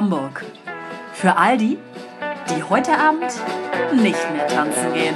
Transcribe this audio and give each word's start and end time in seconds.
Hamburg. 0.00 0.46
Für 1.12 1.36
all 1.36 1.58
die, 1.58 1.76
die 2.48 2.62
heute 2.62 2.92
Abend 2.92 3.30
nicht 4.02 4.18
mehr 4.32 4.46
tanzen 4.48 4.94
gehen. 4.94 5.14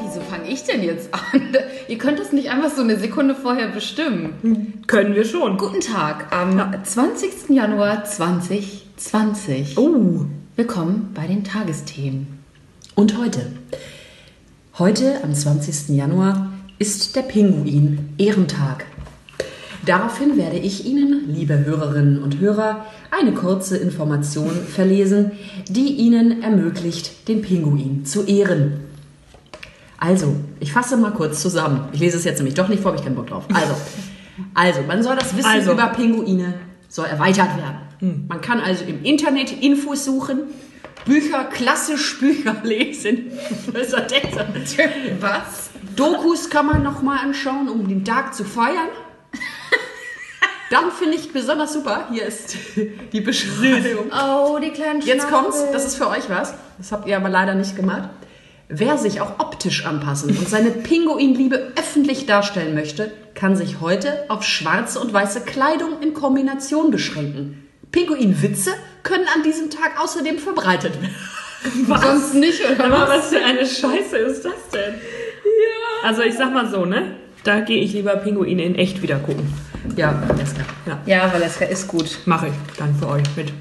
Wieso 0.00 0.20
fange 0.22 0.48
ich 0.48 0.62
denn 0.62 0.82
jetzt 0.82 1.12
an? 1.12 1.20
Ihr 1.88 1.98
könnt 1.98 2.18
das 2.18 2.32
nicht 2.32 2.48
einfach 2.48 2.70
so 2.70 2.80
eine 2.80 2.98
Sekunde 2.98 3.34
vorher 3.34 3.68
bestimmen. 3.68 4.82
Können 4.86 5.14
wir 5.14 5.26
schon. 5.26 5.58
Guten 5.58 5.80
Tag, 5.80 6.34
am 6.34 6.82
20. 6.82 7.50
Januar 7.50 8.06
2020. 8.06 9.76
Oh. 9.76 10.24
Willkommen 10.56 11.10
bei 11.12 11.26
den 11.26 11.44
Tagesthemen. 11.44 12.42
Und 12.94 13.18
heute? 13.18 13.44
Heute, 14.78 15.22
am 15.22 15.34
20. 15.34 15.90
Januar, 15.94 16.53
ist 16.78 17.14
der 17.14 17.22
Pinguin 17.22 18.14
Ehrentag. 18.18 18.86
Daraufhin 19.86 20.36
werde 20.36 20.56
ich 20.56 20.86
Ihnen, 20.86 21.24
liebe 21.28 21.64
Hörerinnen 21.64 22.22
und 22.22 22.40
Hörer, 22.40 22.86
eine 23.10 23.32
kurze 23.32 23.76
Information 23.76 24.50
verlesen, 24.50 25.32
die 25.68 25.92
Ihnen 25.94 26.42
ermöglicht, 26.42 27.28
den 27.28 27.42
Pinguin 27.42 28.04
zu 28.04 28.24
ehren. 28.24 28.80
Also, 29.98 30.34
ich 30.60 30.72
fasse 30.72 30.96
mal 30.96 31.12
kurz 31.12 31.40
zusammen. 31.40 31.88
Ich 31.92 32.00
lese 32.00 32.16
es 32.16 32.24
jetzt 32.24 32.38
nämlich 32.38 32.54
doch 32.54 32.68
nicht 32.68 32.82
vor, 32.82 32.90
habe 32.90 32.98
ich 32.98 33.04
keinen 33.04 33.16
Bock 33.16 33.28
drauf. 33.28 33.44
Also, 33.52 33.74
also 34.54 34.80
man 34.86 35.02
soll 35.02 35.16
das 35.16 35.36
Wissen 35.36 35.46
Also. 35.46 35.72
über 35.72 35.86
Pinguine 35.88 36.54
soll 36.88 37.06
erweitert 37.06 37.56
werden. 37.56 38.26
Man 38.28 38.40
kann 38.40 38.60
also 38.60 38.84
im 38.84 39.02
Internet 39.02 39.62
Infos 39.62 40.04
suchen, 40.04 40.40
Bücher, 41.04 41.44
klassisch 41.44 42.18
Bücher 42.18 42.56
lesen. 42.62 43.30
Was? 45.20 45.70
Dokus 45.96 46.50
kann 46.50 46.66
man 46.66 46.82
noch 46.82 47.02
mal 47.02 47.18
anschauen, 47.18 47.68
um 47.68 47.86
den 47.88 48.04
Tag 48.04 48.34
zu 48.34 48.44
feiern. 48.44 48.88
Dann 50.70 50.90
finde 50.90 51.16
ich 51.16 51.32
besonders 51.32 51.72
super, 51.74 52.08
hier 52.10 52.24
ist 52.24 52.56
die 53.12 53.20
Beschreibung. 53.20 54.10
Oh, 54.10 54.58
die 54.58 54.70
kleinen 54.70 55.02
Jetzt 55.02 55.28
Schnabel. 55.28 55.50
kommt's, 55.50 55.64
das 55.72 55.84
ist 55.84 55.96
für 55.96 56.08
euch 56.08 56.28
was. 56.28 56.54
Das 56.78 56.90
habt 56.90 57.06
ihr 57.06 57.16
aber 57.16 57.28
leider 57.28 57.54
nicht 57.54 57.76
gemacht. 57.76 58.08
Wer 58.68 58.96
sich 58.96 59.20
auch 59.20 59.38
optisch 59.38 59.84
anpassen 59.84 60.36
und 60.36 60.48
seine 60.48 60.70
Pinguinliebe 60.70 61.72
öffentlich 61.76 62.26
darstellen 62.26 62.74
möchte, 62.74 63.12
kann 63.34 63.54
sich 63.56 63.80
heute 63.80 64.24
auf 64.28 64.42
schwarze 64.42 64.98
und 65.00 65.12
weiße 65.12 65.42
Kleidung 65.42 66.00
in 66.00 66.14
Kombination 66.14 66.90
beschränken. 66.90 67.63
Pinguinwitze 67.94 68.72
können 69.04 69.26
an 69.32 69.44
diesem 69.44 69.70
Tag 69.70 70.00
außerdem 70.02 70.38
verbreitet 70.38 71.00
werden. 71.00 71.14
Sonst 72.02 72.34
nicht, 72.34 72.60
oder 72.68 72.84
Aber 72.86 73.02
was? 73.08 73.08
was 73.08 73.28
für 73.28 73.44
eine 73.44 73.60
Scheiße 73.64 74.16
ist 74.18 74.44
das 74.44 74.68
denn? 74.72 74.94
Ja. 74.94 76.08
Also 76.08 76.22
ich 76.22 76.34
sag 76.34 76.52
mal 76.52 76.68
so, 76.68 76.84
ne? 76.84 77.14
Da 77.44 77.60
gehe 77.60 77.80
ich 77.80 77.92
lieber 77.92 78.16
Pinguine 78.16 78.64
in 78.64 78.74
echt 78.74 79.00
wieder 79.00 79.16
gucken. 79.20 79.52
Ja, 79.96 80.20
alles 80.28 80.54
klar. 80.54 80.66
Ja, 80.86 80.98
Ja, 81.06 81.32
Valeska 81.32 81.66
ist 81.66 81.86
gut. 81.86 82.18
mache 82.26 82.48
ich 82.48 82.52
dann 82.78 82.94
für 82.96 83.06
euch 83.08 83.22
mit. 83.36 83.52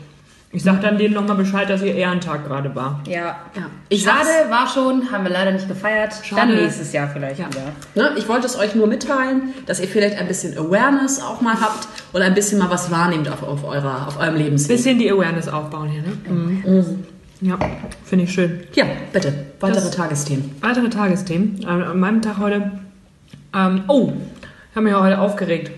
Ich 0.55 0.61
sag 0.61 0.81
dann 0.81 0.99
denen 0.99 1.15
nochmal 1.15 1.35
Bescheid, 1.35 1.67
dass 1.67 1.81
ihr 1.81 1.95
Ehrentag 1.95 2.45
gerade 2.45 2.73
war. 2.75 3.01
Ja. 3.07 3.15
Ja. 3.55 3.63
Ich 3.89 4.03
Schade, 4.03 4.19
sag's- 4.23 4.51
war 4.51 4.67
schon, 4.67 5.11
haben 5.11 5.23
wir 5.23 5.31
leider 5.31 5.51
nicht 5.51 5.67
gefeiert. 5.67 6.13
Schade. 6.23 6.41
Dann 6.53 6.55
nächstes 6.63 6.93
Jahr 6.93 7.09
vielleicht 7.11 7.39
Ja. 7.39 7.47
wieder. 7.47 7.71
Ne, 8.11 8.15
ich 8.17 8.27
wollte 8.29 8.45
es 8.45 8.57
euch 8.57 8.75
nur 8.75 8.85
mitteilen, 8.85 9.53
dass 9.65 9.79
ihr 9.79 9.87
vielleicht 9.87 10.15
ein 10.19 10.27
bisschen 10.27 10.55
Awareness 10.55 11.21
auch 11.23 11.41
mal 11.41 11.59
habt 11.59 11.87
und 12.13 12.21
ein 12.21 12.35
bisschen 12.35 12.59
mal 12.59 12.69
was 12.69 12.91
wahrnehmt 12.91 13.27
auf, 13.29 13.41
auf, 13.41 13.63
eurer, 13.63 14.07
auf 14.07 14.19
eurem 14.19 14.35
Lebensweg. 14.35 14.77
Bisschen 14.77 14.99
die 14.99 15.11
Awareness 15.11 15.47
aufbauen 15.47 15.89
hier, 15.89 16.03
ne? 16.03 16.61
Mhm. 16.63 17.03
Ja, 17.41 17.57
finde 18.05 18.25
ich 18.25 18.31
schön. 18.31 18.61
Ja, 18.75 18.85
bitte, 19.11 19.33
weitere 19.59 19.81
Das- 19.81 19.91
Tagesthemen. 19.91 20.51
Weitere 20.61 20.89
Tagesthemen. 20.89 21.65
An 21.65 21.99
meinem 21.99 22.21
Tag 22.21 22.37
heute. 22.37 22.71
Ähm, 23.55 23.83
oh, 23.87 24.13
ich 24.69 24.75
habe 24.75 24.85
mich 24.85 24.93
heute 24.95 25.19
aufgeregt. 25.19 25.71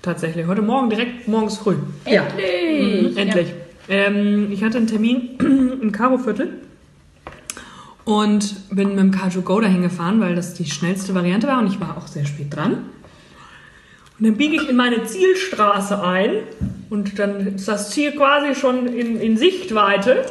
Tatsächlich. 0.00 0.46
Heute 0.46 0.62
Morgen, 0.62 0.90
direkt 0.90 1.26
morgens 1.28 1.58
früh. 1.58 1.74
Ja. 2.06 2.22
Mhm, 2.22 3.16
endlich. 3.16 3.48
Ähm, 3.92 4.48
ich 4.50 4.64
hatte 4.64 4.78
einen 4.78 4.86
Termin 4.86 5.36
im 5.82 5.92
Karo-Viertel 5.92 6.48
und 8.04 8.74
bin 8.74 8.90
mit 8.96 8.98
dem 8.98 9.10
Car2Go 9.10 9.60
dahin 9.60 9.82
gefahren, 9.82 10.18
weil 10.18 10.34
das 10.34 10.54
die 10.54 10.64
schnellste 10.64 11.14
Variante 11.14 11.46
war 11.46 11.58
und 11.58 11.66
ich 11.66 11.78
war 11.78 11.98
auch 11.98 12.06
sehr 12.06 12.24
spät 12.24 12.56
dran. 12.56 12.86
Und 14.18 14.26
dann 14.26 14.36
biege 14.36 14.56
ich 14.56 14.68
in 14.68 14.76
meine 14.76 15.04
Zielstraße 15.04 16.02
ein 16.02 16.30
und 16.88 17.18
dann 17.18 17.54
ist 17.56 17.68
das 17.68 17.90
Ziel 17.90 18.12
quasi 18.12 18.54
schon 18.58 18.86
in, 18.86 19.20
in 19.20 19.36
Sichtweite 19.36 20.24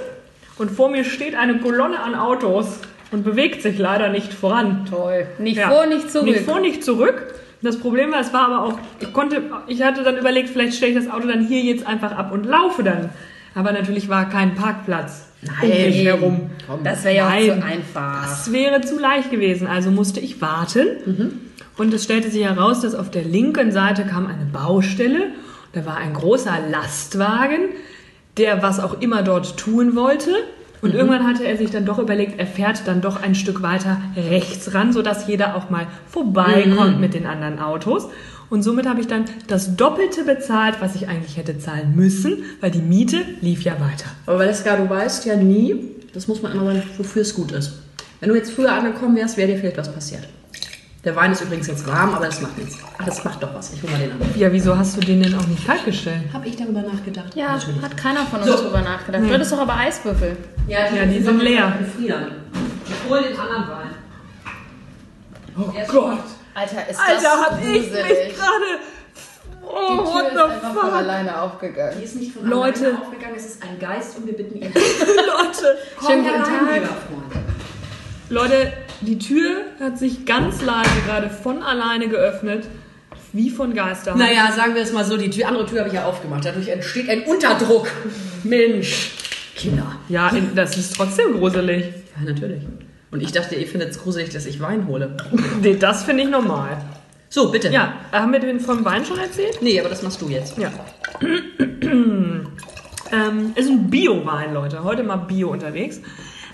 und 0.58 0.72
vor 0.72 0.90
mir 0.90 1.04
steht 1.04 1.36
eine 1.36 1.60
Kolonne 1.60 2.00
an 2.02 2.16
Autos 2.16 2.80
und 3.12 3.24
bewegt 3.24 3.62
sich 3.62 3.78
leider 3.78 4.10
nicht 4.10 4.34
voran. 4.34 4.88
Toll. 4.90 5.28
Nicht 5.38 5.58
Ja. 5.58 5.70
vor, 5.70 5.86
nicht 5.86 6.10
zurück. 6.10 6.26
Nicht 6.26 6.42
vor, 6.42 6.60
nicht 6.62 6.84
zurück. 6.84 7.36
Das 7.62 7.78
Problem 7.80 8.12
war, 8.12 8.22
es 8.22 8.34
war 8.34 8.48
aber 8.48 8.64
auch, 8.64 8.80
ich 9.00 9.14
konnte, 9.14 9.44
ich 9.68 9.84
hatte 9.84 10.02
dann 10.02 10.18
überlegt, 10.18 10.50
vielleicht 10.50 10.74
stelle 10.74 10.94
ich 10.94 11.06
das 11.06 11.14
Auto 11.14 11.28
dann 11.28 11.46
hier 11.46 11.62
jetzt 11.62 11.86
einfach 11.86 12.12
ab 12.14 12.32
und 12.32 12.48
laufe 12.48 12.82
dann. 12.82 13.12
Aber 13.54 13.72
natürlich 13.72 14.10
war 14.10 14.30
kein 14.30 14.56
Parkplatz 14.56 15.28
um 15.62 15.70
mich 15.70 16.04
herum. 16.06 16.50
Das 16.84 17.04
wäre 17.04 17.16
ja 17.16 17.28
auch 17.28 17.32
Nein. 17.32 17.46
zu 17.46 17.64
einfach. 17.66 18.24
Das 18.24 18.52
wäre 18.52 18.82
zu 18.82 19.00
leicht 19.00 19.32
gewesen, 19.32 19.68
also 19.68 19.92
musste 19.92 20.20
ich 20.20 20.42
warten. 20.42 20.88
Und 21.78 21.94
es 21.94 22.04
stellte 22.04 22.30
sich 22.30 22.44
heraus, 22.44 22.82
dass 22.82 22.96
auf 22.96 23.10
der 23.10 23.24
linken 23.24 23.72
Seite 23.72 24.06
kam 24.06 24.28
eine 24.28 24.46
Baustelle. 24.46 25.32
Da 25.74 25.86
war 25.86 25.98
ein 25.98 26.14
großer 26.14 26.58
Lastwagen, 26.70 27.70
der 28.38 28.62
was 28.62 28.80
auch 28.80 29.02
immer 29.02 29.24
dort 29.24 29.58
tun 29.58 29.96
wollte. 29.96 30.32
Und 30.82 30.96
irgendwann 30.96 31.28
hatte 31.28 31.46
er 31.46 31.58
sich 31.58 31.70
dann 31.70 31.86
doch 31.86 32.00
überlegt, 32.00 32.40
er 32.40 32.48
fährt 32.48 32.88
dann 32.88 33.02
doch 33.02 33.22
ein 33.22 33.36
Stück 33.36 33.62
weiter 33.62 34.02
rechts 34.16 34.74
ran, 34.74 34.94
sodass 34.94 35.28
jeder 35.28 35.56
auch 35.56 35.70
mal 35.70 35.88
vorbeikommt 36.08 37.00
mit 37.00 37.14
den 37.14 37.28
anderen 37.28 37.60
Autos. 37.60 38.08
Und 38.50 38.64
somit 38.64 38.88
habe 38.88 39.00
ich 39.00 39.08
dann 39.08 39.26
das 39.48 39.78
Doppelte 39.78 40.26
bezahlt, 40.26 40.76
was 40.82 40.96
ich 40.96 41.08
eigentlich 41.08 41.38
hätte 41.38 41.58
zahlen 41.58 41.96
müssen, 41.96 42.44
weil 42.60 42.72
die 42.72 42.82
Miete 42.82 43.22
lief 43.40 43.62
ja 43.64 43.74
weiter. 43.74 44.10
Aber 44.26 44.40
Valeska, 44.40 44.76
du 44.76 44.90
weißt 44.90 45.26
ja 45.26 45.36
nie, 45.36 45.92
das 46.14 46.28
muss 46.28 46.42
man 46.42 46.52
immer 46.52 46.66
sagen, 46.66 46.84
wofür 46.98 47.22
es 47.22 47.34
gut 47.34 47.52
ist. 47.54 47.74
Wenn 48.20 48.30
du 48.30 48.36
jetzt 48.36 48.52
früher 48.52 48.74
angekommen 48.74 49.16
wärst, 49.16 49.38
wäre 49.38 49.52
dir 49.52 49.58
vielleicht 49.58 49.78
was 49.78 49.94
passiert. 49.94 50.28
Der 51.04 51.16
Wein 51.16 51.32
ist 51.32 51.42
übrigens 51.42 51.66
jetzt 51.66 51.88
warm, 51.88 52.14
aber 52.14 52.28
das 52.28 52.42
macht 52.42 52.58
nichts. 52.60 52.78
Ach, 53.00 53.04
das 53.06 53.24
macht 53.24 53.42
doch 53.42 53.54
was. 53.56 53.74
Ich 53.74 53.82
hol 53.82 53.90
mal 53.90 54.00
den 54.00 54.12
an. 54.12 54.20
Ja, 54.36 54.52
wieso 54.52 54.78
hast 54.78 54.98
du 54.98 55.02
den 55.02 55.24
denn 55.24 55.34
auch 55.34 55.48
nicht 55.48 55.66
kalt 55.66 55.84
gestellt? 55.84 56.26
Habe 56.32 56.48
ich 56.48 56.56
darüber 56.58 56.82
nachgedacht? 56.84 57.34
Ja, 57.34 57.54
Natürlich. 57.54 57.82
hat 57.82 57.98
keiner 57.98 58.24
von 58.28 58.40
uns 58.42 58.62
drüber 58.62 58.82
nachgedacht. 58.82 59.24
Du 59.24 59.34
hattest 59.34 59.52
doch 59.52 59.60
aber 59.60 59.76
Eiswürfel. 59.78 60.38
Ja, 60.68 60.80
Ja, 60.94 61.06
die 61.06 61.20
sind 61.22 61.42
leer. 61.42 61.74
Ich 61.98 63.10
hol 63.10 63.22
den 63.24 63.40
anderen 63.40 63.68
Wein. 63.68 63.90
Oh 65.58 65.72
Gott. 65.92 66.20
Alter, 66.54 66.88
ist 66.90 67.00
Alter, 67.00 67.22
das 67.22 67.42
hab 67.50 67.60
ich 67.62 67.68
mich 67.68 67.82
gruselig. 67.90 68.36
gerade. 68.36 68.80
Die 69.64 69.68
Oh, 69.74 70.04
Tür 70.04 70.06
what 70.06 70.26
ist 70.28 70.34
the 70.34 70.40
einfach 70.42 70.74
von 70.74 70.82
fuck? 70.82 70.94
alleine 70.94 71.42
aufgegangen. 71.42 71.94
Die 72.00 72.04
ist 72.04 72.16
nicht 72.18 72.34
von 72.34 72.46
Leute. 72.48 72.86
alleine 72.88 73.02
aufgegangen, 73.02 73.36
es 73.38 73.46
ist 73.46 73.64
ein 73.64 73.80
Geist 73.80 74.18
und 74.18 74.26
wir 74.28 74.34
bitten 74.34 74.56
ihn. 74.58 74.64
Leute, 74.74 75.78
Schönen 76.06 76.24
guten 76.26 76.44
Tag. 76.44 76.74
lieber 76.74 76.88
Freund. 76.88 77.46
Leute, 78.32 78.72
die 79.02 79.20
Tür 79.20 79.58
hat 79.80 80.00
sich 80.00 80.26
ganz 80.26 80.62
leise 80.62 80.90
gerade 81.06 81.30
von 81.30 81.62
alleine 81.62 82.08
geöffnet. 82.08 82.66
Wie 83.34 83.50
von 83.50 83.74
Geisterhand. 83.74 84.22
Naja, 84.22 84.52
sagen 84.54 84.74
wir 84.76 84.82
es 84.82 84.92
mal 84.92 85.06
so, 85.06 85.16
die 85.16 85.30
Tür, 85.30 85.48
andere 85.48 85.66
Tür 85.66 85.80
habe 85.80 85.90
ich 85.90 85.96
ja 85.96 86.06
aufgemacht. 86.06 86.46
Dadurch 86.46 86.68
entsteht 86.68 87.10
ein 87.10 87.24
Unterdruck. 87.24 87.88
Mensch. 88.44 89.12
Kinder. 89.56 89.96
Ja, 90.10 90.30
in, 90.30 90.56
das 90.56 90.78
ist 90.78 90.96
trotzdem 90.96 91.34
gruselig. 91.34 91.86
Ja, 92.18 92.30
natürlich. 92.30 92.64
Und 93.10 93.22
ich 93.22 93.32
dachte, 93.32 93.56
ihr 93.56 93.68
findet 93.68 93.92
es 93.92 94.02
gruselig, 94.02 94.30
dass 94.30 94.46
ich 94.46 94.60
Wein 94.60 94.88
hole. 94.88 95.16
Nee, 95.62 95.76
das 95.76 96.04
finde 96.04 96.24
ich 96.24 96.30
normal. 96.30 96.78
So, 97.30 97.52
bitte. 97.52 97.70
Ja, 97.70 97.94
haben 98.12 98.32
wir 98.34 98.40
den 98.40 98.60
vom 98.60 98.84
Wein 98.84 99.06
schon 99.06 99.20
erzählt? 99.20 99.60
Nee, 99.62 99.80
aber 99.80 99.90
das 99.90 100.02
machst 100.02 100.22
du 100.22 100.30
jetzt. 100.30 100.58
Ja. 100.58 100.72
ähm, 101.22 102.46
ist 103.56 103.70
ein 103.70 103.90
Bio-Wein, 103.90 104.54
Leute. 104.54 104.84
Heute 104.84 105.04
mal 105.04 105.18
Bio 105.18 105.52
unterwegs. 105.52 106.02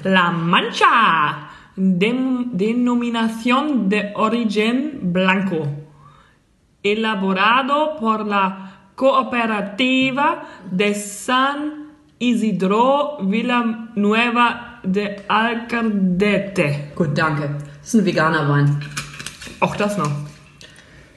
La 0.04 0.32
Mancha. 0.32 1.47
Dem, 1.80 2.50
denominación 2.58 3.88
de 3.88 4.12
origen 4.16 5.00
blanco. 5.14 5.68
Elaborado 6.84 7.98
por 8.00 8.26
la 8.26 8.90
Cooperativa 8.96 10.44
de 10.72 10.96
San 10.96 11.88
Isidro 12.18 13.20
Villanueva 13.22 14.80
de 14.84 15.24
Alcardete. 15.28 16.94
Gut, 16.96 17.16
danke. 17.16 17.48
Das 17.82 17.94
ist 17.94 18.00
ein 18.02 18.06
veganer 18.06 18.50
Wein. 18.50 18.80
Auch 19.60 19.76
das 19.76 19.98
noch. 20.00 20.10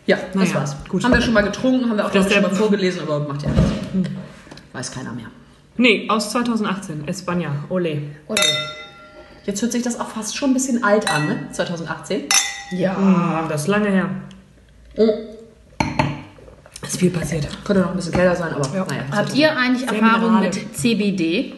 Ja, 0.06 0.16
das 0.16 0.34
Naja, 0.34 0.54
war's. 0.56 0.76
gut. 0.88 1.02
Haben 1.04 1.14
wir 1.14 1.22
schon 1.22 1.32
mal 1.34 1.42
getrunken, 1.42 1.88
haben 1.88 1.96
wir 1.96 2.04
auch 2.06 2.10
Das 2.10 2.30
schon 2.30 2.42
mal 2.42 2.50
vorgelesen, 2.54 3.00
aber 3.02 3.20
macht 3.26 3.42
ja 3.44 3.48
nichts. 3.50 4.10
Weiß 4.74 4.90
keiner 4.92 5.12
mehr. 5.12 5.26
Nee, 5.78 6.06
aus 6.10 6.30
2018. 6.32 7.04
España. 7.06 7.50
Ole. 7.70 8.02
Oder? 8.26 8.42
Jetzt 9.50 9.62
hört 9.62 9.72
sich 9.72 9.82
das 9.82 9.98
auch 9.98 10.06
fast 10.06 10.36
schon 10.36 10.50
ein 10.50 10.54
bisschen 10.54 10.84
alt 10.84 11.12
an, 11.12 11.26
ne? 11.26 11.36
2018. 11.50 12.20
Ja. 12.70 12.92
Ah, 12.92 13.46
das 13.48 13.62
ist 13.62 13.66
lange 13.66 13.88
her. 13.90 14.08
Oh. 14.96 15.08
Ist 16.84 17.00
viel 17.00 17.10
passiert. 17.10 17.48
Könnte 17.64 17.82
noch 17.82 17.90
ein 17.90 17.96
bisschen 17.96 18.12
kälter 18.12 18.36
sein, 18.36 18.52
aber 18.54 18.64
Ja. 18.72 18.86
naja. 18.88 19.02
Habt 19.10 19.34
ihr 19.34 19.56
eigentlich 19.56 19.88
Erfahrung 19.90 20.38
mit 20.38 20.54
CBD? 20.76 21.54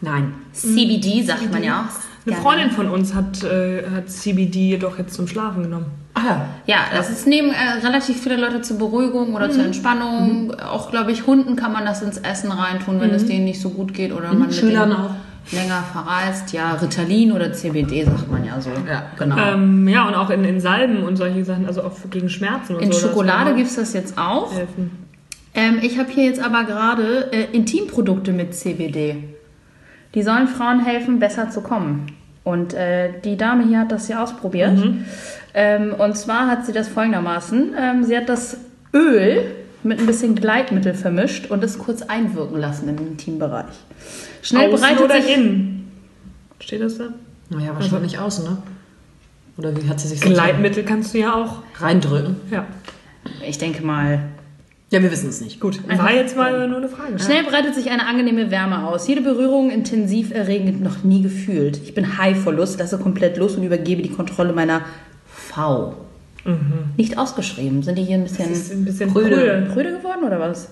Nein. 0.00 0.34
CBD 0.52 1.22
sagt 1.22 1.52
man 1.52 1.62
ja 1.62 1.82
auch. 1.88 2.26
Eine 2.26 2.36
Freundin 2.40 2.70
von 2.72 2.88
uns 2.88 3.14
hat, 3.14 3.44
äh, 3.44 3.84
hat 3.94 4.10
CBD 4.10 4.70
jedoch 4.70 4.98
jetzt 4.98 5.14
zum 5.14 5.28
Schlafen 5.28 5.62
genommen. 5.62 5.86
Ah, 6.14 6.20
Ach 6.20 6.24
ja. 6.24 6.48
Ja, 6.66 6.78
das 6.96 7.10
ist 7.10 7.28
nehmen 7.28 7.50
äh, 7.52 7.86
relativ 7.86 8.20
viele 8.20 8.36
Leute 8.38 8.60
zur 8.62 8.78
Beruhigung 8.78 9.34
oder 9.34 9.46
Mhm. 9.46 9.52
zur 9.52 9.64
Entspannung. 9.66 10.52
Auch, 10.60 10.90
glaube 10.90 11.12
ich, 11.12 11.28
Hunden 11.28 11.54
kann 11.54 11.72
man 11.72 11.84
das 11.86 12.02
ins 12.02 12.18
Essen 12.18 12.50
reintun, 12.50 13.00
wenn 13.00 13.10
es 13.10 13.24
denen 13.26 13.44
nicht 13.44 13.60
so 13.60 13.68
gut 13.70 13.94
geht 13.94 14.12
oder 14.12 14.28
man 14.32 14.38
mit 14.48 14.54
Schülern 14.56 14.92
auch. 14.92 15.10
Länger 15.52 15.82
verreist. 15.92 16.52
Ja, 16.52 16.74
Ritalin 16.74 17.32
oder 17.32 17.52
CBD 17.52 18.04
sagt 18.04 18.30
man 18.30 18.44
ja 18.44 18.60
so. 18.60 18.70
Ja. 18.70 19.06
genau. 19.18 19.36
Ähm, 19.36 19.88
ja, 19.88 20.06
und 20.08 20.14
auch 20.14 20.30
in, 20.30 20.44
in 20.44 20.60
Salben 20.60 21.02
und 21.02 21.16
solche 21.16 21.44
Sachen, 21.44 21.66
also 21.66 21.82
auch 21.82 21.92
gegen 22.10 22.28
Schmerzen 22.28 22.76
und 22.76 22.82
In 22.82 22.92
so. 22.92 23.00
das 23.00 23.08
Schokolade 23.08 23.54
gibt 23.54 23.68
es 23.68 23.76
das 23.76 23.92
jetzt 23.92 24.18
auch. 24.18 24.52
Ähm, 25.54 25.78
ich 25.82 25.98
habe 25.98 26.10
hier 26.10 26.24
jetzt 26.24 26.42
aber 26.42 26.64
gerade 26.64 27.32
äh, 27.32 27.46
Intimprodukte 27.52 28.32
mit 28.32 28.54
CBD. 28.54 29.16
Die 30.14 30.22
sollen 30.22 30.48
Frauen 30.48 30.84
helfen, 30.84 31.18
besser 31.18 31.50
zu 31.50 31.60
kommen. 31.60 32.06
Und 32.44 32.74
äh, 32.74 33.10
die 33.24 33.36
Dame 33.36 33.66
hier 33.66 33.80
hat 33.80 33.92
das 33.92 34.06
hier 34.06 34.22
ausprobiert. 34.22 34.78
Ähm, 35.54 35.94
und 35.96 36.16
zwar 36.16 36.46
hat 36.48 36.66
sie 36.66 36.72
das 36.72 36.88
folgendermaßen. 36.88 37.74
Ähm, 37.78 38.04
sie 38.04 38.16
hat 38.16 38.28
das 38.28 38.58
Öl 38.92 39.54
mit 39.84 39.98
ein 40.00 40.06
bisschen 40.06 40.34
Gleitmittel 40.34 40.94
vermischt 40.94 41.50
und 41.50 41.62
es 41.62 41.78
kurz 41.78 42.02
einwirken 42.02 42.58
lassen 42.58 42.88
im 42.88 42.98
Intimbereich. 42.98 43.66
Schnell 44.42 44.72
Außen 44.72 44.80
bereitet 44.80 45.04
oder 45.04 45.22
sich 45.22 45.36
innen? 45.36 45.92
Steht 46.60 46.80
das 46.82 46.98
da? 46.98 47.08
Naja, 47.50 47.74
wahrscheinlich 47.74 48.18
außen, 48.18 48.44
ne? 48.44 48.58
Oder 49.56 49.76
wie 49.76 49.88
hat 49.88 50.00
sie 50.00 50.08
sich 50.08 50.20
so 50.20 50.28
Gleitmittel 50.30 50.82
kannst 50.84 51.14
du 51.14 51.18
ja 51.18 51.34
auch. 51.34 51.62
reindrücken? 51.80 52.36
Ja. 52.50 52.66
Ich 53.46 53.58
denke 53.58 53.84
mal, 53.84 54.20
Ja, 54.90 55.02
wir 55.02 55.10
wissen 55.12 55.28
es 55.28 55.40
nicht. 55.40 55.60
Gut. 55.60 55.80
War 55.88 56.12
jetzt 56.12 56.36
mal 56.36 56.66
nur 56.68 56.78
eine 56.78 56.88
Frage. 56.88 57.18
Schnell 57.18 57.44
breitet 57.44 57.74
sich 57.74 57.90
eine 57.90 58.06
angenehme 58.06 58.50
Wärme 58.50 58.86
aus. 58.86 59.06
Jede 59.06 59.20
Berührung 59.20 59.70
intensiv 59.70 60.32
erregend 60.32 60.82
noch 60.82 61.04
nie 61.04 61.22
gefühlt. 61.22 61.80
Ich 61.82 61.94
bin 61.94 62.18
high 62.18 62.36
vor 62.36 62.52
Lust, 62.52 62.78
lasse 62.78 62.98
komplett 62.98 63.36
los 63.36 63.56
und 63.56 63.62
übergebe 63.62 64.02
die 64.02 64.10
Kontrolle 64.10 64.52
meiner 64.52 64.82
V. 65.26 65.94
Nicht 66.96 67.16
ausgeschrieben. 67.18 67.82
Sind 67.82 67.96
die 67.96 68.04
hier 68.04 68.16
ein 68.16 68.24
bisschen, 68.24 68.50
Mhm. 68.50 68.82
ein 68.82 68.84
bisschen 68.84 69.10
prüde. 69.12 69.68
prüde. 69.72 69.96
geworden 69.96 70.24
oder 70.24 70.38
was? 70.40 70.68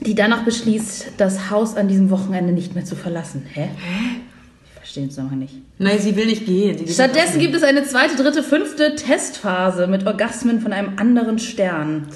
Die 0.00 0.14
danach 0.14 0.42
beschließt, 0.44 1.12
das 1.18 1.50
Haus 1.50 1.76
an 1.76 1.88
diesem 1.88 2.10
Wochenende 2.10 2.52
nicht 2.52 2.74
mehr 2.74 2.84
zu 2.84 2.94
verlassen. 2.96 3.44
Hä? 3.52 3.68
Ich 4.66 4.72
verstehe 4.74 5.06
es 5.08 5.16
noch 5.16 5.30
nicht. 5.32 5.54
Nein, 5.78 5.98
sie 5.98 6.14
will 6.16 6.26
nicht 6.26 6.46
gehen. 6.46 6.86
Stattdessen 6.88 7.40
gibt 7.40 7.54
es 7.54 7.62
eine 7.62 7.82
zweite, 7.84 8.16
dritte, 8.16 8.42
fünfte 8.42 8.94
Testphase 8.94 9.86
mit 9.86 10.06
Orgasmen 10.06 10.60
von 10.60 10.72
einem 10.72 10.92
anderen 10.98 11.38
Stern. 11.38 12.06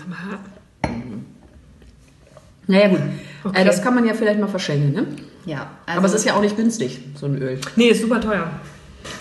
Naja, 2.67 2.89
gut. 2.89 3.01
Okay. 3.45 3.61
Äh, 3.63 3.65
das 3.65 3.83
kann 3.83 3.95
man 3.95 4.07
ja 4.07 4.15
vielleicht 4.15 4.39
mal 4.41 4.47
verschenken, 4.47 4.93
ne? 4.93 5.07
Ja, 5.45 5.71
also 5.87 5.99
Aber 5.99 6.07
es 6.07 6.15
ist 6.15 6.25
ja 6.25 6.35
auch 6.35 6.41
nicht 6.41 6.57
günstig, 6.57 7.01
so 7.17 7.27
ein 7.27 7.37
Öl. 7.37 7.59
Nee, 7.75 7.89
ist 7.89 8.01
super 8.03 8.21
teuer. 8.21 8.49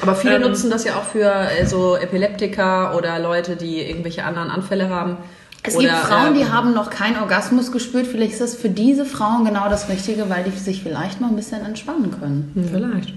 Aber 0.01 0.16
viele 0.16 0.36
Ähm, 0.36 0.42
nutzen 0.42 0.69
das 0.69 0.83
ja 0.83 0.95
auch 0.95 1.04
für 1.04 1.31
äh, 1.31 1.66
so 1.66 1.95
Epileptiker 1.95 2.95
oder 2.98 3.19
Leute, 3.19 3.56
die 3.56 3.81
irgendwelche 3.81 4.24
anderen 4.24 4.50
Anfälle 4.50 4.89
haben. 4.89 5.18
Es 5.63 5.75
oder, 5.75 5.89
gibt 5.89 5.98
Frauen, 6.00 6.36
äh, 6.36 6.39
die 6.39 6.50
haben 6.50 6.74
noch 6.74 6.89
keinen 6.89 7.18
Orgasmus 7.18 7.72
gespürt. 7.72 8.07
Vielleicht 8.07 8.33
ist 8.33 8.42
das 8.42 8.56
für 8.56 8.69
diese 8.69 9.06
Frauen 9.06 9.45
genau 9.45 9.69
das 9.69 9.89
Richtige, 9.89 10.28
weil 10.28 10.44
die 10.44 10.57
sich 10.57 10.81
vielleicht 10.81 11.22
mal 11.22 11.30
ein 11.30 11.36
bisschen 11.36 11.63
entspannen 11.63 12.10
können. 12.19 12.68
Vielleicht. 12.72 13.13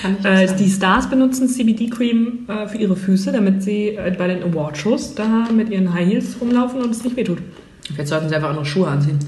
Kann 0.00 0.16
ich 0.20 0.26
auch 0.26 0.30
Äh, 0.30 0.56
die 0.56 0.70
Stars 0.70 1.10
benutzen 1.10 1.48
CBD-Cream 1.48 2.46
äh, 2.48 2.68
für 2.68 2.78
ihre 2.78 2.94
Füße, 2.94 3.32
damit 3.32 3.64
sie 3.64 3.88
äh, 3.88 4.14
bei 4.16 4.28
den 4.28 4.42
Awardshows 4.44 5.16
da 5.16 5.48
mit 5.52 5.68
ihren 5.70 5.92
High 5.92 6.06
Heels 6.06 6.36
rumlaufen 6.40 6.80
und 6.80 6.90
es 6.90 7.02
nicht 7.02 7.16
wehtut. 7.16 7.38
Vielleicht 7.92 8.08
sollten 8.08 8.28
sie 8.28 8.36
einfach 8.36 8.50
andere 8.50 8.66
Schuhe 8.66 8.86
anziehen. 8.86 9.18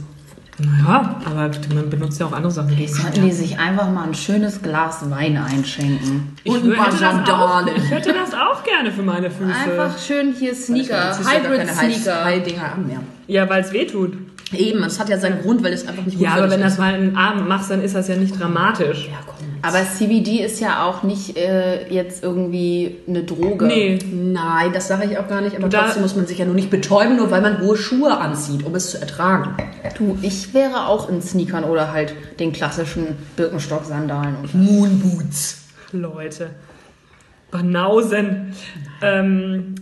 Naja, 0.59 1.17
aber 1.25 1.51
man 1.75 1.89
benutzt 1.89 2.21
ja 2.21 2.27
auch 2.27 2.33
andere 2.33 2.51
Sachen. 2.53 2.69
Vielleicht 2.69 2.95
sollten 2.95 3.23
die 3.23 3.33
sich 3.33 3.59
einfach 3.59 3.91
mal 3.91 4.05
ein 4.05 4.15
schönes 4.15 4.61
Glas 4.61 5.09
Wein 5.11 5.39
einschenken. 5.39 6.37
Ich 6.45 6.53
Und 6.53 6.75
paar 6.77 6.87
hätte 6.87 6.99
das 6.99 7.31
auch, 7.31 7.67
ich 7.67 7.91
hätte 7.91 8.13
das 8.13 8.35
auch 8.35 8.63
gerne 8.63 8.93
für 8.93 9.03
meine 9.03 9.31
Füße. 9.31 9.51
Einfach 9.51 9.99
schön 9.99 10.35
hier 10.39 10.55
Sneaker, 10.55 11.13
ist 11.13 11.21
ja 11.25 11.39
Hybrid 11.39 11.69
an 11.69 12.87
mehr. 12.87 13.49
Weil 13.49 13.63
es 13.63 13.73
wehtut. 13.73 14.17
Eben, 14.53 14.83
es 14.85 14.99
hat 15.01 15.09
ja 15.09 15.19
seinen 15.19 15.41
Grund, 15.43 15.63
weil 15.65 15.73
es 15.73 15.87
einfach 15.89 16.05
nicht 16.05 16.17
gut 16.19 16.25
Ja, 16.25 16.33
für 16.33 16.43
aber 16.43 16.51
wenn 16.51 16.61
ist. 16.61 16.73
das 16.73 16.79
mal 16.79 16.93
einen 16.95 17.17
Abend 17.17 17.49
machst, 17.49 17.71
dann 17.71 17.83
ist 17.83 17.95
das 17.95 18.09
ja 18.09 18.17
nicht 18.17 18.39
dramatisch. 18.39 19.09
Ja, 19.09 19.19
komm. 19.27 19.37
Aber 19.63 19.79
CBD 19.85 20.45
ist 20.45 20.61
ja 20.61 20.85
auch 20.85 21.03
nicht 21.05 21.37
äh, 21.39 21.89
jetzt 21.89 22.23
irgendwie 22.23 22.97
eine 23.09 23.23
Droge. 23.23 23.67
Nee. 23.67 23.99
Nein, 24.13 24.73
das 24.75 24.89
sage 24.89 25.07
ich 25.11 25.17
auch 25.19 25.29
gar 25.29 25.41
nicht, 25.41 25.57
aber 25.57 25.69
Da- 25.69 25.85
trotzdem 25.85 26.03
muss 26.03 26.17
man 26.17 26.27
sich 26.27 26.39
ja 26.39 26.45
nur 26.45 26.55
nicht 26.55 26.69
betäuben, 26.69 27.17
nur 27.17 27.31
weil 27.31 27.41
man 27.41 27.61
hohe 27.61 27.77
Schuhe 27.77 28.17
anzieht, 28.19 28.65
um 28.67 28.75
es 28.75 28.91
zu 28.91 29.01
ertragen. 29.01 29.55
Du, 29.97 30.19
ich 30.21 30.53
wäre 30.53 30.87
auch 30.89 31.09
in 31.09 31.23
Sneakern 31.23 31.65
oder 31.65 31.93
halt 31.93 32.15
den 32.41 32.53
klassischen 32.53 33.17
Birkenstock-Sandalen. 33.37 34.37
und- 34.43 34.55
Moonboots. 34.55 35.59
Leute. 35.93 36.51
Banausen. 37.51 38.55
Ähm, 39.03 39.75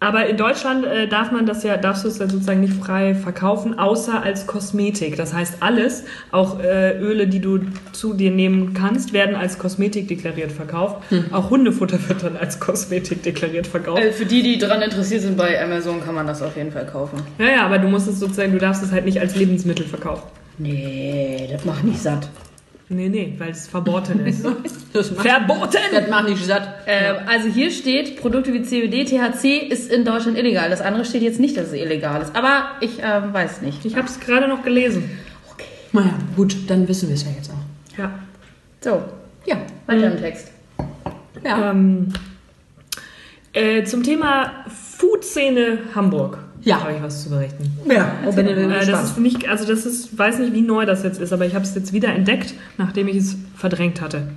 aber 0.00 0.26
in 0.26 0.36
Deutschland 0.36 0.84
äh, 0.84 1.08
darf 1.08 1.32
man 1.32 1.44
das 1.46 1.64
ja, 1.64 1.76
darfst 1.76 2.04
du 2.04 2.08
es 2.08 2.18
dann 2.18 2.30
sozusagen 2.30 2.60
nicht 2.60 2.74
frei 2.74 3.14
verkaufen, 3.14 3.78
außer 3.78 4.22
als 4.22 4.46
Kosmetik. 4.46 5.16
Das 5.16 5.34
heißt, 5.34 5.56
alles, 5.60 6.04
auch 6.30 6.60
äh, 6.60 6.96
Öle, 6.98 7.26
die 7.26 7.40
du 7.40 7.60
zu 7.92 8.14
dir 8.14 8.30
nehmen 8.30 8.74
kannst, 8.74 9.12
werden 9.12 9.34
als 9.34 9.58
Kosmetik 9.58 10.06
deklariert 10.06 10.52
verkauft. 10.52 11.02
Auch 11.32 11.50
Hundefutter 11.50 11.98
wird 12.08 12.22
dann 12.22 12.36
als 12.36 12.60
Kosmetik 12.60 13.24
deklariert 13.24 13.66
verkauft. 13.66 14.00
Äh, 14.00 14.12
für 14.12 14.24
die, 14.24 14.42
die 14.42 14.58
daran 14.58 14.82
interessiert 14.82 15.22
sind, 15.22 15.36
bei 15.36 15.60
Amazon 15.62 16.00
kann 16.02 16.14
man 16.14 16.26
das 16.26 16.42
auf 16.42 16.56
jeden 16.56 16.70
Fall 16.70 16.86
kaufen. 16.86 17.20
Ja, 17.38 17.46
ja, 17.46 17.66
aber 17.66 17.78
du 17.78 17.88
musst 17.88 18.06
es 18.06 18.20
sozusagen, 18.20 18.52
du 18.52 18.58
darfst 18.58 18.82
es 18.82 18.92
halt 18.92 19.04
nicht 19.04 19.20
als 19.20 19.34
Lebensmittel 19.34 19.86
verkaufen. 19.86 20.22
Nee, 20.58 21.48
das 21.50 21.64
macht 21.64 21.84
nicht 21.84 22.00
satt. 22.00 22.28
Nee, 22.90 23.08
nee, 23.10 23.34
weil 23.36 23.50
es 23.50 23.68
verboten 23.68 24.24
ist. 24.26 24.44
Das 24.94 25.10
verboten! 25.10 25.76
das 25.92 26.08
macht 26.08 26.28
nicht 26.30 26.42
satt. 26.44 26.66
Äh, 26.86 27.12
Also 27.26 27.48
hier 27.48 27.70
steht, 27.70 28.18
Produkte 28.20 28.54
wie 28.54 28.62
CBD, 28.62 29.04
THC 29.04 29.58
ist 29.70 29.92
in 29.92 30.04
Deutschland 30.06 30.38
illegal. 30.38 30.70
Das 30.70 30.80
andere 30.80 31.04
steht 31.04 31.20
jetzt 31.22 31.38
nicht, 31.38 31.56
dass 31.58 31.66
es 31.68 31.72
illegal 31.74 32.22
ist. 32.22 32.34
Aber 32.34 32.70
ich 32.80 32.98
ähm, 33.02 33.34
weiß 33.34 33.60
nicht. 33.60 33.84
Ich 33.84 33.96
habe 33.96 34.08
es 34.08 34.18
gerade 34.18 34.48
noch 34.48 34.62
gelesen. 34.62 35.10
Naja, 35.92 36.14
gut, 36.36 36.56
dann 36.68 36.88
wissen 36.88 37.08
wir 37.08 37.16
es 37.16 37.24
ja 37.24 37.30
jetzt 37.36 37.50
auch. 37.50 37.98
Ja. 37.98 38.10
So, 38.80 39.02
Ja. 39.44 39.56
weiter 39.86 40.10
im 40.12 40.18
Text. 40.18 40.50
Ja. 41.44 41.70
Ähm, 41.70 42.08
äh, 43.52 43.84
zum 43.84 44.02
Thema 44.02 44.64
Food-Szene 44.96 45.78
Hamburg. 45.94 46.38
Ja. 46.68 46.80
Habe 46.82 46.92
ich 46.92 47.02
was 47.02 47.22
zu 47.22 47.30
berichten. 47.30 47.70
ja. 47.90 48.12
Oh, 48.26 48.32
bin 48.32 48.46
ich 48.46 48.56
Äh, 48.56 48.86
das 48.86 49.04
ist 49.04 49.18
nicht, 49.18 49.48
also 49.48 49.64
das 49.64 49.86
ist, 49.86 50.18
weiß 50.18 50.38
nicht, 50.40 50.52
wie 50.52 50.60
neu 50.60 50.84
das 50.84 51.02
jetzt 51.02 51.18
ist, 51.20 51.32
aber 51.32 51.46
ich 51.46 51.54
habe 51.54 51.64
es 51.64 51.74
jetzt 51.74 51.92
wieder 51.94 52.08
entdeckt, 52.08 52.52
nachdem 52.76 53.08
ich 53.08 53.16
es 53.16 53.36
verdrängt 53.56 54.00
hatte. 54.02 54.28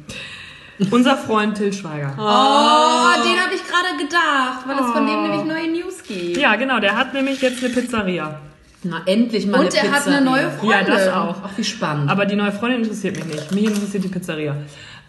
Unser 0.90 1.18
Freund 1.18 1.56
Till 1.58 1.74
Schweiger. 1.74 2.14
Oh, 2.18 3.24
den 3.24 3.38
habe 3.40 3.54
ich 3.54 3.62
gerade 3.68 3.98
gedacht, 4.02 4.66
weil 4.66 4.80
es 4.80 4.92
von 4.92 5.06
dem 5.06 5.22
nämlich 5.24 5.44
neue 5.44 5.72
News 5.84 6.02
gibt. 6.08 6.38
Ja, 6.38 6.56
genau, 6.56 6.80
der 6.80 6.96
hat 6.98 7.14
nämlich 7.14 7.42
jetzt 7.42 7.64
eine 7.64 7.74
Pizzeria. 7.74 8.40
Na, 8.84 9.02
endlich 9.06 9.46
mal 9.46 9.60
Und 9.60 9.68
eine 9.68 9.76
er 9.76 9.92
hat 9.92 9.98
Pizzeria. 10.06 10.18
eine 10.18 10.26
neue 10.26 10.50
Freundin. 10.50 10.70
Ja, 10.72 10.84
das 10.84 11.08
auch. 11.10 11.36
Ach, 11.44 11.50
wie 11.58 11.64
spannend. 11.64 12.10
Aber 12.10 12.26
die 12.26 12.36
neue 12.36 12.52
Freundin 12.52 12.82
interessiert 12.82 13.16
mich 13.18 13.26
nicht. 13.26 13.52
Mich 13.52 13.66
interessiert 13.66 14.04
die 14.06 14.08
Pizzeria. 14.08 14.56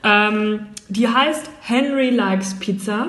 Ähm, 0.04 0.66
die 0.88 1.08
heißt 1.08 1.48
Henry 1.60 2.10
Likes 2.10 2.54
Pizza, 2.58 3.06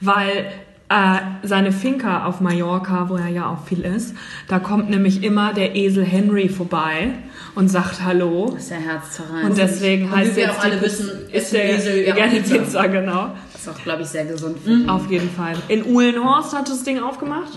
weil 0.00 0.46
äh, 0.90 1.46
seine 1.46 1.70
Finca 1.70 2.26
auf 2.26 2.40
Mallorca, 2.40 3.08
wo 3.08 3.16
er 3.16 3.28
ja 3.28 3.48
auch 3.48 3.64
viel 3.64 3.82
ist, 3.82 4.14
da 4.48 4.58
kommt 4.58 4.90
nämlich 4.90 5.22
immer 5.22 5.54
der 5.54 5.76
Esel 5.76 6.04
Henry 6.04 6.48
vorbei 6.48 7.12
und 7.54 7.68
sagt 7.68 8.04
Hallo. 8.04 8.50
Das 8.52 8.64
ist 8.64 8.70
ja 8.70 8.76
herzzerreißend. 8.76 9.50
Und 9.50 9.56
deswegen 9.56 10.04
Und 10.06 10.16
heißt 10.16 10.36
jetzt 10.36 10.50
auch 10.50 10.64
alle 10.64 10.82
wissen, 10.82 11.08
ist 11.32 11.52
der 11.52 11.76
Esel 11.76 12.04
ja 12.04 12.14
gerne 12.14 12.40
Pizza. 12.40 12.88
Genau. 12.88 13.32
Das 13.52 13.62
ist 13.62 13.68
auch, 13.68 13.82
glaube 13.82 14.02
ich, 14.02 14.08
sehr 14.08 14.24
gesund 14.24 14.58
für 14.64 14.70
ihn. 14.70 14.90
Auf 14.90 15.08
jeden 15.08 15.30
Fall. 15.30 15.54
In 15.68 15.86
Uhlenhorst 15.86 16.56
hat 16.56 16.68
das 16.68 16.82
Ding 16.82 16.98
aufgemacht. 17.00 17.52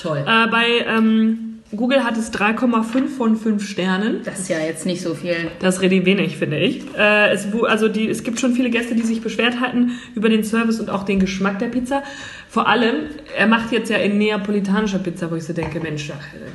Toll. 0.00 0.24
Äh, 0.26 0.48
bei 0.50 0.66
ähm, 0.88 1.49
Google 1.76 2.02
hat 2.04 2.16
es 2.16 2.32
3,5 2.32 3.08
von 3.16 3.36
5 3.36 3.64
Sternen. 3.64 4.22
Das 4.24 4.40
ist 4.40 4.48
ja 4.48 4.58
jetzt 4.58 4.86
nicht 4.86 5.00
so 5.02 5.14
viel. 5.14 5.36
Das 5.60 5.76
ist 5.76 5.82
relativ 5.82 6.04
wenig, 6.04 6.36
finde 6.36 6.58
ich. 6.58 6.82
Äh, 6.98 7.30
es, 7.30 7.46
also 7.66 7.88
die, 7.88 8.08
es 8.08 8.24
gibt 8.24 8.40
schon 8.40 8.54
viele 8.54 8.70
Gäste, 8.70 8.96
die 8.96 9.02
sich 9.02 9.20
beschwert 9.22 9.60
hatten 9.60 9.92
über 10.16 10.28
den 10.28 10.42
Service 10.42 10.80
und 10.80 10.90
auch 10.90 11.04
den 11.04 11.20
Geschmack 11.20 11.60
der 11.60 11.66
Pizza. 11.68 12.02
Vor 12.48 12.66
allem, 12.68 12.96
er 13.38 13.46
macht 13.46 13.70
jetzt 13.70 13.88
ja 13.88 13.98
in 13.98 14.18
neapolitanischer 14.18 14.98
Pizza, 14.98 15.30
wo 15.30 15.36
ich 15.36 15.44
so 15.44 15.52
denke, 15.52 15.78
Mensch, 15.78 16.10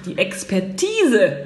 die 0.05 0.17
Expertise 0.17 1.37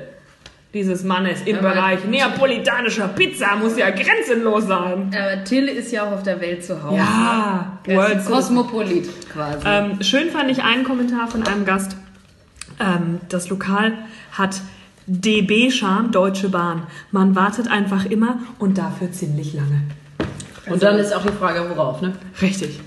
dieses 0.73 1.03
Mannes 1.03 1.41
im 1.45 1.57
Aber- 1.57 1.69
Bereich 1.69 2.05
neapolitanischer 2.05 3.07
Pizza 3.09 3.55
muss 3.55 3.77
ja 3.77 3.89
grenzenlos 3.91 4.65
sein. 4.65 5.11
Aber 5.15 5.43
Till 5.43 5.67
ist 5.67 5.91
ja 5.91 6.07
auch 6.07 6.13
auf 6.13 6.23
der 6.23 6.41
Welt 6.41 6.63
zu 6.63 6.81
Hause. 6.83 6.97
Ja, 6.97 7.79
Er 7.85 7.91
ist 7.93 7.97
World 7.97 8.25
Kosmopolit 8.25 9.09
quasi. 9.31 9.65
ähm, 9.65 10.01
schön 10.01 10.29
fand 10.29 10.49
ich 10.49 10.63
einen 10.63 10.83
Kommentar 10.83 11.27
von 11.27 11.43
einem 11.45 11.65
Gast. 11.65 11.95
Ähm, 12.79 13.19
das 13.29 13.49
Lokal 13.49 13.93
hat 14.31 14.61
DB-Charme, 15.07 16.11
Deutsche 16.11 16.49
Bahn. 16.49 16.83
Man 17.11 17.35
wartet 17.35 17.67
einfach 17.67 18.05
immer 18.05 18.39
und 18.59 18.77
dafür 18.77 19.11
ziemlich 19.11 19.53
lange. 19.53 19.81
Und 20.69 20.83
dann 20.83 20.97
ist 20.97 21.13
auch 21.13 21.25
die 21.25 21.31
Frage, 21.31 21.67
worauf, 21.69 22.01
ne? 22.01 22.13
Richtig. 22.41 22.79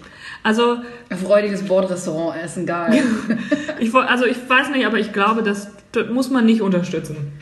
Also 0.45 0.79
Ein 1.09 1.19
freudiges 1.19 1.63
Bordrestaurant 1.65 2.41
essen, 2.43 2.67
geil. 2.67 3.03
ich, 3.81 3.95
also 3.95 4.25
ich 4.25 4.37
weiß 4.49 4.71
nicht, 4.71 4.87
aber 4.87 4.99
ich 4.99 5.13
glaube, 5.13 5.43
das, 5.43 5.71
das 5.93 6.09
muss 6.11 6.31
man 6.31 6.45
nicht 6.45 6.63
unterstützen. 6.63 7.33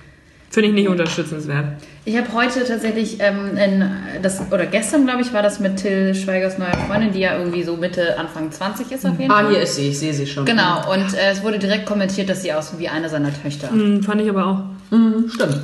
Finde 0.52 0.68
ich 0.70 0.74
nicht 0.74 0.88
unterstützenswert. 0.88 1.64
Ich 2.04 2.16
habe 2.16 2.26
heute 2.32 2.64
tatsächlich, 2.64 3.18
ähm, 3.20 3.56
in, 3.56 3.88
das, 4.20 4.40
oder 4.50 4.66
gestern 4.66 5.04
glaube 5.06 5.22
ich, 5.22 5.32
war 5.32 5.42
das 5.42 5.60
mit 5.60 5.76
Till 5.76 6.12
Schweigers 6.12 6.58
neuer 6.58 6.74
Freundin, 6.88 7.12
die 7.12 7.20
ja 7.20 7.38
irgendwie 7.38 7.62
so 7.62 7.76
Mitte, 7.76 8.18
Anfang 8.18 8.50
20 8.50 8.90
ist 8.90 9.06
auf 9.06 9.16
jeden 9.18 9.30
Ah, 9.30 9.42
Fall. 9.42 9.50
hier 9.50 9.60
ist 9.62 9.76
sie, 9.76 9.88
ich 9.90 9.98
sehe 10.00 10.12
sie 10.12 10.26
schon. 10.26 10.44
Genau, 10.44 10.92
und 10.92 11.14
äh, 11.14 11.30
es 11.30 11.44
wurde 11.44 11.60
direkt 11.60 11.86
kommentiert, 11.86 12.28
dass 12.28 12.42
sie 12.42 12.52
aussieht 12.52 12.80
wie 12.80 12.88
eine 12.88 13.08
seiner 13.08 13.30
Töchter. 13.32 13.70
Hm, 13.70 14.02
fand 14.02 14.20
ich 14.22 14.28
aber 14.28 14.44
auch. 14.44 14.94
Mhm, 14.96 15.28
stimmt. 15.32 15.60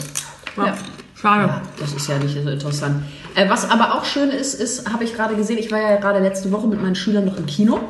Ja. 0.57 0.67
Ja. 0.67 0.75
Schade. 1.21 1.49
Ja, 1.49 1.63
das 1.81 1.93
ist 1.93 2.09
ja 2.09 2.19
nicht 2.19 2.41
so 2.41 2.49
interessant. 2.49 3.03
Äh, 3.35 3.49
was 3.49 3.69
aber 3.69 3.95
auch 3.97 4.05
schön 4.05 4.31
ist, 4.31 4.55
ist, 4.55 4.89
habe 4.93 5.03
ich 5.03 5.15
gerade 5.17 5.35
gesehen, 5.35 5.59
ich 5.59 5.73
war 5.73 5.81
ja 5.81 5.97
gerade 5.97 6.21
letzte 6.21 6.53
Woche 6.53 6.69
mit 6.69 6.81
meinen 6.81 6.95
Schülern 6.95 7.25
noch 7.25 7.37
im 7.39 7.47
Kino. 7.47 7.81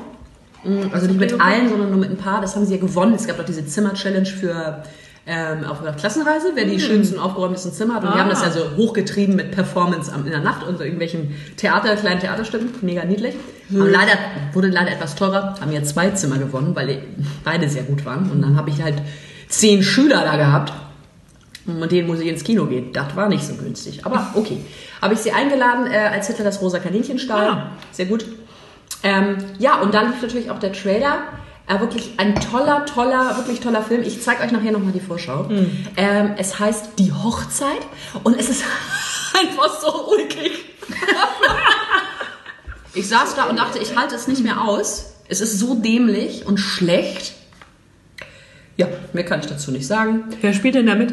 Mm, 0.64 0.84
Also 0.92 1.08
nicht 1.08 1.20
mit 1.20 1.38
allen, 1.40 1.68
sondern 1.68 1.90
nur 1.90 1.98
mit 2.00 2.08
ein 2.10 2.16
paar. 2.16 2.40
Das 2.40 2.56
haben 2.56 2.64
sie 2.64 2.74
ja 2.76 2.80
gewonnen. 2.80 3.12
Es 3.14 3.26
gab 3.26 3.36
doch 3.36 3.44
diese 3.44 3.66
Zimmer-Challenge 3.66 4.24
für 4.26 4.82
ähm, 5.26 5.64
auf 5.64 5.80
einer 5.82 5.92
Klassenreise, 5.92 6.52
wer 6.54 6.64
die 6.66 6.78
schönsten, 6.78 7.18
aufgeräumtesten 7.18 7.72
Zimmer 7.72 7.94
hat. 7.96 8.04
Und 8.04 8.14
wir 8.14 8.20
haben 8.20 8.30
das 8.30 8.42
ja 8.42 8.50
so 8.50 8.76
hochgetrieben 8.76 9.34
mit 9.34 9.50
Performance 9.50 10.12
am- 10.12 10.24
in 10.24 10.30
der 10.30 10.40
Nacht 10.40 10.64
und 10.64 10.78
so 10.78 10.84
irgendwelchen 10.84 11.34
Theater, 11.56 11.96
kleinen 11.96 12.20
Theaterstücken. 12.20 12.70
Mega 12.82 13.04
niedlich. 13.04 13.34
Haben 13.72 13.90
leider, 13.90 14.12
wurde 14.52 14.68
leider 14.68 14.92
etwas 14.92 15.16
teurer, 15.16 15.56
haben 15.60 15.72
ja 15.72 15.82
zwei 15.82 16.10
Zimmer 16.10 16.38
gewonnen, 16.38 16.76
weil 16.76 17.02
beide 17.42 17.68
sehr 17.68 17.82
gut 17.82 18.04
waren. 18.04 18.30
Und 18.30 18.40
dann 18.42 18.56
habe 18.56 18.70
ich 18.70 18.80
halt 18.82 18.94
zehn 19.48 19.82
Schüler 19.82 20.22
da 20.24 20.36
gehabt. 20.36 20.72
Und 21.66 21.80
mit 21.80 21.90
denen 21.90 22.06
muss 22.06 22.20
ich 22.20 22.28
ins 22.28 22.44
Kino 22.44 22.66
gehen. 22.66 22.92
Das 22.92 23.16
war 23.16 23.28
nicht 23.28 23.44
so 23.44 23.54
günstig. 23.54 24.06
Aber 24.06 24.28
okay. 24.34 24.58
Habe 25.02 25.14
ich 25.14 25.20
sie 25.20 25.32
eingeladen, 25.32 25.90
äh, 25.90 25.96
als 25.98 26.28
Hitler 26.28 26.44
das 26.44 26.62
rosa 26.62 26.78
Kaninchen 26.78 27.18
stahl. 27.18 27.48
Ah. 27.48 27.70
Sehr 27.90 28.06
gut. 28.06 28.24
Ähm, 29.02 29.38
ja, 29.58 29.80
und 29.80 29.92
dann 29.92 30.12
lief 30.12 30.22
natürlich 30.22 30.50
auch 30.52 30.60
der 30.60 30.72
Trailer. 30.72 31.18
Äh, 31.68 31.80
wirklich 31.80 32.12
ein 32.18 32.34
toller, 32.36 32.86
toller, 32.86 33.36
wirklich 33.38 33.60
toller 33.60 33.82
Film. 33.82 34.02
Ich 34.02 34.22
zeige 34.22 34.42
euch 34.42 34.52
nachher 34.52 34.70
nochmal 34.72 34.92
die 34.92 35.00
Vorschau. 35.00 35.48
Ähm, 35.96 36.34
es 36.38 36.58
heißt 36.60 36.90
Die 36.98 37.12
Hochzeit 37.12 37.80
und 38.22 38.38
es 38.38 38.48
ist 38.48 38.62
einfach 39.38 39.80
so 39.80 40.10
ulkig. 40.12 40.64
ich 42.94 43.08
saß 43.08 43.34
da 43.34 43.44
und 43.44 43.58
dachte, 43.58 43.78
ich 43.80 43.96
halte 43.96 44.14
es 44.14 44.28
nicht 44.28 44.42
mehr 44.44 44.62
aus. 44.62 45.14
Es 45.28 45.40
ist 45.40 45.58
so 45.58 45.74
dämlich 45.74 46.46
und 46.46 46.58
schlecht. 46.58 47.34
Ja, 48.76 48.86
mehr 49.12 49.24
kann 49.24 49.40
ich 49.40 49.46
dazu 49.46 49.72
nicht 49.72 49.86
sagen. 49.86 50.24
Wer 50.40 50.52
spielt 50.52 50.76
denn 50.76 50.86
damit? 50.86 51.12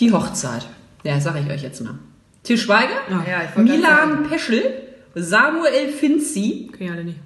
Die 0.00 0.12
Hochzeit. 0.12 0.66
Ja, 1.02 1.18
sage 1.20 1.40
ich 1.40 1.50
euch 1.50 1.62
jetzt 1.62 1.80
mal. 1.82 1.94
Til 2.42 2.58
Schweiger, 2.58 2.96
Ja, 3.08 3.62
Milan 3.62 4.28
Peschel, 4.28 4.82
Samuel 5.14 5.88
Finzi, 5.88 6.70
Kenn 6.76 6.86
ich 6.86 6.92
alle 6.92 7.04
nicht. 7.04 7.18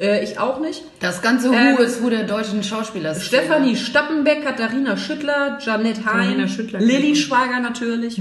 Äh, 0.00 0.22
ich 0.22 0.38
auch 0.38 0.60
nicht, 0.60 0.82
Das 1.00 1.22
ganze 1.22 1.48
Ähm, 1.48 1.76
Who 1.76 1.82
ist 1.82 2.02
Who 2.02 2.10
der 2.10 2.24
deutschen 2.24 2.62
Schauspieler. 2.62 3.14
Stefanie 3.14 3.76
Stappenbeck, 3.76 4.44
Katharina 4.44 4.96
Schüttler, 4.96 5.58
Janette 5.60 6.00
Katharina 6.02 6.42
Hein, 6.42 6.48
Schüttler 6.48 6.80
Lilly. 6.80 7.16
Schweiger 7.16 7.60
natürlich, 7.60 8.20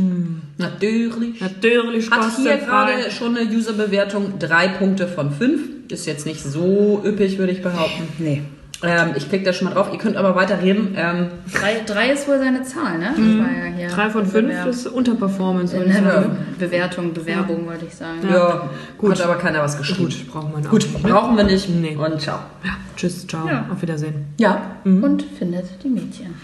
natürlich. 0.57 1.39
Natürlich 1.39 2.11
Hat 2.11 2.35
hier 2.35 2.57
gerade 2.57 3.11
schon 3.11 3.37
eine 3.37 3.49
Userbewertung, 3.49 4.39
drei 4.39 4.67
Punkte 4.69 5.07
von 5.07 5.31
fünf. 5.31 5.61
Ist 5.89 6.05
jetzt 6.05 6.25
nicht 6.25 6.43
so 6.43 7.01
üppig, 7.05 7.37
würde 7.37 7.53
ich 7.53 7.61
behaupten. 7.61 8.07
Nee. 8.17 8.41
Ähm, 8.83 9.09
ich 9.15 9.27
klicke 9.27 9.43
da 9.43 9.53
schon 9.53 9.67
mal 9.67 9.73
drauf. 9.73 9.89
Ihr 9.91 9.97
könnt 9.97 10.17
aber 10.17 10.35
weiter 10.35 10.61
reden. 10.61 10.93
Ähm, 10.95 11.27
Drei, 11.51 11.81
drei 11.85 12.11
ist 12.11 12.27
wohl 12.27 12.37
seine 12.37 12.61
Zahl, 12.63 12.99
ne? 12.99 13.11
Schweiger 13.15 13.75
hier. 13.75 13.87
Drei 13.87 14.09
von 14.11 14.25
fünf 14.27 14.49
Bewer- 14.53 14.67
ist 14.69 14.85
Unterperformance. 14.87 15.75
in 15.75 15.91
sagen. 15.91 16.37
Bewertung, 16.59 17.13
Bewerbung 17.13 17.65
wollte 17.65 17.85
ich 17.85 17.95
sagen. 17.95 18.19
ja, 18.31 18.69
gut. 18.99 19.11
hat 19.13 19.21
aber 19.21 19.35
keiner 19.35 19.63
was 19.63 19.77
geschrieben. 19.77 20.03
Gut, 20.09 20.27
brauchen 20.31 20.51
wir 20.53 20.61
noch. 20.61 20.69
Gut, 20.69 20.87
brauchen 21.01 21.35
wir 21.37 21.43
nicht. 21.43 21.67
Nee. 21.69 21.95
Und 21.95 22.21
ciao. 22.21 22.37
Ja, 22.63 22.71
tschüss, 22.95 23.25
ciao. 23.25 23.47
Ja. 23.47 23.65
Auf 23.71 23.81
Wiedersehen. 23.81 24.25
Ja, 24.37 24.61
Und 24.83 25.23
findet 25.23 25.65
die 25.83 25.89
Mädchen. 25.89 26.35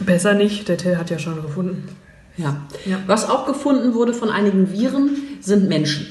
Besser 0.00 0.34
nicht, 0.34 0.68
der 0.68 0.76
Till 0.76 0.96
hat 0.98 1.10
ja 1.10 1.18
schon 1.18 1.40
gefunden. 1.42 1.86
Ja. 2.36 2.56
Ja. 2.86 2.96
Was 3.06 3.28
auch 3.28 3.46
gefunden 3.46 3.94
wurde 3.94 4.12
von 4.14 4.30
einigen 4.30 4.72
Viren, 4.72 5.10
sind 5.40 5.68
Menschen. 5.68 6.06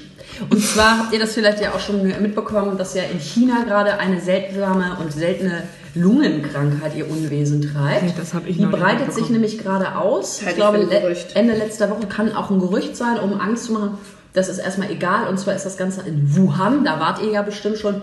Und 0.50 0.63
zwar 0.63 1.00
habt 1.00 1.13
ihr 1.13 1.19
das 1.19 1.34
vielleicht 1.34 1.62
ja 1.62 1.72
auch 1.74 1.79
schon 1.79 2.08
mitbekommen, 2.22 2.77
dass 2.77 2.93
ja 2.93 3.03
in 3.03 3.19
China 3.19 3.63
gerade 3.65 4.00
eine 4.00 4.19
seltsame 4.22 4.98
und 5.00 5.12
seltene 5.12 5.63
Lungenkrankheit 5.96 6.96
ihr 6.96 7.10
Unwesen 7.10 7.62
treibt. 7.62 8.03
Nee, 8.03 8.13
das 8.17 8.34
hab 8.34 8.48
ich 8.48 8.58
Die 8.58 8.63
noch 8.63 8.72
nicht 8.72 8.81
breitet 8.81 9.13
sich 9.13 9.29
nämlich 9.29 9.58
gerade 9.58 9.96
aus. 9.96 10.41
Ich 10.41 10.55
glaube, 10.55 10.77
le-. 10.77 11.15
Ende 11.34 11.55
letzter 11.55 11.89
Woche 11.89 12.08
kann 12.08 12.34
auch 12.34 12.50
ein 12.50 12.60
Gerücht 12.60 12.96
sein, 12.96 13.17
um 13.19 13.39
Angst 13.39 13.65
zu 13.65 13.74
machen. 13.74 13.98
Das 14.34 14.48
ist 14.48 14.60
erstmal 14.60 14.91
egal. 14.91 15.27
Und 15.27 15.39
zwar 15.39 15.55
ist 15.55 15.65
das 15.65 15.77
Ganze 15.77 16.01
in 16.01 16.36
Wuhan. 16.36 16.86
Da 16.86 17.00
wart 17.00 17.22
ihr 17.22 17.31
ja 17.31 17.41
bestimmt 17.41 17.77
schon. 17.77 18.01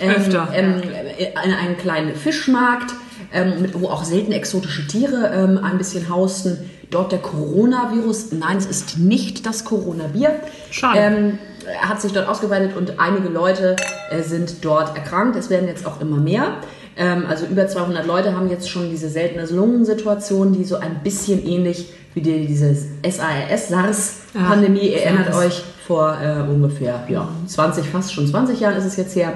Ähm, 0.00 0.10
Öfter. 0.10 0.48
Ähm, 0.52 0.82
in 1.18 1.52
einem 1.52 1.76
kleinen 1.78 2.14
Fischmarkt, 2.16 2.92
ähm, 3.32 3.62
mit, 3.62 3.80
wo 3.80 3.88
auch 3.88 4.04
selten 4.04 4.32
exotische 4.32 4.86
Tiere 4.86 5.30
ähm, 5.32 5.58
ein 5.62 5.78
bisschen 5.78 6.08
hausten. 6.08 6.58
Dort 6.90 7.12
der 7.12 7.20
Coronavirus. 7.20 8.32
Nein, 8.32 8.56
es 8.56 8.66
ist 8.66 8.98
nicht 8.98 9.46
das 9.46 9.64
Corona-Bier. 9.64 10.40
Schade. 10.70 11.38
Hat 11.80 12.00
sich 12.00 12.12
dort 12.12 12.28
ausgeweitet 12.28 12.76
und 12.76 12.98
einige 12.98 13.28
Leute 13.28 13.76
äh, 14.10 14.22
sind 14.22 14.64
dort 14.64 14.96
erkrankt. 14.96 15.36
Es 15.36 15.50
werden 15.50 15.68
jetzt 15.68 15.86
auch 15.86 16.00
immer 16.00 16.16
mehr. 16.16 16.56
Ähm, 16.96 17.24
also 17.28 17.46
über 17.46 17.66
200 17.68 18.06
Leute 18.06 18.34
haben 18.36 18.48
jetzt 18.50 18.68
schon 18.70 18.90
diese 18.90 19.08
seltene 19.08 19.46
Lungensituation, 19.46 20.52
die 20.52 20.64
so 20.64 20.76
ein 20.76 21.00
bisschen 21.02 21.46
ähnlich 21.46 21.90
wie 22.14 22.20
die, 22.22 22.46
diese 22.46 22.74
SARS, 22.74 23.68
SARS-Pandemie, 23.68 24.94
Ah, 24.96 25.00
erinnert 25.00 25.32
SARS. 25.32 25.46
euch 25.46 25.62
vor 25.86 26.18
äh, 26.20 26.40
ungefähr 26.50 27.04
ja, 27.08 27.28
20, 27.46 27.88
fast 27.88 28.12
schon 28.12 28.26
20 28.26 28.60
Jahren 28.60 28.76
ist 28.76 28.84
es 28.84 28.96
jetzt 28.96 29.14
her. 29.16 29.32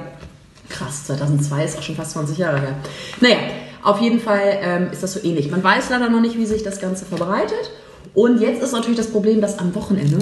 Krass, 0.68 1.04
2002 1.06 1.64
ist 1.64 1.78
auch 1.78 1.82
schon 1.82 1.96
fast 1.96 2.12
20 2.12 2.38
Jahre 2.38 2.60
her. 2.60 2.74
Naja, 3.20 3.36
auf 3.82 4.00
jeden 4.00 4.20
Fall 4.20 4.58
ähm, 4.62 4.88
ist 4.92 5.02
das 5.02 5.12
so 5.12 5.20
ähnlich. 5.22 5.50
Man 5.50 5.62
weiß 5.62 5.90
leider 5.90 6.08
noch 6.08 6.20
nicht, 6.20 6.36
wie 6.38 6.46
sich 6.46 6.62
das 6.62 6.80
Ganze 6.80 7.04
verbreitet. 7.04 7.70
Und 8.14 8.40
jetzt 8.40 8.62
ist 8.62 8.72
natürlich 8.72 8.96
das 8.98 9.08
Problem, 9.08 9.40
dass 9.40 9.58
am 9.58 9.74
Wochenende, 9.74 10.18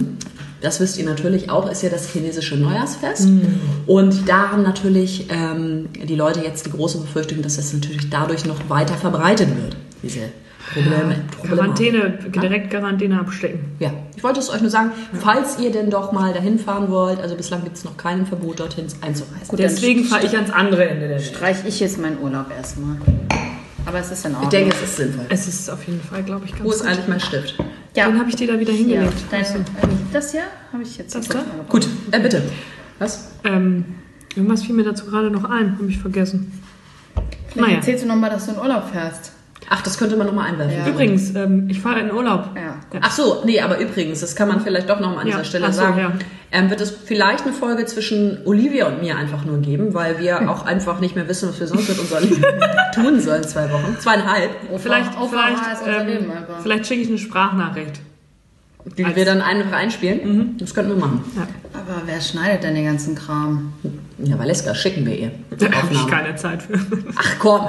das 0.60 0.80
wisst 0.80 0.98
ihr 0.98 1.04
natürlich 1.04 1.50
auch, 1.50 1.70
ist 1.70 1.82
ja 1.82 1.88
das 1.88 2.08
chinesische 2.10 2.56
Neujahrsfest. 2.56 3.28
Und 3.86 4.28
da 4.28 4.50
haben 4.50 4.62
natürlich 4.62 5.26
ähm, 5.30 5.88
die 5.92 6.14
Leute 6.16 6.40
jetzt 6.40 6.66
die 6.66 6.70
große 6.70 6.98
Befürchtung, 6.98 7.42
dass 7.42 7.56
das 7.56 7.72
natürlich 7.72 8.10
dadurch 8.10 8.44
noch 8.44 8.68
weiter 8.68 8.94
verbreitet 8.94 9.48
wird. 9.48 9.76
Diese 10.02 10.20
Probleme. 10.72 11.16
Problematik. 11.36 11.92
Quarantäne, 11.92 12.18
direkt 12.42 12.70
Quarantäne 12.70 13.18
abstecken. 13.18 13.60
Ja, 13.80 13.92
ich 14.16 14.22
wollte 14.22 14.38
es 14.40 14.50
euch 14.50 14.60
nur 14.60 14.70
sagen, 14.70 14.92
falls 15.20 15.58
ihr 15.58 15.72
denn 15.72 15.90
doch 15.90 16.12
mal 16.12 16.32
dahin 16.32 16.58
fahren 16.60 16.90
wollt, 16.90 17.18
also 17.20 17.34
bislang 17.34 17.64
gibt 17.64 17.76
es 17.76 17.84
noch 17.84 17.96
kein 17.96 18.24
Verbot, 18.26 18.60
dorthin 18.60 18.86
einzureisen. 19.00 19.48
Gut, 19.48 19.58
Deswegen 19.58 20.04
fahre 20.04 20.24
ich 20.26 20.34
ans 20.36 20.50
andere 20.50 20.88
Ende 20.88 21.08
der 21.08 21.16
Welt. 21.18 21.26
streich 21.26 21.56
ich 21.66 21.80
jetzt 21.80 21.98
meinen 21.98 22.18
Urlaub 22.20 22.46
erstmal. 22.56 22.96
Aber 23.86 23.98
es 23.98 24.12
ist 24.12 24.24
in 24.26 24.30
Ich 24.32 24.36
Ordnung. 24.36 24.50
denke, 24.50 24.74
es 24.76 24.82
ist 24.90 24.96
sinnvoll. 24.96 25.24
Es 25.30 25.48
ist 25.48 25.70
auf 25.70 25.82
jeden 25.86 26.00
Fall, 26.02 26.22
glaube 26.22 26.44
ich, 26.44 26.52
ganz 26.52 26.64
Wo 26.64 26.70
ist 26.70 26.80
gut. 26.80 26.88
eigentlich 26.88 27.08
mein 27.08 27.20
Stift? 27.20 27.54
Ja, 27.94 28.06
Den 28.06 28.18
habe 28.18 28.28
ich 28.30 28.37
dir 28.37 28.47
da 28.47 28.59
wieder 28.59 28.73
ja, 28.73 28.78
hingelegt. 28.78 29.14
dein, 29.30 29.42
äh, 29.42 29.47
das 30.12 30.32
hier 30.32 30.42
habe 30.73 30.82
ich 30.82 30.97
jetzt. 30.99 31.14
Das 31.14 31.28
da? 31.28 31.44
Gut, 31.68 31.87
äh, 32.11 32.20
bitte. 32.20 32.42
Was? 32.99 33.32
Ähm, 33.44 33.85
irgendwas 34.35 34.62
fiel 34.62 34.75
mir 34.75 34.85
dazu 34.85 35.06
gerade 35.06 35.30
noch 35.30 35.44
ein, 35.44 35.76
habe 35.78 35.87
ich 35.88 35.99
vergessen. 35.99 36.52
Vielleicht 37.49 37.56
Naja. 37.56 37.76
erzählst 37.76 38.04
du 38.04 38.09
nochmal, 38.09 38.30
dass 38.30 38.47
du 38.47 38.52
in 38.52 38.59
Urlaub 38.59 38.90
fährst. 38.92 39.32
Ach, 39.68 39.82
das 39.82 39.99
könnte 39.99 40.16
man 40.16 40.26
nochmal 40.26 40.50
einwerfen. 40.50 40.76
Ja. 40.78 40.88
Übrigens, 40.88 41.35
ähm, 41.35 41.68
ich 41.68 41.80
fahre 41.80 42.00
in 42.00 42.12
Urlaub. 42.12 42.50
Ja. 42.56 42.76
Ach 43.00 43.11
so, 43.11 43.42
nee, 43.44 43.61
aber 43.61 43.78
übrigens, 43.78 44.20
das 44.20 44.35
kann 44.35 44.49
man 44.49 44.61
vielleicht 44.61 44.88
doch 44.88 44.99
nochmal 45.00 45.20
an 45.20 45.26
Ja, 45.28 45.37
dieser 45.37 45.44
Stelle 45.44 45.66
ach 45.68 45.73
so, 45.73 45.80
sagen. 45.80 46.18
Ähm, 46.52 46.69
wird 46.69 46.80
es 46.80 46.90
vielleicht 46.90 47.45
eine 47.45 47.52
Folge 47.52 47.87
zwischen 47.87 48.38
Olivia 48.45 48.88
und 48.88 49.00
mir 49.00 49.16
einfach 49.16 49.45
nur 49.45 49.59
geben, 49.59 49.95
weil 49.95 50.19
wir 50.19 50.50
auch 50.50 50.64
einfach 50.66 50.99
nicht 51.00 51.14
mehr 51.14 51.28
wissen, 51.28 51.49
was 51.49 51.61
wir 51.61 51.66
sonst 51.69 51.88
mit 51.88 51.99
unserem 51.99 52.25
Leben 52.28 52.45
tun 52.95 53.21
sollen. 53.21 53.45
Zwei 53.45 53.71
Wochen, 53.73 53.97
zweieinhalb, 54.00 54.50
Vielleicht, 54.78 55.16
OVH 55.19 55.28
vielleicht, 55.30 55.73
ist 55.73 55.83
unser 55.87 56.00
ähm, 56.00 56.07
Leben 56.09 56.33
vielleicht 56.62 56.87
schicke 56.87 57.02
ich 57.02 57.09
eine 57.09 57.19
Sprachnachricht. 57.19 58.00
die 58.99 59.04
Als- 59.04 59.14
wir 59.14 59.25
dann 59.25 59.42
einfach 59.42 59.73
einspielen. 59.76 60.21
Mhm. 60.38 60.59
Das 60.59 60.75
könnten 60.75 60.90
wir 60.90 60.97
machen. 60.99 61.25
Ja, 61.37 61.42
Aber 61.73 62.02
wer 62.07 62.21
schneidet 62.21 62.64
denn 62.64 62.75
den 62.75 62.85
ganzen 62.87 63.14
Kram? 63.14 63.73
Ja, 64.19 64.37
Valeska, 64.38 64.75
schicken 64.75 65.07
wir 65.07 65.16
ihr. 65.16 65.30
da 65.57 65.71
habe 65.71 65.88
ich 65.92 66.07
keine 66.09 66.35
Zeit 66.35 66.62
für. 66.62 66.78
Ach 67.16 67.35
komm. 67.38 67.62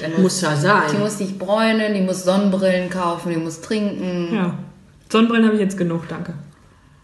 Das 0.00 0.18
muss 0.18 0.40
ja 0.40 0.54
Die 0.54 0.60
sein. 0.60 1.00
muss 1.00 1.18
sich 1.18 1.38
bräunen, 1.38 1.92
die 1.94 2.00
muss 2.00 2.24
Sonnenbrillen 2.24 2.88
kaufen, 2.88 3.30
die 3.30 3.36
muss 3.36 3.60
trinken. 3.60 4.28
Ja. 4.34 4.54
Sonnenbrillen 5.10 5.44
habe 5.46 5.56
ich 5.56 5.60
jetzt 5.60 5.76
genug, 5.76 6.08
danke. 6.08 6.34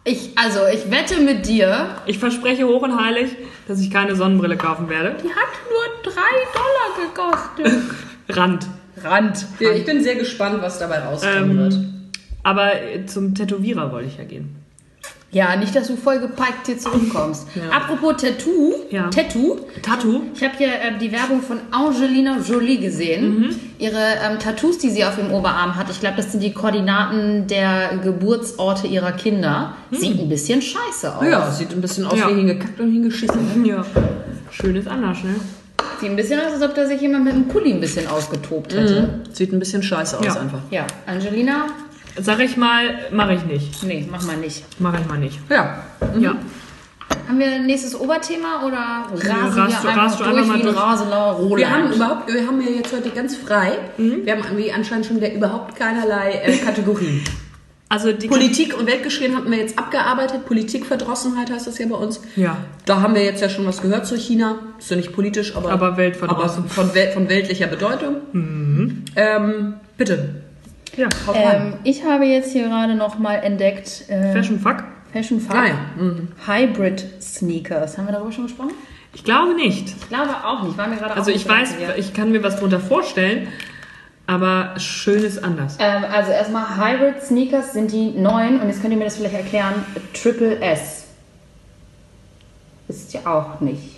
Ich, 0.08 0.30
also, 0.36 0.60
ich 0.72 0.90
wette 0.90 1.20
mit 1.20 1.46
dir, 1.46 1.96
Ich 2.06 2.18
verspreche 2.18 2.66
hoch 2.66 2.80
und 2.80 2.98
heilig, 2.98 3.30
dass 3.66 3.78
ich 3.78 3.90
keine 3.90 4.16
Sonnenbrille 4.16 4.56
kaufen 4.56 4.88
werde. 4.88 5.16
die 5.22 5.28
hat 5.28 5.52
nur 5.68 6.12
3 6.12 6.20
Dollar 6.54 7.44
gekostet. 7.52 7.82
Rand. 8.30 8.66
Rand. 9.04 9.46
Ja, 9.60 9.70
ich 9.72 9.84
bin 9.84 10.02
sehr 10.02 10.14
gespannt, 10.16 10.62
was 10.62 10.78
dabei 10.78 11.00
rauskommen 11.00 11.58
wird. 11.58 11.74
Ähm, 11.74 12.10
aber 12.42 12.80
äh, 12.80 13.04
zum 13.04 13.34
Tätowierer 13.34 13.92
wollte 13.92 14.08
ich 14.08 14.16
ja 14.16 14.24
gehen. 14.24 14.56
Ja, 15.30 15.56
nicht, 15.56 15.76
dass 15.76 15.88
du 15.88 15.96
voll 15.96 16.20
gepackt 16.20 16.66
hier 16.66 16.78
zurückkommst. 16.78 17.46
Apropos 17.70 18.14
Tattoo, 18.22 18.72
Ja. 18.90 19.08
Tattoo. 19.10 19.58
Tattoo? 19.82 20.22
Ich 20.34 20.42
habe 20.42 20.54
hier 20.56 20.68
ähm, 20.68 20.98
die 20.98 21.12
Werbung 21.12 21.42
von 21.42 21.58
Angelina 21.70 22.38
Jolie 22.38 22.78
gesehen. 22.78 23.54
Ihre 23.78 23.98
ähm, 24.24 24.38
Tattoos, 24.38 24.78
die 24.78 24.88
sie 24.88 25.04
auf 25.04 25.16
dem 25.16 25.30
Oberarm 25.30 25.76
hat, 25.76 25.90
ich 25.90 26.00
glaube, 26.00 26.16
das 26.16 26.32
sind 26.32 26.42
die 26.42 26.52
Koordinaten 26.54 27.46
der 27.46 27.98
Geburtsorte 28.02 28.86
ihrer 28.86 29.12
Kinder. 29.12 29.74
Sieht 29.90 30.18
ein 30.18 30.30
bisschen 30.30 30.62
scheiße 30.62 31.14
aus. 31.16 31.24
Ja, 31.30 31.50
sieht 31.50 31.72
ein 31.72 31.80
bisschen 31.82 32.06
aus 32.06 32.18
Ja. 32.18 32.30
wie 32.30 32.34
hingekackt 32.34 32.80
und 32.80 32.90
hingeschissen. 32.90 33.64
Ja. 33.66 33.84
Schön 34.50 34.76
ist 34.76 34.88
anders, 34.88 35.18
ne? 35.24 35.34
sieht 36.00 36.10
ein 36.10 36.16
bisschen 36.16 36.38
aus, 36.40 36.52
als 36.54 36.62
ob 36.62 36.74
da 36.76 36.86
sich 36.86 37.00
jemand 37.00 37.24
mit 37.24 37.34
einem 37.34 37.48
Pulli 37.48 37.72
ein 37.72 37.80
bisschen 37.80 38.06
ausgetobt 38.06 38.72
hätte. 38.72 39.20
Sieht 39.32 39.52
ein 39.52 39.58
bisschen 39.58 39.82
scheiße 39.82 40.16
aus 40.18 40.24
Ja. 40.24 40.34
einfach. 40.40 40.60
Ja, 40.70 40.86
Angelina? 41.06 41.66
Sag 42.20 42.40
ich 42.40 42.56
mal, 42.56 42.98
mache 43.12 43.34
ich 43.34 43.44
nicht. 43.44 43.82
Nee, 43.84 44.06
mach 44.10 44.22
mal 44.26 44.36
nicht. 44.36 44.64
Mache 44.80 44.98
ich 45.00 45.08
mal 45.08 45.18
nicht. 45.18 45.38
Ja. 45.50 45.84
Ja. 46.18 46.36
Haben 47.26 47.38
wir 47.38 47.46
ein 47.46 47.66
nächstes 47.66 47.94
Oberthema 47.98 48.64
oder 48.66 49.06
rasen 49.12 49.30
rast 49.30 49.82
wir 49.84 49.90
du- 49.92 49.98
einfach 49.98 50.16
durch 50.16 50.28
einfach 50.30 50.54
wie 50.54 50.58
ein 50.60 50.62
durch. 50.66 50.76
Raseler 50.76 51.30
Roland? 51.32 51.58
Wir 51.58 51.70
haben 51.70 51.92
überhaupt, 51.92 52.32
wir 52.32 52.46
haben 52.46 52.60
ja 52.60 52.68
jetzt 52.70 52.92
heute 52.92 53.10
ganz 53.10 53.36
frei. 53.36 53.72
Wir 53.96 54.32
haben 54.32 54.42
irgendwie 54.44 54.72
anscheinend 54.72 55.06
schon 55.06 55.16
wieder 55.16 55.32
überhaupt 55.32 55.76
keinerlei 55.76 56.32
äh, 56.44 56.56
Kategorien. 56.58 57.22
Also 57.90 58.12
die 58.12 58.28
Politik 58.28 58.78
und 58.78 58.86
Weltgeschehen 58.86 59.34
hatten 59.34 59.50
wir 59.50 59.56
jetzt 59.56 59.78
abgearbeitet. 59.78 60.44
Politikverdrossenheit 60.44 61.50
heißt 61.50 61.66
das 61.68 61.78
ja 61.78 61.86
bei 61.86 61.94
uns. 61.96 62.20
Ja. 62.36 62.58
Da 62.84 63.00
haben 63.00 63.14
wir 63.14 63.24
jetzt 63.24 63.40
ja 63.40 63.48
schon 63.48 63.64
was 63.64 63.80
gehört 63.80 64.06
zu 64.06 64.14
China. 64.18 64.56
Ist 64.78 64.90
ja 64.90 64.96
nicht 64.98 65.14
politisch, 65.14 65.56
aber, 65.56 65.70
Aber 65.72 65.96
weltverdrossen. 65.96 66.64
aber 66.64 66.68
von, 66.68 66.90
von 66.90 67.28
weltlicher 67.30 67.66
Bedeutung. 67.66 68.16
Ähm, 69.16 69.74
bitte. 69.96 70.42
Ja. 70.98 71.08
Ähm, 71.34 71.74
ich 71.84 72.04
habe 72.04 72.24
jetzt 72.26 72.52
hier 72.52 72.68
gerade 72.68 72.94
noch 72.94 73.18
mal 73.18 73.36
entdeckt 73.36 74.04
äh, 74.08 74.32
Fashion 74.32 74.58
Fuck? 74.58 74.84
Fashion 75.12 75.40
Fuck. 75.40 75.54
Ja. 75.56 75.74
Mhm. 75.96 76.28
Hybrid 76.46 77.22
Sneakers. 77.22 77.96
Haben 77.96 78.06
wir 78.06 78.12
darüber 78.12 78.32
schon 78.32 78.44
gesprochen? 78.44 78.72
Ich 79.14 79.24
glaube 79.24 79.54
nicht. 79.54 79.88
Ich 79.88 80.08
glaube 80.08 80.34
auch 80.44 80.62
nicht. 80.62 80.76
War 80.76 80.86
mir 80.88 80.96
gerade 80.96 81.14
Also 81.16 81.30
ich 81.30 81.48
weiß, 81.48 81.70
sicher. 81.78 81.96
ich 81.96 82.12
kann 82.12 82.30
mir 82.30 82.42
was 82.42 82.58
drunter 82.58 82.78
vorstellen, 82.80 83.48
aber 84.26 84.74
schön 84.78 85.22
ist 85.22 85.42
anders. 85.42 85.76
Ähm, 85.80 86.04
also 86.12 86.30
erstmal 86.32 86.76
Hybrid 86.76 87.22
Sneakers 87.22 87.72
sind 87.72 87.92
die 87.92 88.10
neuen 88.10 88.60
und 88.60 88.68
jetzt 88.68 88.82
könnt 88.82 88.92
ihr 88.92 88.98
mir 88.98 89.04
das 89.06 89.16
vielleicht 89.16 89.34
erklären. 89.34 89.74
Triple 90.12 90.60
S. 90.60 91.06
Ist 92.88 93.14
ja 93.14 93.20
auch 93.26 93.60
nicht. 93.60 93.97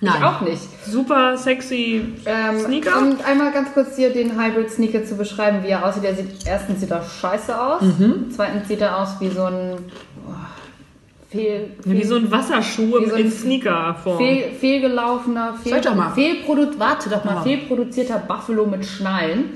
Ich 0.00 0.06
Nein. 0.08 0.22
auch 0.22 0.40
nicht. 0.42 0.62
Super 0.86 1.36
sexy 1.36 2.02
Ähm, 2.24 2.60
Sneaker. 2.60 2.98
Um 2.98 3.16
einmal 3.26 3.50
ganz 3.50 3.72
kurz 3.74 3.96
hier 3.96 4.10
den 4.12 4.40
Hybrid 4.40 4.70
Sneaker 4.70 5.04
zu 5.04 5.16
beschreiben, 5.16 5.64
wie 5.64 5.68
er 5.70 5.84
aussieht. 5.84 6.04
Er 6.04 6.14
sieht 6.14 6.46
erstens 6.46 6.80
sieht 6.80 6.90
er 6.92 7.02
scheiße 7.02 7.60
aus. 7.60 7.82
Mhm. 7.82 8.26
Zweitens 8.30 8.68
sieht 8.68 8.80
er 8.80 8.96
aus 8.96 9.16
wie 9.20 9.28
so 9.28 9.42
ein 9.44 9.72
oh, 10.28 10.32
fehl, 11.30 11.70
Ja, 11.84 11.92
wie 11.92 12.04
so 12.04 12.14
ein 12.14 12.30
Wasserschuh 12.30 13.00
wie 13.00 13.08
so 13.10 13.16
in 13.16 13.26
ein 13.26 13.32
Sneakerform. 13.32 14.18
fehl, 14.18 14.52
fehlgelaufener, 14.60 15.54
fehl, 15.60 15.72
Zeig 15.72 15.82
doch 15.82 15.94
mal. 15.96 16.10
fehlprodu 16.10 16.78
warte 16.78 17.10
doch 17.10 17.24
mal, 17.24 17.34
Ja. 17.34 17.40
fehlproduzierter 17.42 18.18
Buffalo 18.20 18.66
mit 18.66 18.84
Schnallen. 18.86 19.46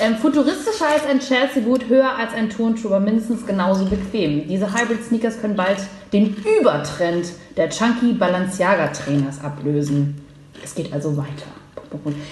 Ähm, 0.00 0.16
futuristischer 0.16 0.86
als 0.88 1.04
ein 1.04 1.20
Chelsea-Boot, 1.20 1.88
höher 1.88 2.16
als 2.16 2.32
ein 2.32 2.48
Turnschuh, 2.48 2.88
mindestens 2.98 3.46
genauso 3.46 3.84
bequem. 3.84 4.48
Diese 4.48 4.72
Hybrid-Sneakers 4.72 5.42
können 5.42 5.56
bald 5.56 5.78
den 6.12 6.34
Übertrend 6.58 7.32
der 7.58 7.68
Chunky 7.68 8.14
Balenciaga-Trainers 8.14 9.44
ablösen. 9.44 10.18
Es 10.64 10.74
geht 10.74 10.92
also 10.92 11.16
weiter. 11.18 11.46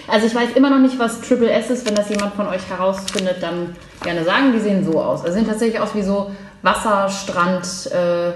Also 0.07 0.27
ich 0.27 0.35
weiß 0.35 0.51
immer 0.55 0.71
noch 0.71 0.79
nicht, 0.79 0.99
was 0.99 1.21
Triple 1.21 1.51
S 1.51 1.69
ist. 1.69 1.87
Wenn 1.87 1.95
das 1.95 2.09
jemand 2.09 2.35
von 2.35 2.47
euch 2.47 2.67
herausfindet, 2.71 3.37
dann 3.43 3.77
gerne 4.03 4.25
sagen. 4.25 4.53
Die 4.53 4.61
sehen 4.61 4.85
so 4.85 5.01
aus. 5.03 5.23
Also 5.23 5.35
sehen 5.35 5.47
tatsächlich 5.47 5.81
aus 5.81 5.95
wie 5.95 6.03
so 6.03 6.31
Wasserstrand. 6.63 7.91
Äh, 7.93 8.33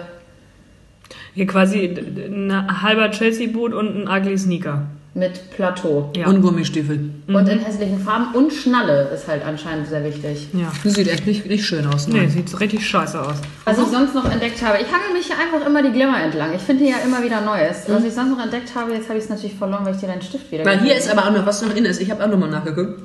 Hier 1.34 1.46
quasi 1.46 1.86
ein 1.86 2.82
halber 2.82 3.10
Chelsea-Boot 3.10 3.72
und 3.72 3.96
ein 3.96 4.08
ugly 4.08 4.36
Sneaker. 4.36 4.88
Mit 5.14 5.50
Plateau. 5.50 6.10
Ja. 6.16 6.26
Und 6.26 6.40
Gummistiefel. 6.40 7.10
Und 7.28 7.48
in 7.48 7.58
hässlichen 7.58 7.98
Farben. 8.00 8.34
Und 8.34 8.52
Schnalle 8.52 9.10
ist 9.14 9.28
halt 9.28 9.44
anscheinend 9.44 9.86
sehr 9.88 10.02
wichtig. 10.04 10.48
ja. 10.54 10.72
Das 10.82 10.94
sieht 10.94 11.08
echt 11.08 11.26
nicht, 11.26 11.44
nicht 11.46 11.64
schön 11.66 11.86
aus. 11.86 12.08
Nee, 12.08 12.20
Ne? 12.22 12.30
sieht 12.30 12.58
richtig 12.60 12.86
scheiße 12.88 13.20
aus. 13.20 13.36
Was 13.64 13.78
ich 13.78 13.86
sonst 13.88 14.14
noch 14.14 14.30
entdeckt 14.30 14.62
habe, 14.62 14.78
ich 14.78 14.86
hangel 14.86 15.12
mich 15.12 15.26
hier 15.26 15.36
einfach 15.38 15.66
immer 15.66 15.82
die 15.82 15.92
Glimmer 15.92 16.22
entlang. 16.22 16.54
Ich 16.54 16.62
finde 16.62 16.84
hier 16.84 16.92
ja 16.96 17.02
immer 17.04 17.22
wieder 17.22 17.40
Neues. 17.42 17.84
Was 17.88 18.04
ich 18.04 18.12
sonst 18.14 18.30
noch 18.30 18.42
entdeckt 18.42 18.74
habe, 18.74 18.92
jetzt 18.94 19.08
habe 19.08 19.18
ich 19.18 19.24
es 19.24 19.30
natürlich 19.30 19.54
verloren, 19.56 19.84
weil 19.84 19.94
ich 19.94 20.00
dir 20.00 20.06
deinen 20.06 20.22
Stift 20.22 20.50
wieder 20.50 20.64
Weil 20.64 20.80
hier 20.80 20.96
ist 20.96 21.10
aber 21.10 21.26
auch 21.26 21.32
noch 21.32 21.44
was 21.44 21.60
noch 21.62 21.74
in 21.76 21.84
ist. 21.84 22.00
Ich 22.00 22.10
habe 22.10 22.24
auch 22.24 22.28
nochmal 22.28 22.48
nachgeguckt. 22.50 23.02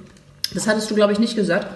Das 0.54 0.66
hattest 0.68 0.90
du, 0.90 0.96
glaube 0.96 1.12
ich, 1.12 1.20
nicht 1.20 1.36
gesagt. 1.36 1.68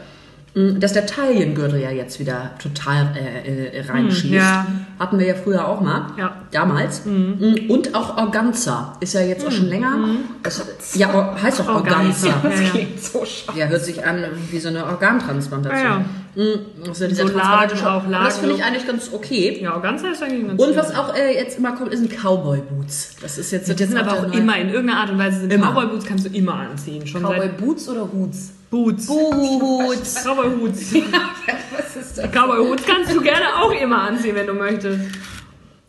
Mh, 0.54 0.80
Dass 0.80 0.94
der 0.94 1.06
Taillengürtel 1.06 1.80
ja 1.80 1.92
jetzt 1.92 2.20
wieder 2.20 2.52
total 2.62 3.08
äh, 3.16 3.78
äh, 3.78 3.82
reinschießt. 3.90 4.24
Hm, 4.26 4.34
ja. 4.34 4.68
Hatten 5.00 5.18
wir 5.20 5.26
ja 5.28 5.36
früher 5.36 5.68
auch 5.68 5.82
mal. 5.82 6.08
Ja. 6.18 6.36
Damals. 6.52 7.04
Mh, 7.06 7.70
Und 7.70 7.96
auch 7.96 8.18
Organza. 8.18 8.96
Ist 9.00 9.14
ja 9.14 9.22
jetzt 9.22 9.46
auch 9.48 9.52
schon 9.52 9.68
länger. 9.68 9.98
Das, 10.44 10.64
ja, 10.96 11.36
heißt 11.42 11.60
doch 11.60 11.68
Organza. 11.70 12.28
Organza. 12.28 12.40
Das 12.44 12.60
Ja, 12.62 12.70
klingt 12.70 13.00
so 13.02 13.20
scheiße. 13.26 13.58
Ja, 13.60 13.66
hört 13.68 13.84
sich 13.86 14.06
an 14.06 14.24
wie 14.52 14.60
so 14.60 14.70
eine 14.70 14.86
Organtransplantation. 14.86 15.84
Ja, 15.84 15.98
ja. 16.00 16.06
Mhm, 16.34 16.94
dieser 16.94 17.28
So 17.28 17.28
Lagen 17.38 17.74
auf. 17.82 18.04
Aber 18.06 18.24
Das 18.24 18.38
finde 18.38 18.54
ich 18.56 18.60
Lagen. 18.62 18.72
eigentlich 18.74 18.88
ganz 18.88 19.10
okay. 19.12 19.60
Ja, 19.62 19.78
ganz 19.80 20.02
ist 20.04 20.22
eigentlich 20.24 20.48
ganz 20.48 20.62
Und 20.62 20.68
schön. 20.70 20.78
was 20.78 20.96
auch 20.96 21.14
äh, 21.16 21.34
jetzt 21.36 21.58
immer 21.58 21.74
kommt, 21.74 21.92
ist 21.94 22.02
ein 22.02 22.10
Cowboy-Boots. 22.10 23.16
Das 23.22 23.38
ist 23.38 23.52
jetzt, 23.52 23.68
Die 23.80 23.84
sind 23.84 23.98
aber 23.98 24.14
auch 24.14 24.28
neue- 24.28 24.38
immer 24.40 24.58
in 24.58 24.70
irgendeiner 24.70 25.02
Art 25.02 25.10
und 25.10 25.18
Weise 25.18 25.42
sind 25.42 25.52
Immer. 25.52 25.72
Cowboy 25.74 25.88
Boots 25.88 26.06
kannst 26.06 26.26
du 26.26 26.30
immer 26.30 26.54
anziehen. 26.54 27.06
Schon 27.08 27.22
Cowboy 27.24 27.40
seit 27.40 27.58
Boots 27.58 27.90
oder 27.90 28.08
Hoots? 28.14 28.52
Boots. 28.72 29.06
Boots. 29.06 30.16
Cowboy 30.24 30.50
Hoots. 30.60 30.94
Was 30.96 31.96
ist 31.96 32.18
das? 32.18 32.32
Cowboy 32.32 32.58
Hoots 32.68 32.84
kannst 32.86 33.14
du 33.14 33.22
gerne 33.22 33.46
auch 33.62 33.72
immer 33.72 34.02
anziehen, 34.02 34.36
wenn 34.36 34.48
du 34.48 34.54
möchtest. 34.54 35.02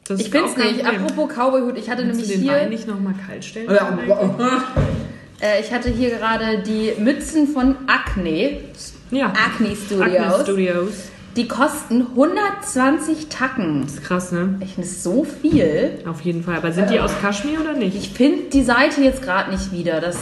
Das 0.05 0.21
Ich 0.21 0.31
finde 0.31 0.49
es 0.49 0.57
nicht. 0.57 0.83
Problem. 0.85 1.05
Apropos 1.05 1.29
Cowboy-Hut, 1.35 1.79
ich 1.79 1.88
hatte 1.88 2.03
Kannst 2.03 2.18
nämlich 2.21 2.27
du 2.27 2.40
den 2.40 2.42
hier... 2.42 2.53
Wein 2.53 2.68
nicht 2.71 2.88
nochmal 2.88 3.14
kalt 3.27 3.45
stellen? 3.45 3.71
Ja, 3.71 3.99
Äh, 5.40 5.61
ich 5.61 5.73
hatte 5.73 5.90
hier 5.90 6.11
gerade 6.11 6.62
die 6.62 6.92
Mützen 7.01 7.49
von 7.49 7.77
Acne. 7.88 8.61
ja. 9.11 9.27
Acne 9.33 9.75
Studios. 9.75 10.16
Acne 10.16 10.42
Studios. 10.45 10.92
Die 11.37 11.49
kosten 11.49 12.07
120 12.14 13.29
Tacken. 13.29 13.83
Das 13.83 13.95
ist 13.95 14.03
krass, 14.03 14.33
ne? 14.33 14.57
Ich 14.61 14.75
finde 14.75 14.88
es 14.88 15.03
so 15.03 15.25
viel. 15.25 15.99
Auf 16.07 16.21
jeden 16.21 16.45
Fall. 16.45 16.57
Aber 16.57 16.73
sind 16.73 16.90
die 16.90 17.01
aus 17.01 17.12
Kaschmir 17.23 17.61
oder 17.61 17.73
nicht? 17.73 17.97
Ich 17.97 18.11
finde 18.11 18.51
die 18.53 18.62
Seite 18.62 19.01
jetzt 19.01 19.23
gerade 19.23 19.51
nicht 19.51 19.73
wieder. 19.73 20.01
Das, 20.01 20.18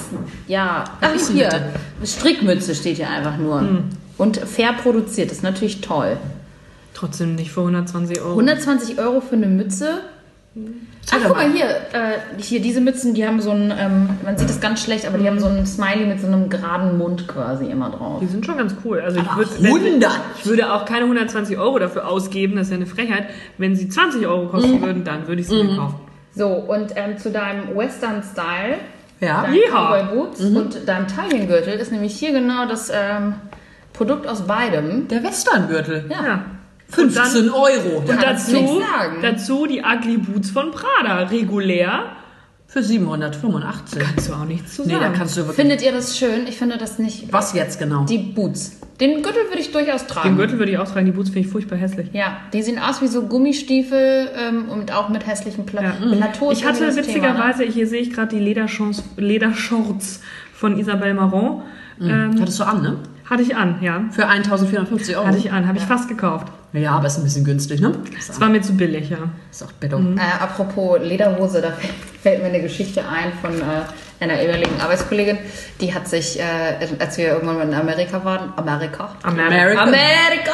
ja. 0.47 0.85
Ach, 1.01 1.15
ist 1.15 1.33
hier. 1.33 1.51
Strickmütze 2.05 2.77
steht 2.77 2.99
hier 2.99 3.11
einfach 3.11 3.39
nur. 3.39 3.61
Hm. 3.61 3.85
Und 4.19 4.37
fair 4.37 4.73
produziert. 4.73 5.31
Das 5.31 5.39
ist 5.39 5.43
natürlich 5.43 5.81
toll. 5.81 6.17
Trotzdem 6.95 7.35
nicht 7.35 7.51
für 7.51 7.61
120 7.61 8.21
Euro. 8.21 8.31
120 8.31 8.99
Euro 8.99 9.21
für 9.21 9.35
eine 9.35 9.47
Mütze. 9.47 10.03
Ach, 11.13 11.19
guck 11.27 11.37
mal 11.37 11.51
hier. 11.53 11.65
Äh, 11.67 12.19
hier, 12.39 12.61
diese 12.61 12.81
Mützen, 12.81 13.15
die 13.15 13.27
haben 13.27 13.41
so 13.41 13.51
ein, 13.51 13.73
ähm, 13.77 14.11
man 14.25 14.37
sieht 14.39 14.49
das 14.49 14.61
ganz 14.61 14.83
schlecht, 14.83 15.07
aber 15.07 15.19
die 15.19 15.27
haben 15.27 15.41
so 15.41 15.47
ein 15.47 15.67
Smiley 15.67 16.07
mit 16.07 16.21
so 16.21 16.27
einem 16.29 16.49
geraden 16.49 16.99
Mund 16.99 17.27
quasi 17.27 17.67
immer 17.67 17.91
drauf. 17.91 18.21
Die 18.21 18.27
sind 18.27 18.47
schon 18.47 18.57
ganz 18.59 18.75
cool. 18.85 19.01
Also 19.01 19.19
ich 19.21 19.37
würde 19.37 19.51
100? 19.61 20.11
ich 20.39 20.47
würde 20.47 20.73
auch 20.73 20.85
keine 20.85 21.03
120 21.05 21.59
Euro 21.59 21.79
dafür 21.79 22.07
ausgeben, 22.07 22.57
das 22.57 22.67
ist 22.67 22.71
ja 22.71 22.77
eine 22.77 22.87
Frechheit. 22.87 23.25
Wenn 23.59 23.75
sie 23.75 23.89
20 23.89 24.27
Euro 24.27 24.47
kosten 24.49 24.77
Mhm. 24.77 24.83
würden, 24.83 25.05
dann 25.05 25.27
würde 25.27 25.41
ich 25.41 25.49
sie 25.49 25.63
mir 25.65 25.77
kaufen. 25.77 25.97
So, 26.35 26.47
und 26.49 26.93
ähm, 26.95 27.19
zu 27.19 27.31
deinem 27.33 27.77
Western-Style, 27.77 28.77
Ja. 29.21 29.43
deinem 29.43 29.55
Yeehaw. 29.55 30.03
Cowboy 30.03 30.15
Boots 30.17 30.41
und 30.43 30.87
deinem 30.89 31.07
Taillengürtel 31.09 31.75
ist 31.75 31.91
nämlich 31.91 32.15
hier 32.17 32.33
genau 32.33 32.67
das 32.69 32.89
ähm, 32.95 33.35
Produkt 33.93 34.29
aus 34.29 34.43
beidem. 34.47 35.09
Der 35.09 35.25
Westerngürtel. 35.25 36.05
Ja. 36.09 36.25
Ja. 36.25 36.45
15 36.91 37.51
Euro. 37.51 37.99
Und 37.99 38.09
Kannst 38.09 38.53
dazu, 38.53 38.83
dazu 39.23 39.67
die 39.67 39.83
Ugly 39.83 40.19
Boots 40.19 40.51
von 40.51 40.71
Prada. 40.71 41.25
Regulär. 41.25 42.17
Für 42.67 42.85
785. 42.85 43.99
Kannst 44.01 44.29
du 44.29 44.33
auch 44.33 44.45
nichts 44.45 44.77
zu 44.77 44.83
Nee, 44.85 44.93
sagen. 44.93 45.03
da 45.03 45.11
kannst 45.19 45.37
du 45.37 45.41
wirklich. 45.41 45.57
Findet 45.57 45.83
ihr 45.83 45.91
das 45.91 46.17
schön? 46.17 46.47
Ich 46.47 46.57
finde 46.57 46.79
das 46.79 47.01
nicht. 47.01 47.33
Was 47.33 47.53
jetzt 47.53 47.81
genau? 47.81 48.05
Die 48.05 48.19
Boots. 48.19 48.79
Den 49.01 49.23
Gürtel 49.25 49.43
würde 49.49 49.59
ich 49.59 49.73
durchaus 49.73 50.07
tragen. 50.07 50.29
Den 50.29 50.37
Gürtel 50.37 50.59
würde 50.61 50.71
ich 50.71 50.79
auch 50.79 50.87
tragen, 50.89 51.07
die 51.07 51.11
Boots 51.13 51.31
finde 51.31 51.47
ich 51.49 51.53
furchtbar 51.53 51.79
hässlich. 51.79 52.11
Ja, 52.13 52.37
die 52.53 52.63
sehen 52.63 52.79
aus 52.79 53.03
wie 53.03 53.09
so 53.09 53.23
Gummistiefel 53.23 54.31
ähm, 54.37 54.69
und 54.69 54.93
auch 54.95 55.09
mit 55.09 55.27
hässlichen 55.27 55.67
Pla 55.67 55.83
Ja. 55.83 55.91
Plateaus. 56.13 56.59
Ich 56.59 56.65
hatte 56.65 56.85
ne? 56.87 56.95
witzigerweise, 56.95 57.65
hier 57.65 57.89
sehe 57.89 58.03
ich 58.03 58.13
gerade 58.13 58.37
die 58.37 58.41
Ledershorts, 58.43 59.03
Ledershorts 59.17 60.21
von 60.53 60.79
Isabelle 60.79 61.15
Marant. 61.15 61.63
Ähm, 62.01 62.37
Hattest 62.41 62.61
du 62.61 62.65
an, 62.65 62.83
ne? 62.83 62.97
hatte 63.29 63.43
ich 63.43 63.57
an, 63.57 63.79
ja. 63.81 64.05
Für 64.11 64.29
1450 64.29 65.17
Euro. 65.17 65.27
Hatte 65.27 65.39
ich 65.39 65.51
an, 65.51 65.67
habe 65.67 65.79
ich 65.79 65.85
fast 65.85 66.09
gekauft. 66.09 66.49
Ja, 66.73 66.93
aber 66.93 67.09
ist 67.09 67.19
ein 67.19 67.25
bisschen 67.25 67.45
günstig, 67.45 67.81
ne? 67.81 67.93
Es 68.17 68.41
war 68.41 68.49
mir 68.49 68.61
zu 68.61 68.77
billig, 68.77 69.11
ja. 69.11 69.19
Ist 69.51 69.65
auch 69.65 69.73
Bettung. 69.73 70.17
Äh, 70.17 70.21
apropos 70.21 71.01
Lederhose, 71.01 71.61
da 71.61 71.73
fällt, 72.23 72.41
mir 72.43 72.49
eine 72.49 72.63
Geschichte 72.63 73.03
ein 73.09 73.33
von 73.41 73.61
äh, 73.61 74.23
einer 74.23 74.41
ehemaligen 74.41 74.81
Arbeitskollegin. 74.81 75.39
Die 75.81 75.93
hat 75.93 76.07
sich, 76.07 76.39
äh, 76.39 76.43
als 76.99 77.19
wir 77.19 77.29
irgendwann 77.29 77.57
mal 77.57 77.69
in 77.69 77.75
Amerika 77.75 78.25
waren, 78.25 78.53
Amerika, 78.57 79.17
America. 79.23 79.83
Amerika, 79.83 80.53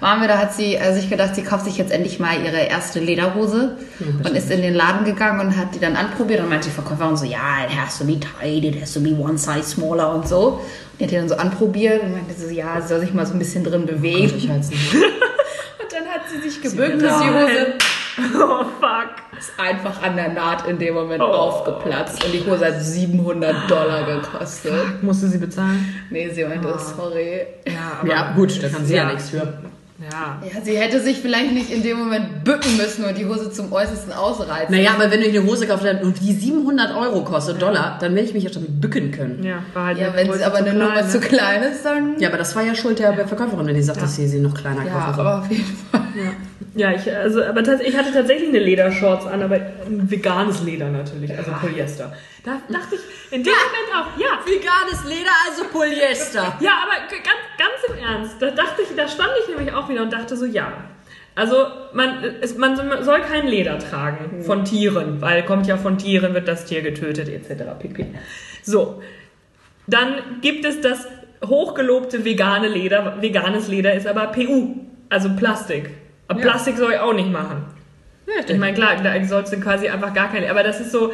waren 0.00 0.20
wir, 0.20 0.28
da 0.28 0.38
hat 0.38 0.52
sie 0.54 0.74
äh, 0.76 0.92
sich 0.94 1.08
gedacht, 1.10 1.34
sie 1.34 1.42
kauft 1.42 1.64
sich 1.64 1.78
jetzt 1.78 1.90
endlich 1.92 2.18
mal 2.20 2.34
ihre 2.44 2.58
erste 2.58 3.00
Lederhose 3.00 3.76
und 4.24 4.36
ist 4.36 4.50
in 4.50 4.62
den 4.62 4.74
Laden 4.74 5.04
gegangen 5.04 5.40
und 5.40 5.56
hat 5.56 5.74
die 5.74 5.78
dann 5.80 5.96
anprobiert 5.96 6.40
und 6.40 6.48
meinte 6.50 6.68
die 6.68 6.74
Verkäuferin 6.74 7.16
so, 7.16 7.24
ja, 7.24 7.64
it 7.68 7.76
has 7.76 7.98
to 7.98 8.04
be 8.04 8.18
tight, 8.20 8.64
it 8.64 8.80
has 8.80 8.92
to 8.92 9.00
be 9.00 9.10
one 9.18 9.38
size 9.38 9.62
smaller 9.62 10.14
und 10.14 10.28
so. 10.28 10.48
Und 10.48 11.00
die 11.00 11.04
hat 11.04 11.10
die 11.10 11.16
dann 11.16 11.28
so 11.28 11.36
anprobiert 11.36 12.02
und 12.02 12.12
meinte 12.12 12.34
so, 12.34 12.48
ja, 12.48 12.80
sie 12.80 12.88
soll 12.88 13.00
sich 13.00 13.12
mal 13.14 13.26
so 13.26 13.32
ein 13.34 13.38
bisschen 13.38 13.64
drin 13.64 13.86
bewegen. 13.86 14.32
Ich 14.36 14.48
halt's 14.48 14.70
nicht. 14.70 14.94
Und 14.94 15.92
dann 15.92 16.06
hat 16.12 16.22
sie 16.28 16.48
sich 16.48 16.60
gebückt, 16.62 17.00
dass 17.02 17.20
die 17.20 17.28
Hose 17.28 17.74
Oh, 18.34 18.64
fuck. 18.80 19.10
ist 19.38 19.52
einfach 19.58 20.02
an 20.02 20.16
der 20.16 20.30
Naht 20.30 20.66
in 20.66 20.78
dem 20.78 20.94
Moment 20.94 21.22
Oh. 21.22 21.26
aufgeplatzt 21.26 22.24
und 22.24 22.32
die 22.32 22.40
Hose 22.50 22.64
hat 22.64 22.80
700 22.80 23.70
Dollar 23.70 24.04
gekostet. 24.04 25.02
Musste 25.02 25.28
sie 25.28 25.36
bezahlen? 25.36 25.94
Nee, 26.08 26.30
sie 26.30 26.44
meinte, 26.44 26.66
sorry. 26.78 27.42
Ja, 27.66 27.98
aber 28.00 28.08
Ja, 28.10 28.32
gut, 28.34 28.62
da 28.62 28.68
kann 28.70 28.86
sie 28.86 28.94
ja, 28.96 29.02
Ja. 29.02 29.12
nichts 29.12 29.28
für. 29.30 29.52
Ja. 29.98 30.42
Ja, 30.42 30.60
sie 30.62 30.76
hätte 30.76 31.00
sich 31.00 31.18
vielleicht 31.20 31.52
nicht 31.52 31.70
in 31.70 31.82
dem 31.82 31.98
Moment 31.98 32.44
bücken 32.44 32.76
müssen 32.76 33.04
und 33.04 33.16
die 33.16 33.24
Hose 33.24 33.50
zum 33.50 33.72
Äußersten 33.72 34.12
ausreizen. 34.12 34.74
Naja, 34.74 34.90
aber 34.94 35.10
wenn 35.10 35.20
du 35.22 35.28
eine 35.28 35.42
Hose 35.44 35.66
kaufst 35.66 35.86
und 36.02 36.20
die 36.20 36.32
700 36.32 36.94
Euro 36.94 37.24
kostet, 37.24 37.62
Dollar, 37.62 37.96
dann 37.98 38.14
werde 38.14 38.28
ich 38.28 38.34
mich 38.34 38.44
ja 38.44 38.52
schon 38.52 38.80
bücken 38.80 39.10
können. 39.10 39.42
Ja, 39.42 39.62
war 39.72 39.86
halt 39.86 39.98
Ja, 39.98 40.14
wenn 40.14 40.28
es 40.28 40.42
aber 40.42 40.56
eine 40.56 40.70
klein, 40.70 40.78
Nummer 40.78 41.02
ne? 41.02 41.08
zu 41.08 41.18
klein 41.20 41.62
ist, 41.62 41.84
dann. 41.84 42.18
Ja, 42.20 42.28
aber 42.28 42.38
das 42.38 42.54
war 42.54 42.62
ja 42.62 42.74
Schuld 42.74 42.98
der 42.98 43.14
Verkäuferin, 43.26 43.66
wenn 43.66 43.74
die 43.74 43.82
sagt, 43.82 44.02
dass 44.02 44.16
sie 44.16 44.26
sie 44.28 44.40
noch 44.40 44.54
kleiner 44.54 44.84
Ja, 44.84 44.92
kaufen 44.92 45.14
soll. 45.16 45.26
aber 45.26 45.38
auf 45.40 45.50
jeden 45.50 45.64
Fall. 45.90 46.00
Ja, 46.74 46.92
ich, 46.92 47.10
also, 47.14 47.42
aber 47.42 47.62
ich 47.62 47.96
hatte 47.96 48.12
tatsächlich 48.12 48.50
eine 48.50 48.58
Ledershorts 48.58 49.26
an, 49.26 49.42
aber 49.42 49.56
ein 49.56 50.10
veganes 50.10 50.62
Leder 50.62 50.90
natürlich, 50.90 51.30
also 51.36 51.50
Polyester. 51.52 52.12
Da 52.46 52.62
dachte 52.68 52.94
ich 52.94 53.32
in 53.32 53.42
dem 53.42 53.52
Moment 53.52 53.92
auch, 53.92 54.20
ja, 54.20 54.38
Veganes 54.46 55.04
Leder, 55.04 55.32
also 55.48 55.64
Polyester. 55.64 56.56
ja, 56.60 56.78
aber 56.84 57.08
ganz, 57.08 57.42
ganz 57.58 57.74
im 57.88 57.98
Ernst, 58.04 58.36
da 58.40 58.52
dachte 58.52 58.82
ich, 58.82 58.96
da 58.96 59.08
stand 59.08 59.32
ich 59.42 59.48
nämlich 59.48 59.74
auch 59.74 59.88
wieder 59.88 60.02
und 60.02 60.12
dachte 60.12 60.36
so, 60.36 60.46
ja. 60.46 60.72
Also 61.34 61.66
man, 61.92 62.22
es, 62.40 62.56
man 62.56 62.76
soll 63.02 63.20
kein 63.22 63.48
Leder 63.48 63.80
tragen 63.80 64.44
von 64.44 64.64
Tieren, 64.64 65.20
weil 65.20 65.42
kommt 65.44 65.66
ja 65.66 65.76
von 65.76 65.98
Tieren, 65.98 66.34
wird 66.34 66.46
das 66.46 66.64
Tier 66.66 66.82
getötet 66.82 67.28
etc. 67.28 67.64
pp. 67.80 68.06
So, 68.62 69.02
dann 69.88 70.40
gibt 70.40 70.64
es 70.64 70.80
das 70.80 71.06
hochgelobte 71.44 72.24
vegane 72.24 72.68
Leder. 72.68 73.20
Veganes 73.20 73.66
Leder 73.68 73.92
ist 73.92 74.06
aber 74.06 74.28
PU, 74.28 74.76
also 75.10 75.30
Plastik. 75.36 75.90
Aber 76.28 76.38
Ja. 76.38 76.46
Plastik 76.46 76.76
soll 76.78 76.92
ich 76.92 76.98
auch 77.00 77.12
nicht 77.12 77.30
machen. 77.30 77.66
Ich 78.48 78.56
meine, 78.56 78.74
klar, 78.74 78.96
da 79.02 79.22
sollst 79.24 79.52
du 79.52 79.60
quasi 79.60 79.88
einfach 79.88 80.14
gar 80.14 80.30
keine. 80.30 80.48
Aber 80.50 80.62
das 80.62 80.80
ist 80.80 80.92
so. 80.92 81.12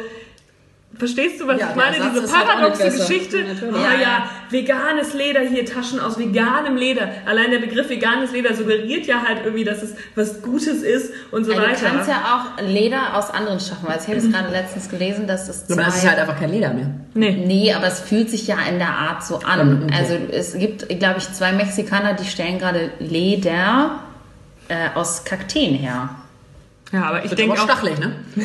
Verstehst 0.95 1.41
du, 1.41 1.47
was 1.47 1.59
Ja, 1.59 1.69
ich 1.71 1.75
meine? 1.75 1.97
Ersatz 1.97 2.21
Diese 2.21 2.37
halt 2.37 2.47
paradoxe 2.47 2.83
besser. 2.83 3.07
Geschichte. 3.07 3.37
Ja, 3.39 3.99
ja, 3.99 4.29
veganes 4.51 5.13
Leder 5.15 5.41
hier, 5.41 5.65
Taschen 5.65 5.99
aus 5.99 6.19
veganem 6.19 6.77
Leder. 6.77 7.09
Allein 7.25 7.49
der 7.49 7.57
Begriff 7.57 7.89
veganes 7.89 8.31
Leder 8.31 8.53
suggeriert 8.55 9.07
ja 9.07 9.23
halt 9.27 9.39
irgendwie, 9.43 9.63
dass 9.63 9.81
es 9.81 9.95
was 10.15 10.41
Gutes 10.43 10.83
ist 10.83 11.11
und 11.31 11.45
so 11.45 11.51
du 11.53 11.57
weiter. 11.57 11.87
kannst 11.87 12.07
ja 12.07 12.21
auch 12.57 12.61
Leder 12.61 13.15
aus 13.17 13.31
anderen 13.31 13.59
Stoffen, 13.59 13.87
weil 13.87 13.97
ich 13.99 14.07
habe 14.07 14.17
es 14.17 14.31
gerade 14.31 14.51
letztens 14.51 14.87
gelesen, 14.87 15.25
dass 15.25 15.49
es 15.49 15.65
zwei... 15.65 15.73
Aber 15.73 15.83
das 15.85 15.97
ist 15.97 16.07
halt 16.07 16.19
einfach 16.19 16.39
kein 16.39 16.51
Leder 16.51 16.71
mehr. 16.73 16.87
nee. 17.15 17.43
Nee, 17.45 17.73
aber 17.73 17.87
es 17.87 17.99
fühlt 17.99 18.29
sich 18.29 18.45
ja 18.47 18.57
in 18.69 18.77
der 18.77 18.89
Art 18.89 19.23
so 19.25 19.39
an. 19.39 19.83
Okay. 19.85 19.95
Also 19.97 20.13
es 20.31 20.53
gibt, 20.57 20.87
glaube 20.99 21.17
ich, 21.17 21.31
zwei 21.33 21.53
Mexikaner, 21.53 22.13
die 22.13 22.25
stellen 22.25 22.59
gerade 22.59 22.91
Leder 22.99 23.99
äh, 24.69 24.89
aus 24.95 25.25
Kakteen 25.25 25.73
her. 25.75 26.09
Ja, 26.93 27.05
aber 27.05 27.25
ich 27.25 27.33
denke 27.33 27.59
auch, 27.59 27.63
stachelig, 27.63 27.97
ne? 27.97 28.13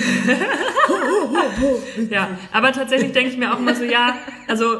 ja, 2.11 2.31
aber 2.51 2.73
tatsächlich 2.73 3.13
denke 3.13 3.31
ich 3.31 3.37
mir 3.37 3.53
auch 3.53 3.59
immer 3.59 3.75
so, 3.75 3.85
ja, 3.85 4.15
also 4.49 4.79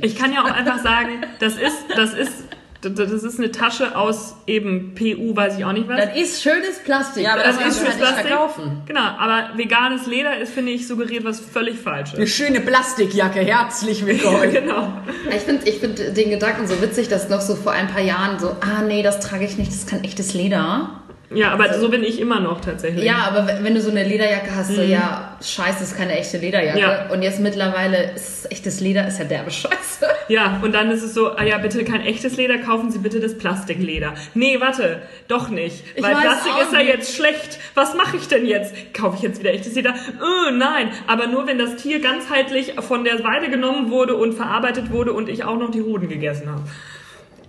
ich 0.00 0.16
kann 0.16 0.32
ja 0.32 0.40
auch 0.42 0.50
einfach 0.50 0.82
sagen, 0.82 1.26
das 1.40 1.58
ist, 1.58 1.76
das 1.94 2.14
ist, 2.14 2.32
das 2.80 3.10
ist 3.12 3.38
eine 3.38 3.52
Tasche 3.52 3.94
aus 3.96 4.34
eben 4.46 4.94
PU, 4.94 5.36
weiß 5.36 5.58
ich 5.58 5.64
auch 5.66 5.72
nicht 5.72 5.88
was. 5.88 6.06
Das 6.06 6.16
ist 6.16 6.42
schönes 6.42 6.78
Plastik. 6.78 7.24
Ja, 7.24 7.34
aber 7.34 7.42
Das 7.42 7.58
das 7.58 7.76
ist 7.76 7.82
nicht 7.82 7.98
Plastik. 7.98 8.26
verkaufen. 8.28 8.82
Genau, 8.86 9.00
aber 9.18 9.50
veganes 9.56 10.06
Leder 10.06 10.38
ist, 10.38 10.54
finde 10.54 10.72
ich, 10.72 10.88
suggeriert 10.88 11.24
was 11.24 11.40
völlig 11.40 11.78
Falsches. 11.78 12.14
Eine 12.16 12.26
schöne 12.26 12.60
Plastikjacke, 12.60 13.40
herzlich 13.40 14.06
willkommen. 14.06 14.40
genau. 14.52 14.90
Ich 15.30 15.42
finde 15.42 15.68
ich 15.68 15.80
find 15.80 15.98
den 15.98 16.30
Gedanken 16.30 16.66
so 16.66 16.80
witzig, 16.80 17.08
dass 17.08 17.28
noch 17.28 17.42
so 17.42 17.56
vor 17.56 17.72
ein 17.72 17.88
paar 17.88 18.02
Jahren 18.02 18.38
so, 18.38 18.56
ah 18.60 18.80
nee, 18.86 19.02
das 19.02 19.20
trage 19.20 19.44
ich 19.44 19.58
nicht, 19.58 19.70
das 19.70 19.80
ist 19.80 19.90
kein 19.90 20.02
echtes 20.02 20.32
Leder. 20.32 21.02
Ja, 21.34 21.50
aber 21.50 21.74
so 21.74 21.88
bin 21.88 22.02
ich 22.02 22.20
immer 22.20 22.40
noch 22.40 22.60
tatsächlich. 22.60 23.04
Ja, 23.04 23.28
aber 23.28 23.48
wenn 23.62 23.74
du 23.74 23.80
so 23.80 23.90
eine 23.90 24.04
Lederjacke 24.04 24.54
hast, 24.54 24.74
so 24.74 24.82
ja, 24.82 25.36
scheiße, 25.42 25.80
das 25.80 25.92
ist 25.92 25.96
keine 25.96 26.16
echte 26.18 26.38
Lederjacke. 26.38 26.80
Ja. 26.80 27.10
Und 27.10 27.22
jetzt 27.22 27.40
mittlerweile 27.40 28.12
ist 28.12 28.44
es 28.44 28.50
echtes 28.50 28.80
Leder, 28.80 29.06
ist 29.06 29.18
ja 29.18 29.24
derbe 29.24 29.50
Scheiße. 29.50 30.06
Ja, 30.28 30.60
und 30.62 30.74
dann 30.74 30.90
ist 30.90 31.02
es 31.02 31.14
so, 31.14 31.36
ah 31.36 31.44
ja, 31.44 31.58
bitte 31.58 31.84
kein 31.84 32.00
echtes 32.00 32.36
Leder, 32.36 32.58
kaufen 32.58 32.90
Sie 32.90 32.98
bitte 32.98 33.20
das 33.20 33.36
Plastikleder. 33.36 34.14
Nee, 34.34 34.60
warte, 34.60 35.02
doch 35.28 35.48
nicht. 35.48 35.84
Ich 35.94 36.02
weil 36.02 36.14
Plastik 36.14 36.52
ist 36.62 36.72
ja 36.72 36.80
jetzt 36.80 37.14
schlecht. 37.14 37.58
Was 37.74 37.94
mache 37.94 38.16
ich 38.16 38.28
denn 38.28 38.46
jetzt? 38.46 38.74
Kaufe 38.94 39.16
ich 39.16 39.22
jetzt 39.22 39.40
wieder 39.40 39.52
echtes 39.52 39.74
Leder? 39.74 39.90
Äh, 39.90 40.52
nein, 40.52 40.90
aber 41.06 41.26
nur 41.26 41.46
wenn 41.46 41.58
das 41.58 41.76
Tier 41.76 42.00
ganzheitlich 42.00 42.74
von 42.80 43.04
der 43.04 43.22
Weide 43.24 43.50
genommen 43.50 43.90
wurde 43.90 44.16
und 44.16 44.34
verarbeitet 44.34 44.90
wurde 44.90 45.12
und 45.12 45.28
ich 45.28 45.44
auch 45.44 45.58
noch 45.58 45.70
die 45.70 45.82
Hoden 45.82 46.08
gegessen 46.08 46.48
habe. 46.48 46.62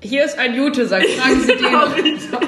Hier 0.01 0.25
ist 0.25 0.37
ein 0.37 0.53
Jute-Sack, 0.53 1.03
tragen 1.17 1.41
Sie 1.41 1.47
den. 1.55 1.57
Genau. 1.57 2.39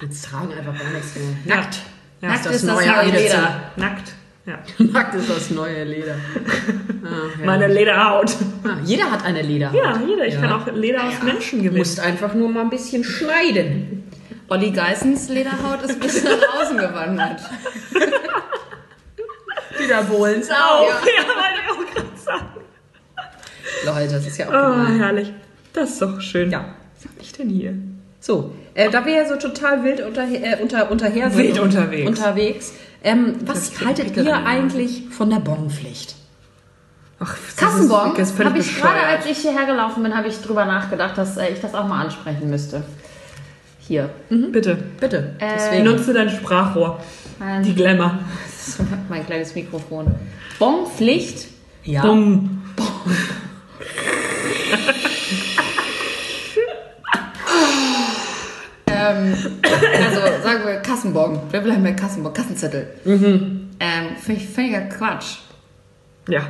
Jetzt 0.00 0.24
tragen 0.24 0.52
einfach 0.52 0.78
gar 0.78 0.90
nichts 0.92 1.14
mehr. 1.14 1.56
Nackt. 1.56 1.78
Ja. 2.22 2.28
Nackt 2.28 2.46
das 2.46 2.54
ist 2.56 2.66
das 2.66 2.74
neue 2.74 2.86
neue 2.86 3.04
Leder. 3.06 3.18
Leder. 3.18 3.60
Nackt. 3.76 4.12
Ja. 4.46 4.58
Nackt 4.78 5.14
ist 5.14 5.28
das 5.30 5.50
neue 5.50 5.84
Leder. 5.84 6.14
Ah, 7.04 7.08
ja. 7.38 7.46
Meine 7.46 7.66
Lederhaut. 7.68 8.34
Ah, 8.64 8.78
jeder 8.84 9.10
hat 9.10 9.24
eine 9.24 9.42
Lederhaut. 9.42 9.76
Ja, 9.76 10.00
jeder. 10.06 10.26
Ich 10.26 10.34
kann 10.34 10.50
auch 10.52 10.66
Leder 10.72 11.04
aus 11.04 11.22
Menschen 11.22 11.58
Du 11.58 11.64
gewinnen. 11.64 11.78
musst 11.78 12.00
einfach 12.00 12.34
nur 12.34 12.48
mal 12.48 12.62
ein 12.62 12.70
bisschen 12.70 13.04
schneiden. 13.04 14.04
Olli 14.48 14.70
Geissens 14.72 15.28
Lederhaut 15.28 15.82
ist 15.82 16.00
bis 16.00 16.24
nach 16.24 16.60
außen 16.60 16.76
gewandert. 16.78 17.40
Wieder 19.78 20.02
Bohlens 20.02 20.48
Oh, 20.50 20.54
auch. 20.54 20.88
ja, 20.88 20.94
wollte 20.94 21.60
ich 21.62 21.70
auch 21.70 21.94
gerade 21.94 22.16
sagen. 22.16 22.46
Leute, 23.84 24.12
das 24.14 24.26
ist 24.26 24.38
ja 24.38 24.48
auch 24.48 24.52
Oh, 24.52 24.72
gemein. 24.72 24.98
herrlich. 24.98 25.32
Das 25.72 25.90
ist 25.90 26.02
doch 26.02 26.20
schön. 26.20 26.50
Ja. 26.50 26.74
Was 26.96 27.04
hab 27.04 27.20
ich 27.20 27.32
denn 27.32 27.48
hier? 27.48 27.74
So, 28.18 28.54
äh, 28.74 28.90
da 28.90 29.04
wir 29.04 29.12
ja 29.14 29.28
so 29.28 29.36
total 29.36 29.84
wild 29.84 30.00
unter, 30.00 30.22
äh, 30.22 30.58
unter, 30.62 30.90
unterher 30.90 31.30
sind. 31.30 31.38
Wild 31.42 31.58
und- 31.58 31.66
unterwegs. 31.74 32.08
unterwegs 32.08 32.72
ähm, 33.02 33.36
was 33.46 33.70
Das 33.70 33.84
haltet 33.86 34.16
ihr 34.16 34.30
rein. 34.30 34.46
eigentlich 34.46 35.04
von 35.10 35.30
der 35.30 35.38
Bonpflicht? 35.38 36.16
Ach, 37.18 37.34
das 37.46 37.56
Kassenbon, 37.56 38.12
ist, 38.12 38.18
das 38.18 38.30
ist 38.30 38.44
habe 38.44 38.58
ich 38.58 38.76
gerade, 38.80 39.00
als 39.00 39.26
ich 39.26 39.38
hierher 39.38 39.66
gelaufen 39.66 40.02
bin, 40.02 40.14
habe 40.16 40.28
ich 40.28 40.38
drüber 40.40 40.64
nachgedacht, 40.64 41.16
dass 41.18 41.36
äh, 41.36 41.48
ich 41.50 41.60
das 41.60 41.74
auch 41.74 41.86
mal 41.86 42.02
ansprechen 42.04 42.48
müsste. 42.50 42.82
Hier. 43.78 44.10
Bitte. 44.28 44.78
Bitte. 45.00 45.34
Äh, 45.38 45.48
Deswegen. 45.56 45.84
Nutze 45.84 46.12
dein 46.12 46.30
Sprachrohr. 46.30 47.00
Mein, 47.38 47.62
Die 47.62 47.74
Glamour. 47.74 48.18
mein 49.08 49.26
kleines 49.26 49.54
Mikrofon. 49.54 50.14
Bonpflicht. 50.58 51.48
ja. 51.84 52.02
Bumm. 52.02 52.62
Ähm, 59.00 59.34
also 59.62 60.42
sagen 60.42 60.64
wir 60.66 60.76
Kassenbon. 60.76 61.40
Wir 61.50 61.60
bleiben 61.60 61.82
bei 61.82 61.92
Kassenbon. 61.92 62.32
Kassenzettel. 62.32 62.88
Ähm, 63.80 64.16
Finde 64.20 64.40
ich 64.40 64.48
völliger 64.48 64.82
Quatsch. 64.82 65.38
Ja. 66.28 66.42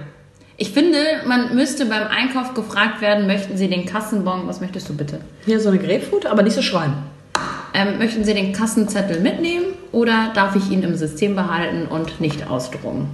Ich 0.57 0.73
finde, 0.73 0.99
man 1.27 1.55
müsste 1.55 1.87
beim 1.87 2.07
Einkauf 2.09 2.53
gefragt 2.55 3.01
werden, 3.01 3.27
möchten 3.27 3.57
Sie 3.57 3.69
den 3.69 3.87
Kassenbon, 3.87 4.47
was 4.47 4.61
möchtest 4.61 4.89
du 4.91 4.97
bitte? 4.97 5.21
Hier 5.47 5.59
so 5.59 5.71
eine 5.71 5.79
Grapefruit, 5.79 6.27
aber 6.27 6.43
nicht 6.43 6.55
so 6.55 6.61
Schwein. 6.61 6.93
Ähm, 7.73 7.99
möchten 7.99 8.25
Sie 8.25 8.35
den 8.35 8.53
Kassenzettel 8.53 9.21
mitnehmen 9.21 9.67
oder 9.93 10.33
darf 10.35 10.57
ich 10.57 10.71
ihn 10.71 10.83
im 10.83 10.97
System 10.97 11.35
behalten 11.35 11.87
und 11.87 12.21
nicht 12.21 12.51
ausdrucken? 12.51 13.09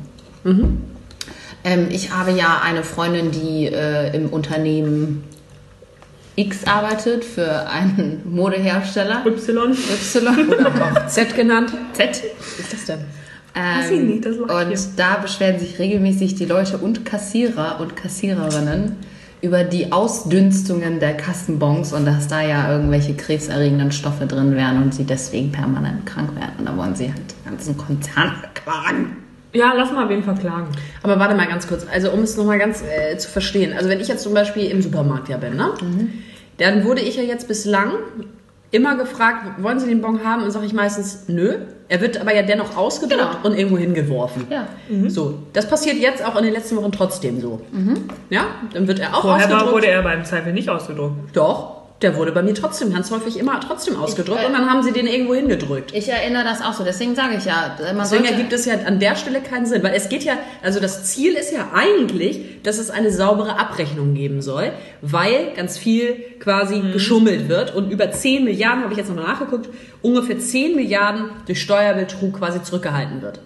Ähm, 1.65 1.89
ich 1.91 2.13
habe 2.13 2.33
ja 2.33 2.63
eine 2.65 2.83
Freundin, 2.83 3.31
die 3.31 3.67
äh, 3.67 4.17
im 4.17 4.29
Unternehmen 4.29 5.25
X 6.37 6.65
arbeitet 6.65 7.25
für 7.25 7.69
einen 7.69 8.23
Modehersteller. 8.25 9.25
Y. 9.27 9.73
Y 9.73 10.49
Oder 10.61 10.67
auch 10.69 11.07
Z 11.07 11.35
genannt. 11.35 11.73
Z. 11.95 12.09
Was 12.09 12.61
ist 12.61 12.73
das 12.73 12.85
denn? 12.85 13.01
Weiß 13.55 13.91
ich 13.91 14.01
nicht, 14.01 14.25
das 14.27 14.37
und 14.37 14.69
hier. 14.69 14.79
da 14.97 15.17
beschweren 15.17 15.59
sich 15.59 15.79
regelmäßig 15.79 16.35
die 16.35 16.45
Leute 16.45 16.77
und 16.77 17.07
Kassierer 17.07 17.81
und 17.81 17.97
Kassiererinnen 17.97 18.97
über 19.41 19.65
die 19.65 19.93
Ausdünstungen 19.93 21.01
der 21.01 21.17
Kassenbons 21.17 21.95
und 21.95 22.05
dass 22.05 22.29
da 22.29 22.43
ja 22.43 22.71
irgendwelche 22.71 23.15
krebserregenden 23.15 23.93
Stoffe 23.93 24.27
drin 24.27 24.55
wären 24.55 24.83
und 24.83 24.95
sie 24.95 25.05
deswegen 25.05 25.53
permanent 25.53 26.05
krank 26.05 26.35
werden. 26.37 26.53
Und 26.59 26.67
da 26.67 26.77
wollen 26.77 26.95
sie 26.95 27.09
halt 27.11 27.23
den 27.33 27.53
ganzen 27.53 27.79
Konzern 27.79 28.35
verklagen. 28.41 29.26
Ja, 29.57 29.73
lass 29.77 29.91
mal 29.93 30.09
wen 30.09 30.23
verklagen. 30.23 30.67
Aber 31.03 31.19
warte 31.19 31.35
mal 31.35 31.47
ganz 31.47 31.67
kurz, 31.67 31.87
also 31.93 32.11
um 32.11 32.21
es 32.21 32.37
nochmal 32.37 32.59
ganz 32.59 32.83
äh, 32.83 33.17
zu 33.17 33.29
verstehen. 33.31 33.73
Also 33.77 33.89
wenn 33.89 34.01
ich 34.01 34.09
jetzt 34.09 34.23
zum 34.23 34.35
Beispiel 34.35 34.71
im 34.71 34.83
Supermarkt 34.83 35.29
ja 35.29 35.37
bin, 35.39 35.57
ne? 35.57 35.71
Dann 36.59 36.85
wurde 36.85 37.01
ich 37.01 37.17
ja 37.17 37.23
jetzt 37.23 37.49
bislang 37.49 37.91
immer 38.71 38.97
gefragt, 38.97 39.63
wollen 39.63 39.79
Sie 39.79 39.87
den 39.89 40.01
Bon 40.01 40.25
haben? 40.25 40.43
Und 40.43 40.51
sage 40.51 40.67
ich 40.67 40.73
meistens, 40.73 41.25
nö. 41.29 41.55
Er 41.89 42.01
wird 42.01 42.21
aber 42.21 42.35
ja 42.35 42.43
dennoch 42.43 42.77
ausgedruckt 42.77 43.21
Genau. 43.43 43.47
und 43.47 43.57
irgendwo 43.57 43.79
hingeworfen. 43.79 44.47
Ja. 44.51 44.67
So, 45.09 45.39
das 45.53 45.69
passiert 45.69 45.97
jetzt 45.99 46.25
auch 46.27 46.35
in 46.37 46.45
den 46.45 46.53
letzten 46.53 46.77
Wochen 46.77 46.91
trotzdem 46.91 47.41
so. 47.41 47.61
Ja, 48.29 48.47
dann 48.75 48.89
wird 48.89 48.99
er 48.99 49.17
auch 49.17 49.23
Vorher 49.23 49.47
ausgedruckt. 49.47 49.73
wurde 49.73 49.87
er 49.87 50.03
beim 50.03 50.25
Zweifel 50.25 50.53
nicht 50.53 50.69
ausgedruckt. 50.69 51.15
Doch, 51.37 51.76
der 52.03 52.17
wurde 52.17 52.33
bei 52.33 52.43
mir 52.43 52.55
trotzdem 52.55 52.93
ganz 52.93 53.11
häufig 53.11 53.39
immer 53.39 53.59
trotzdem 53.61 53.97
ausgedruckt 53.97 54.43
äh, 54.43 54.47
und 54.47 54.53
dann 54.53 54.71
haben 54.71 54.83
sie 54.83 54.93
den 54.93 55.07
irgendwo 55.07 55.35
hingedrückt. 55.35 55.95
Ich 55.95 56.09
erinnere 56.09 56.45
das 56.45 56.61
auch 56.61 56.75
so, 56.75 56.85
deswegen 56.85 57.15
sage 57.15 57.37
ich 57.37 57.47
ja, 57.47 57.77
man 57.95 57.99
Deswegen 57.99 58.25
ergibt 58.25 58.53
es 58.53 58.67
ja 58.67 58.75
an 58.87 58.99
der 59.01 59.17
Stelle 59.17 59.41
keinen 59.41 59.67
Sinn, 59.67 59.83
weil 59.83 59.95
es 59.95 60.09
geht 60.09 60.25
ja, 60.25 60.35
also 60.63 60.79
das 60.79 61.05
Ziel 61.05 61.35
ist 61.35 61.53
ja 61.53 61.71
eigentlich, 61.75 62.63
dass 62.63 62.79
es 62.79 62.91
eine 62.91 63.11
saubere 63.11 63.59
Abrechnung 63.59 64.15
geben 64.15 64.43
soll, 64.43 64.73
weil 65.01 65.53
ganz 65.57 65.79
viel 65.79 66.17
quasi 66.39 66.81
geschummelt 66.93 67.49
wird 67.49 67.75
und 67.75 67.91
über 67.91 68.11
10 68.11 68.45
Milliarden, 68.45 68.83
habe 68.83 68.93
ich 68.93 68.99
jetzt 68.99 69.09
nochmal 69.09 69.25
nachgeguckt, 69.25 69.71
ungefähr 70.03 70.39
10 70.39 70.77
Milliarden 70.77 71.31
durch 71.47 71.63
Steuerbetrug 71.63 72.39
quasi 72.39 72.63
zurückgehalten 72.63 73.23
wird. 73.23 73.41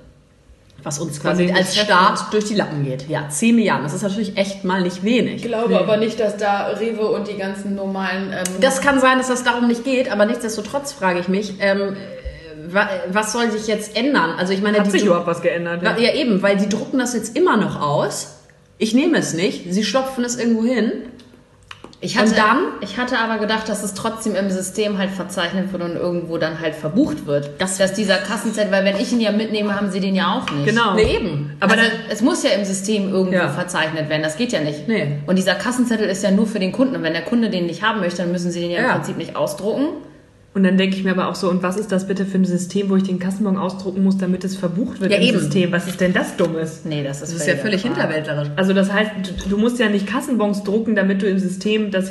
Was 0.82 0.98
uns 0.98 1.20
quasi 1.20 1.52
als. 1.52 1.76
Staat 1.76 2.32
durch 2.32 2.44
die 2.46 2.54
Lappen 2.54 2.84
geht. 2.84 3.08
Ja, 3.08 3.28
10 3.28 3.54
Milliarden, 3.56 3.84
das 3.84 3.92
ist 3.94 4.02
natürlich 4.02 4.36
echt 4.36 4.64
mal 4.64 4.82
nicht 4.82 5.02
wenig. 5.04 5.36
Ich 5.36 5.42
glaube 5.42 5.78
aber 5.78 5.96
nicht, 5.96 6.18
dass 6.18 6.36
da 6.36 6.68
Rewe 6.68 7.06
und 7.08 7.28
die 7.28 7.36
ganzen 7.36 7.74
normalen. 7.74 8.32
Ähm, 8.32 8.44
Das 8.60 8.80
kann 8.80 8.98
sein, 9.00 9.18
dass 9.18 9.28
das 9.28 9.44
darum 9.44 9.68
nicht 9.68 9.84
geht, 9.84 10.10
aber 10.10 10.24
nichtsdestotrotz 10.26 10.92
frage 10.92 11.20
ich 11.20 11.28
mich, 11.28 11.54
ähm, 11.60 11.80
äh, 11.96 12.74
wa- 12.74 12.88
was 13.12 13.32
soll 13.32 13.50
sich 13.50 13.66
jetzt 13.66 13.96
ändern? 13.96 14.30
Also 14.38 14.52
ich 14.52 14.62
meine, 14.62 14.78
Hat 14.78 14.86
die 14.86 14.90
sich 14.90 15.04
überhaupt 15.04 15.26
was 15.26 15.42
geändert? 15.42 15.84
Wa- 15.84 15.98
Ja, 15.98 16.14
eben, 16.14 16.40
weil 16.42 16.56
die 16.56 16.68
drucken 16.68 16.98
das 16.98 17.14
jetzt 17.14 17.36
immer 17.36 17.56
noch 17.56 17.80
aus. 17.80 18.36
Ich 18.78 18.94
nehme 18.94 19.18
es 19.18 19.34
nicht. 19.34 19.70
Sie 19.72 19.84
stopfen 19.84 20.24
es 20.24 20.36
irgendwo 20.38 20.64
hin. 20.64 20.92
Ich, 22.02 22.16
hatte, 22.16 22.30
und 22.30 22.38
dann? 22.38 22.58
ich 22.80 22.96
hatte 22.96 23.18
aber 23.18 23.38
gedacht, 23.38 23.68
dass 23.68 23.82
es 23.82 23.94
trotzdem 23.94 24.34
im 24.34 24.50
System 24.50 24.96
halt 24.98 25.10
verzeichnet 25.10 25.70
wird 25.72 25.82
und 25.82 25.96
irgendwo 25.96 26.38
dann 26.38 26.58
halt 26.60 26.74
verbucht 26.74 27.26
wird. 27.26 27.50
Das- 27.58 27.76
dass 27.78 27.92
dieser 27.92 28.16
Kassenzettel, 28.16 28.72
weil 28.72 28.84
wenn 28.84 28.96
ich 28.96 29.12
ihn 29.12 29.20
ja 29.20 29.32
mitnehme, 29.32 29.74
haben 29.76 29.90
sie 29.90 30.00
den 30.00 30.14
ja 30.14 30.34
auch 30.38 30.50
nicht. 30.50 30.66
Genau. 30.66 30.94
Nee, 30.94 31.16
eben. 31.16 31.56
Aber 31.60 31.72
also, 31.72 31.84
dann, 31.84 31.92
es 32.10 32.22
muss 32.22 32.42
ja 32.42 32.50
im 32.50 32.64
System 32.64 33.10
irgendwo 33.12 33.34
Ja. 33.36 33.48
verzeichnet 33.50 34.08
werden. 34.08 34.22
Das 34.22 34.36
geht 34.36 34.52
ja 34.52 34.60
nicht. 34.60 34.88
Nee. 34.88 35.18
Und 35.26 35.36
dieser 35.36 35.54
Kassenzettel 35.54 36.08
ist 36.08 36.22
ja 36.22 36.30
nur 36.30 36.46
für 36.46 36.58
den 36.58 36.72
Kunden. 36.72 36.96
Und 36.96 37.02
wenn 37.02 37.12
der 37.12 37.22
Kunde 37.22 37.50
den 37.50 37.66
nicht 37.66 37.82
haben 37.82 38.00
möchte, 38.00 38.22
dann 38.22 38.32
müssen 38.32 38.50
sie 38.50 38.60
den 38.60 38.70
ja, 38.70 38.80
Ja. 38.80 38.86
im 38.86 38.92
Prinzip 38.96 39.16
nicht 39.18 39.36
ausdrucken. 39.36 39.88
Und 40.52 40.64
dann 40.64 40.76
denke 40.76 40.96
ich 40.96 41.04
mir 41.04 41.12
aber 41.12 41.28
auch 41.28 41.36
so, 41.36 41.48
und 41.48 41.62
was 41.62 41.76
ist 41.76 41.92
das 41.92 42.08
bitte 42.08 42.26
für 42.26 42.36
ein 42.38 42.44
System, 42.44 42.90
wo 42.90 42.96
ich 42.96 43.04
den 43.04 43.18
Kassenbon 43.20 43.56
ausdrucken 43.56 44.02
muss, 44.02 44.18
damit 44.18 44.42
es 44.44 44.56
verbucht 44.56 45.00
wird 45.00 45.12
Ja, 45.12 45.18
im 45.18 45.22
eben. 45.22 45.38
System? 45.38 45.70
Was 45.70 45.86
ist 45.86 46.00
denn 46.00 46.12
das 46.12 46.36
Dummes? 46.36 46.80
Nee, 46.84 47.04
das 47.04 47.22
ist, 47.22 47.32
Das 47.34 47.40
ist 47.42 47.46
ja 47.46 47.54
völlig 47.56 47.82
Quatsch. 47.82 47.92
hinterwäldlerisch. 47.94 48.48
Also 48.56 48.72
das 48.72 48.92
heißt, 48.92 49.10
du, 49.44 49.48
du 49.50 49.56
musst 49.58 49.78
ja 49.78 49.88
nicht 49.88 50.08
Kassenbons 50.08 50.64
drucken, 50.64 50.96
damit 50.96 51.22
du 51.22 51.26
im 51.28 51.38
System 51.38 51.92
das 51.92 52.10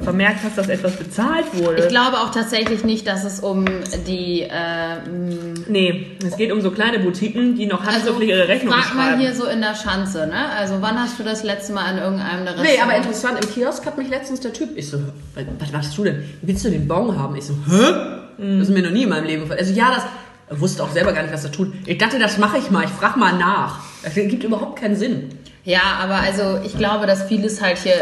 vermerkt 0.00 0.40
hast, 0.44 0.58
dass 0.58 0.68
etwas 0.68 0.94
bezahlt 0.96 1.46
wurde. 1.54 1.82
Ich 1.82 1.88
glaube 1.88 2.18
auch 2.18 2.30
tatsächlich 2.30 2.84
nicht, 2.84 3.06
dass 3.08 3.24
es 3.24 3.40
um 3.40 3.64
die. 4.06 4.46
ähm, 4.48 5.54
nee, 5.68 6.06
es 6.24 6.36
geht 6.36 6.52
um 6.52 6.60
so 6.60 6.70
kleine 6.70 6.98
Boutiquen, 7.00 7.56
die 7.56 7.66
noch 7.66 7.84
handschriftlich 7.84 8.28
ihre 8.28 8.46
Rechnung 8.48 8.72
Also, 8.74 8.84
frag 8.88 8.96
mal 8.96 9.04
schreiben. 9.08 9.20
hier 9.20 9.34
so 9.34 9.46
in 9.46 9.60
der 9.60 9.74
Schanze, 9.74 10.26
ne? 10.26 10.50
Also 10.56 10.76
wann 10.80 10.98
hast 11.00 11.18
du 11.18 11.24
das 11.24 11.42
letzte 11.42 11.72
Mal 11.72 11.90
in 11.92 11.98
irgendeinem 11.98 12.44
der 12.44 12.54
Nee, 12.62 12.78
aber 12.82 12.96
interessant, 12.96 13.42
im 13.44 13.50
Kiosk 13.50 13.84
hat 13.86 13.98
mich 13.98 14.08
letztens 14.08 14.40
der 14.40 14.52
Typ, 14.52 14.70
ich 14.76 14.88
so, 14.88 14.98
was 15.34 15.72
machst 15.72 15.96
du 15.98 16.04
denn? 16.04 16.22
Willst 16.42 16.64
du 16.64 16.70
den 16.70 16.86
Bon 16.86 17.18
haben? 17.18 17.34
Ich 17.36 17.44
so, 17.44 17.54
hä? 17.72 18.56
Das 18.58 18.68
ist 18.68 18.74
mir 18.74 18.82
noch 18.82 18.90
nie 18.90 19.02
in 19.04 19.08
meinem 19.08 19.24
Leben 19.26 19.42
gefallen. 19.42 19.60
Also 19.60 19.72
ja, 19.72 19.90
das, 19.94 20.04
er 20.48 20.60
wusste 20.60 20.82
auch 20.82 20.90
selber 20.90 21.12
gar 21.12 21.22
nicht, 21.22 21.32
was 21.34 21.44
er 21.44 21.52
tut. 21.52 21.72
Ich 21.86 21.98
dachte, 21.98 22.18
das 22.18 22.38
mache 22.38 22.58
ich 22.58 22.70
mal, 22.70 22.84
ich 22.84 22.90
frage 22.90 23.18
mal 23.18 23.32
nach. 23.36 23.80
Das 24.02 24.14
gibt 24.14 24.42
überhaupt 24.44 24.80
keinen 24.80 24.96
Sinn. 24.96 25.28
Ja, 25.64 25.80
aber 26.02 26.16
also 26.16 26.58
ich 26.64 26.76
glaube, 26.76 27.06
dass 27.06 27.22
vieles 27.24 27.62
halt 27.62 27.78
hier, 27.78 27.94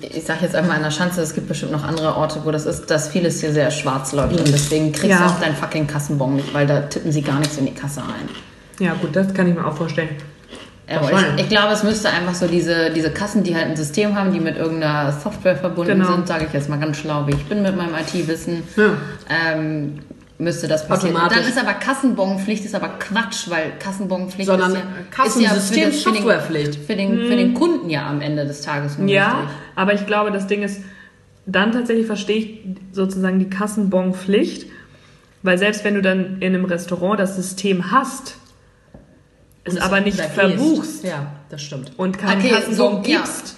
ich 0.00 0.24
sag 0.24 0.42
jetzt 0.42 0.56
einmal 0.56 0.78
in 0.78 0.82
der 0.82 0.90
Schanze, 0.90 1.22
es 1.22 1.32
gibt 1.32 1.46
bestimmt 1.46 1.70
noch 1.70 1.84
andere 1.84 2.16
Orte, 2.16 2.40
wo 2.44 2.50
das 2.50 2.66
ist, 2.66 2.86
dass 2.90 3.08
vieles 3.08 3.40
hier 3.40 3.52
sehr 3.52 3.70
schwarz 3.70 4.12
läuft 4.12 4.36
und 4.36 4.48
deswegen 4.48 4.90
kriegst 4.90 5.10
Ja. 5.10 5.18
du 5.18 5.24
auch 5.32 5.38
deinen 5.40 5.54
fucking 5.54 5.86
Kassenbon 5.86 6.34
nicht, 6.36 6.52
weil 6.52 6.66
da 6.66 6.80
tippen 6.80 7.12
sie 7.12 7.22
gar 7.22 7.38
nichts 7.38 7.56
in 7.56 7.66
die 7.66 7.74
Kasse 7.74 8.02
ein. 8.02 8.28
Ja 8.84 8.94
gut, 8.94 9.14
das 9.14 9.32
kann 9.32 9.46
ich 9.46 9.54
mir 9.54 9.64
auch 9.64 9.76
vorstellen. 9.76 10.08
Aber 10.88 11.10
ich, 11.12 11.42
ich 11.44 11.48
glaube, 11.48 11.72
es 11.72 11.82
müsste 11.82 12.10
einfach 12.10 12.34
so 12.34 12.46
diese, 12.46 12.90
diese 12.90 13.10
Kassen, 13.10 13.42
die 13.42 13.54
halt 13.54 13.66
ein 13.66 13.76
System 13.76 14.14
haben, 14.14 14.32
die 14.32 14.40
mit 14.40 14.56
irgendeiner 14.58 15.12
Software 15.12 15.56
verbunden 15.56 15.92
Genau. 16.00 16.12
sind, 16.12 16.28
sage 16.28 16.44
ich 16.46 16.52
jetzt 16.52 16.68
mal 16.68 16.78
ganz 16.78 16.98
schlau, 16.98 17.26
wie 17.26 17.32
ich 17.32 17.44
bin 17.46 17.62
mit 17.62 17.74
meinem 17.76 17.94
IT-Wissen, 17.94 18.62
Ja. 18.76 18.90
ähm, 19.30 20.00
müsste 20.36 20.68
das 20.68 20.86
passieren. 20.86 21.16
Dann 21.16 21.38
ist 21.40 21.58
aber 21.58 21.72
Kassenbonpflicht 21.74 22.64
ist 22.66 22.74
aber 22.74 22.88
Quatsch, 22.98 23.48
weil 23.48 23.72
Kassenbonpflicht 23.78 24.46
Sondern 24.46 24.72
ist 24.72 24.76
ja, 24.78 24.82
Kassensystem, 25.10 25.88
ist 25.88 26.04
ja 26.04 26.10
für 26.10 26.16
den- 26.16 26.22
Softwarepflicht. 26.22 26.74
Für 26.86 26.96
den, 26.96 27.18
für 27.28 27.36
den 27.36 27.54
Kunden 27.54 27.88
ja 27.88 28.06
am 28.08 28.20
Ende 28.20 28.44
des 28.44 28.60
Tages 28.60 28.98
nur 28.98 29.08
Ja, 29.08 29.38
wichtig. 29.42 29.56
aber 29.76 29.94
ich 29.94 30.06
glaube, 30.06 30.32
das 30.32 30.46
Ding 30.48 30.62
ist, 30.62 30.82
dann 31.46 31.72
tatsächlich 31.72 32.06
verstehe 32.06 32.36
ich 32.36 32.60
sozusagen 32.92 33.38
die 33.38 33.48
Kassenbonpflicht, 33.48 34.66
weil 35.42 35.56
selbst 35.56 35.84
wenn 35.84 35.94
du 35.94 36.02
dann 36.02 36.38
in 36.40 36.54
einem 36.54 36.64
Restaurant 36.64 37.20
das 37.20 37.36
System 37.36 37.90
hast, 37.92 38.36
es 39.64 39.78
aber 39.80 40.00
nicht 40.00 40.20
verbuchst 40.20 41.04
Ja, 41.04 41.26
das 41.48 41.62
stimmt. 41.62 41.92
und 41.96 42.18
keinen 42.18 42.40
Okay, 42.40 42.50
Kassenbon 42.50 42.76
so, 43.04 43.10
ja. 43.10 43.18
gibst, 43.18 43.56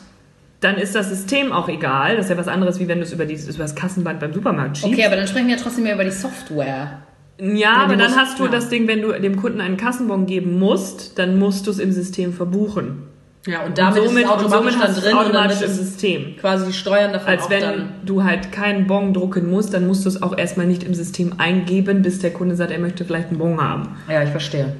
dann 0.61 0.77
ist 0.77 0.95
das 0.95 1.09
System 1.11 1.53
auch 1.53 1.69
egal. 1.69 2.17
Das 2.17 2.27
ist 2.27 2.31
ja 2.31 2.37
was 2.39 2.49
anderes, 2.49 2.81
wie 2.81 2.89
wenn 2.89 2.99
du 2.99 3.05
es 3.05 3.13
über, 3.13 3.27
dieses, 3.27 3.55
über 3.55 3.65
das 3.65 3.75
Kassenband 3.75 4.21
beim 4.21 4.33
Supermarkt 4.33 4.79
schiebst. 4.79 4.93
Okay, 4.95 5.07
aber 5.07 5.17
dann 5.17 5.27
sprechen 5.27 5.49
wir 5.49 5.57
ja 5.57 5.63
trotzdem 5.63 5.85
mehr 5.85 5.95
über 5.95 6.05
die 6.05 6.11
Software. 6.11 7.03
Ja, 7.39 7.75
aber 7.75 7.93
du 7.95 7.99
dann 7.99 8.11
musst- 8.13 8.21
hast 8.21 8.39
du 8.39 8.45
ja. 8.47 8.51
das 8.51 8.69
Ding, 8.71 8.89
wenn 8.89 9.03
du 9.03 9.13
dem 9.13 9.37
Kunden 9.37 9.61
einen 9.61 9.77
Kassenbon 9.77 10.25
geben 10.27 10.59
musst, 10.59 11.19
dann 11.19 11.39
musst 11.39 11.67
du 11.67 11.71
es 11.71 11.79
im 11.79 11.93
System 11.93 12.33
verbuchen. 12.33 13.03
Ja, 13.47 13.63
und 13.65 13.79
damit 13.79 14.03
somit, 14.03 14.23
ist 14.23 14.25
es 14.25 14.31
automatisch 14.31 14.45
und 14.45 14.51
somit 14.51 14.75
dann 14.75 14.83
hast 14.83 14.97
du 14.97 14.99
es 14.99 15.05
drin 15.05 15.17
und 15.19 15.25
dann 15.35 15.37
automatisch 15.47 15.63
im 15.63 15.73
System. 15.73 16.37
quasi 16.41 16.67
die 16.67 16.73
Steuern 16.73 17.13
davon 17.13 17.29
Als 17.29 17.43
auch 17.45 17.51
wenn 17.51 17.61
dann... 17.61 17.89
du 18.05 18.25
halt 18.25 18.51
keinen 18.51 18.87
Bon 18.89 19.13
drucken 19.15 19.49
musst, 19.51 19.73
dann 19.75 19.87
musst 19.87 20.05
du 20.05 20.09
es 20.09 20.21
auch 20.21 20.37
erstmal 20.37 20.67
nicht 20.67 20.83
im 20.83 20.95
System 20.95 21.35
eingeben, 21.39 22.03
bis 22.03 22.19
der 22.19 22.33
Kunde 22.33 22.57
sagt, 22.57 22.73
er 22.73 22.81
möchte 22.81 23.05
vielleicht 23.05 23.29
einen 23.29 23.39
Bon 23.39 23.61
haben. 23.63 23.97
Ja, 24.11 24.23
ich 24.25 24.31
verstehe. 24.31 24.75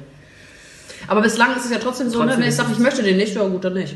Aber 1.07 1.21
bislang 1.21 1.55
ist 1.55 1.65
es 1.65 1.71
ja 1.71 1.79
trotzdem 1.79 2.09
so, 2.09 2.19
ne, 2.19 2.25
Trotzdem 2.25 2.41
wenn 2.41 2.49
ich 2.49 2.55
sage, 2.55 2.69
ich 2.73 2.79
möchte 2.79 3.03
den 3.03 3.17
nicht, 3.17 3.35
ja 3.35 3.47
gut, 3.47 3.63
dann 3.63 3.73
nicht. 3.73 3.95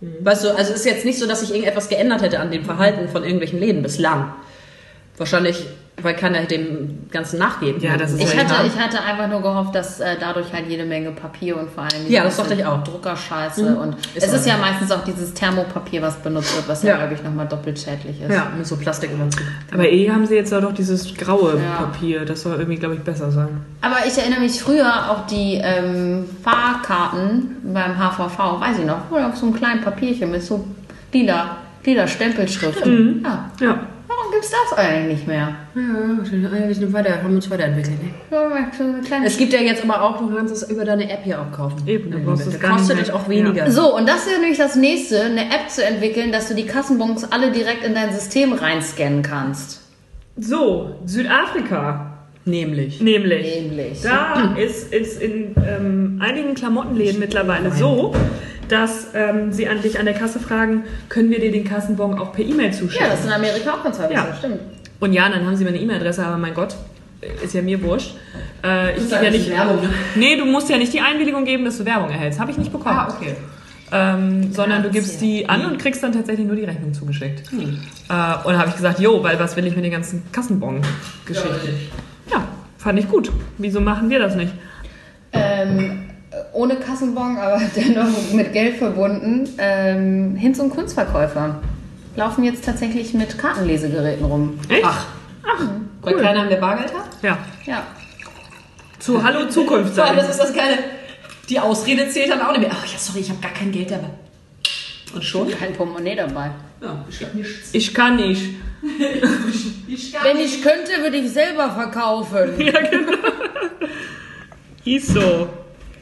Weißt 0.00 0.44
du, 0.44 0.56
also 0.56 0.72
es 0.72 0.80
ist 0.80 0.86
jetzt 0.86 1.04
nicht 1.04 1.18
so, 1.18 1.26
dass 1.26 1.40
sich 1.40 1.50
irgendetwas 1.50 1.88
geändert 1.88 2.22
hätte 2.22 2.40
an 2.40 2.50
dem 2.50 2.64
Verhalten 2.64 3.08
von 3.08 3.22
irgendwelchen 3.22 3.60
Läden 3.60 3.82
bislang. 3.82 4.32
Wahrscheinlich, 5.18 5.66
weil 6.02 6.14
keiner 6.14 6.40
dem 6.44 7.08
Ganzen 7.10 7.38
nachgeben 7.38 7.80
Ja, 7.80 7.96
das 7.96 8.12
ist 8.12 8.20
Ich 8.22 8.36
hatte, 8.36 8.54
ich 8.66 8.78
hatte 8.78 9.00
einfach 9.02 9.28
nur 9.28 9.40
gehofft, 9.42 9.74
dass 9.74 10.00
äh, 10.00 10.16
dadurch 10.18 10.52
halt 10.52 10.66
jede 10.68 10.84
Menge 10.84 11.10
Papier 11.10 11.56
und 11.58 11.70
vor 11.70 11.84
allem 11.84 12.08
Ja, 12.08 12.24
das 12.24 12.36
dachte 12.36 12.54
ich 12.54 12.64
auch. 12.64 12.82
Druckerscheiße 12.84 13.76
und 13.76 13.94
Ist 14.14 14.24
es 14.26 14.32
ist 14.32 14.42
auch. 14.42 14.46
ja 14.48 14.56
meistens 14.58 14.90
auch 14.90 15.04
dieses 15.04 15.34
Thermopapier, 15.34 16.02
was 16.02 16.16
benutzt 16.16 16.54
wird, 16.56 16.68
was 16.68 16.82
ja, 16.82 16.90
Ja. 16.90 16.96
glaube 16.98 17.14
ich, 17.14 17.22
nochmal 17.22 17.46
doppelt 17.46 17.78
schädlich 17.78 18.20
ist. 18.20 18.30
Ja, 18.32 18.50
mit 18.56 18.66
so 18.66 18.76
Plastiküberzug. 18.76 19.42
Aber 19.72 19.88
eh 19.88 20.10
haben 20.10 20.26
sie 20.26 20.34
jetzt 20.36 20.52
ja 20.52 20.60
doch 20.60 20.72
dieses 20.74 21.14
graue 21.14 21.54
Ja. 21.62 21.84
Papier. 21.84 22.24
Das 22.24 22.42
soll 22.42 22.56
irgendwie, 22.58 22.76
glaube 22.78 22.94
ich, 22.96 23.00
besser 23.02 23.30
sein. 23.30 23.48
Aber 23.80 23.96
ich 24.06 24.16
erinnere 24.18 24.40
mich 24.40 24.60
früher 24.62 25.10
auch 25.10 25.26
die 25.26 25.60
ähm, 25.62 26.24
Fahrkarten 26.42 27.56
beim 27.72 27.96
HVV, 27.98 28.60
weiß 28.60 28.78
ich 28.78 28.86
noch, 28.86 29.10
wurde 29.10 29.26
auf 29.26 29.36
so 29.36 29.46
einem 29.46 29.54
kleinen 29.54 29.80
Papierchen 29.80 30.30
mit 30.30 30.42
so 30.42 30.64
lila, 31.12 31.56
lila 31.84 32.06
Stempelschrift. 32.06 32.84
Ja. 32.86 33.50
Ja. 33.60 33.80
Es 34.40 34.50
das 34.50 34.78
eigentlich 34.78 35.18
nicht 35.18 35.26
mehr? 35.26 35.54
Ja, 35.74 36.68
wir 36.68 36.74
sind 36.74 36.92
weiter, 36.92 37.22
haben 37.22 37.34
uns 37.34 37.50
weiterentwickelt. 37.50 38.02
Ne? 38.02 39.24
Es 39.24 39.36
gibt 39.36 39.52
ja 39.52 39.60
jetzt 39.60 39.84
aber 39.84 40.02
auch, 40.02 40.18
du 40.18 40.34
kannst 40.34 40.54
es 40.54 40.70
über 40.70 40.84
deine 40.84 41.10
App 41.10 41.20
hier 41.24 41.40
auch 41.40 41.52
kaufen. 41.54 41.86
Eben, 41.86 42.10
du 42.10 42.18
brauchst 42.20 42.46
Da 42.46 42.50
es 42.50 42.60
gar 42.60 42.70
nicht 42.70 42.88
kostet 42.88 43.00
es 43.00 43.10
auch 43.10 43.28
weniger. 43.28 43.70
So, 43.70 43.96
und 43.96 44.08
das 44.08 44.26
ist 44.26 44.38
nämlich 44.38 44.58
das 44.58 44.76
nächste, 44.76 45.22
eine 45.22 45.46
App 45.46 45.68
zu 45.68 45.84
entwickeln, 45.84 46.32
dass 46.32 46.48
du 46.48 46.54
die 46.54 46.66
Kassenbons 46.66 47.30
alle 47.30 47.52
direkt 47.52 47.84
in 47.84 47.94
dein 47.94 48.12
System 48.12 48.52
reinscannen 48.52 49.22
kannst. 49.22 49.82
So, 50.36 50.94
Südafrika. 51.04 52.06
Nämlich. 52.46 53.00
Nämlich. 53.00 53.54
Nämlich. 53.54 54.00
Da 54.02 54.56
ist 54.56 54.92
es 54.92 55.18
in 55.18 55.54
ähm, 55.68 56.20
einigen 56.24 56.54
Klamottenläden 56.54 57.20
mittlerweile 57.20 57.70
so, 57.70 58.14
dass 58.70 59.08
ähm, 59.14 59.52
sie 59.52 59.68
an 59.68 59.82
dich 59.82 59.98
an 59.98 60.04
der 60.04 60.14
Kasse 60.14 60.38
fragen, 60.38 60.84
können 61.08 61.30
wir 61.30 61.40
dir 61.40 61.50
den 61.52 61.64
Kassenbon 61.64 62.18
auch 62.18 62.32
per 62.32 62.44
E-Mail 62.44 62.72
zuschicken? 62.72 63.06
Ja, 63.06 63.10
das 63.10 63.20
ist 63.20 63.26
in 63.26 63.32
Amerika 63.32 63.74
auch 63.74 63.82
ganz 63.82 63.98
häufig 63.98 64.16
Ja. 64.16 64.26
so, 64.30 64.38
stimmt. 64.38 64.60
Und 65.00 65.12
ja, 65.12 65.28
dann 65.28 65.46
haben 65.46 65.56
sie 65.56 65.64
meine 65.64 65.78
E-Mail-Adresse, 65.78 66.24
aber 66.24 66.36
mein 66.36 66.54
Gott, 66.54 66.74
ist 67.42 67.54
ja 67.54 67.62
mir 67.62 67.82
wurscht. 67.82 68.14
Äh, 68.64 68.96
ich 68.96 69.08
gebe 69.08 69.24
ja 69.24 69.30
nicht. 69.30 69.50
Werbung, 69.50 69.80
ne? 69.82 69.90
Nee, 70.14 70.36
du 70.36 70.44
musst 70.44 70.68
ja 70.70 70.78
nicht 70.78 70.92
die 70.92 71.00
Einwilligung 71.00 71.44
geben, 71.44 71.64
dass 71.64 71.78
du 71.78 71.84
Werbung 71.84 72.10
erhältst. 72.10 72.38
Habe 72.40 72.50
ich 72.50 72.58
nicht 72.58 72.72
bekommen. 72.72 72.96
Ah, 72.98 73.08
okay. 73.14 73.34
ähm, 73.92 74.52
sondern 74.52 74.82
du 74.82 74.88
Grazie. 74.88 75.00
gibst 75.00 75.20
die 75.20 75.48
an 75.48 75.64
und 75.66 75.78
kriegst 75.78 76.02
dann 76.02 76.12
tatsächlich 76.12 76.46
nur 76.46 76.56
die 76.56 76.64
Rechnung 76.64 76.94
zugeschickt. 76.94 77.50
Hm. 77.50 77.60
Äh, 77.60 77.64
und 77.64 78.52
da 78.52 78.58
habe 78.58 78.68
ich 78.68 78.76
gesagt, 78.76 79.00
jo, 79.00 79.22
weil 79.22 79.38
was 79.40 79.56
will 79.56 79.66
ich 79.66 79.74
mit 79.74 79.84
den 79.84 79.92
ganzen 79.92 80.22
Kassenbon-Geschichten? 80.32 81.90
Ja, 82.30 82.46
fand 82.78 82.98
ich 82.98 83.08
gut. 83.08 83.30
Wieso 83.58 83.80
machen 83.80 84.08
wir 84.10 84.18
das 84.18 84.34
nicht? 84.36 84.52
Ähm, 85.32 86.09
ohne 86.52 86.76
Kassenbon, 86.76 87.36
aber 87.38 87.60
dennoch 87.76 88.32
mit 88.32 88.52
Geld 88.52 88.76
verbunden. 88.76 89.48
Ähm, 89.58 90.36
Hinz 90.36 90.58
und 90.58 90.70
Kunstverkäufer 90.70 91.60
laufen 92.16 92.44
jetzt 92.44 92.64
tatsächlich 92.64 93.14
mit 93.14 93.38
Kartenlesegeräten 93.38 94.24
rum. 94.24 94.58
Echt? 94.68 94.84
Ach. 94.84 95.06
Weil 96.02 96.14
cool. 96.14 96.22
keiner 96.22 96.44
mehr 96.44 96.56
Bargeld 96.56 96.94
hat? 96.94 97.08
Ja. 97.22 97.38
Ja. 97.66 97.86
Zu 98.98 99.22
Hallo 99.22 99.48
Zukunft 99.48 99.94
sein. 99.94 100.16
das 100.16 100.30
ist 100.30 100.38
das 100.38 100.54
Geile. 100.54 100.78
Die 101.48 101.58
Ausrede 101.58 102.08
zählt 102.08 102.30
dann 102.30 102.40
auch 102.40 102.52
nicht 102.52 102.60
mehr. 102.60 102.70
Ach 102.72 102.86
ja, 102.86 102.98
sorry, 102.98 103.20
ich 103.20 103.30
habe 103.30 103.40
gar 103.40 103.52
kein 103.52 103.72
Geld 103.72 103.90
dabei. 103.90 104.10
Und 105.14 105.24
schon? 105.24 105.50
Kein 105.50 105.72
Portemonnaie 105.72 106.14
dabei. 106.14 106.50
Ja, 106.80 107.04
ich 107.08 107.22
hab 107.22 107.34
nichts. 107.34 107.70
Ich 107.72 107.92
kann 107.92 108.16
nicht. 108.16 108.54
Wenn 110.22 110.38
ich 110.38 110.62
könnte, 110.62 111.02
würde 111.02 111.16
ich 111.16 111.30
selber 111.30 111.70
verkaufen. 111.70 112.60
Ist 114.84 115.08
so. 115.08 115.20
Ist 115.20 115.30
so. 115.48 115.48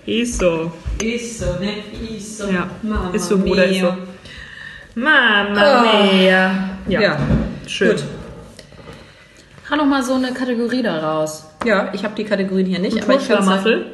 Ist 0.08 1.38
so, 1.38 1.46
ne? 1.60 1.70
Ist 2.16 2.38
so. 2.38 2.48
Ja. 2.48 2.70
Mama 2.82 3.10
ist 3.12 3.28
so, 3.28 3.38
Bruder, 3.38 3.66
ist 3.66 3.80
so. 3.80 3.86
mia. 3.86 3.96
Mama 4.94 5.82
mia. 6.12 6.70
Ja. 6.88 7.00
Ja. 7.00 7.18
Schön. 7.66 7.90
Gut. 7.90 8.04
Hau 9.70 9.76
noch 9.76 9.84
mal 9.84 10.02
so 10.02 10.14
eine 10.14 10.32
Kategorie 10.32 10.82
daraus. 10.82 11.44
Ja, 11.64 11.92
ich 11.92 12.02
habe 12.04 12.14
die 12.14 12.24
Kategorien 12.24 12.64
hier 12.66 12.78
nicht, 12.78 13.02
aber 13.02 13.16
ich 13.16 13.28
wir 13.28 13.42
schon. 13.42 13.84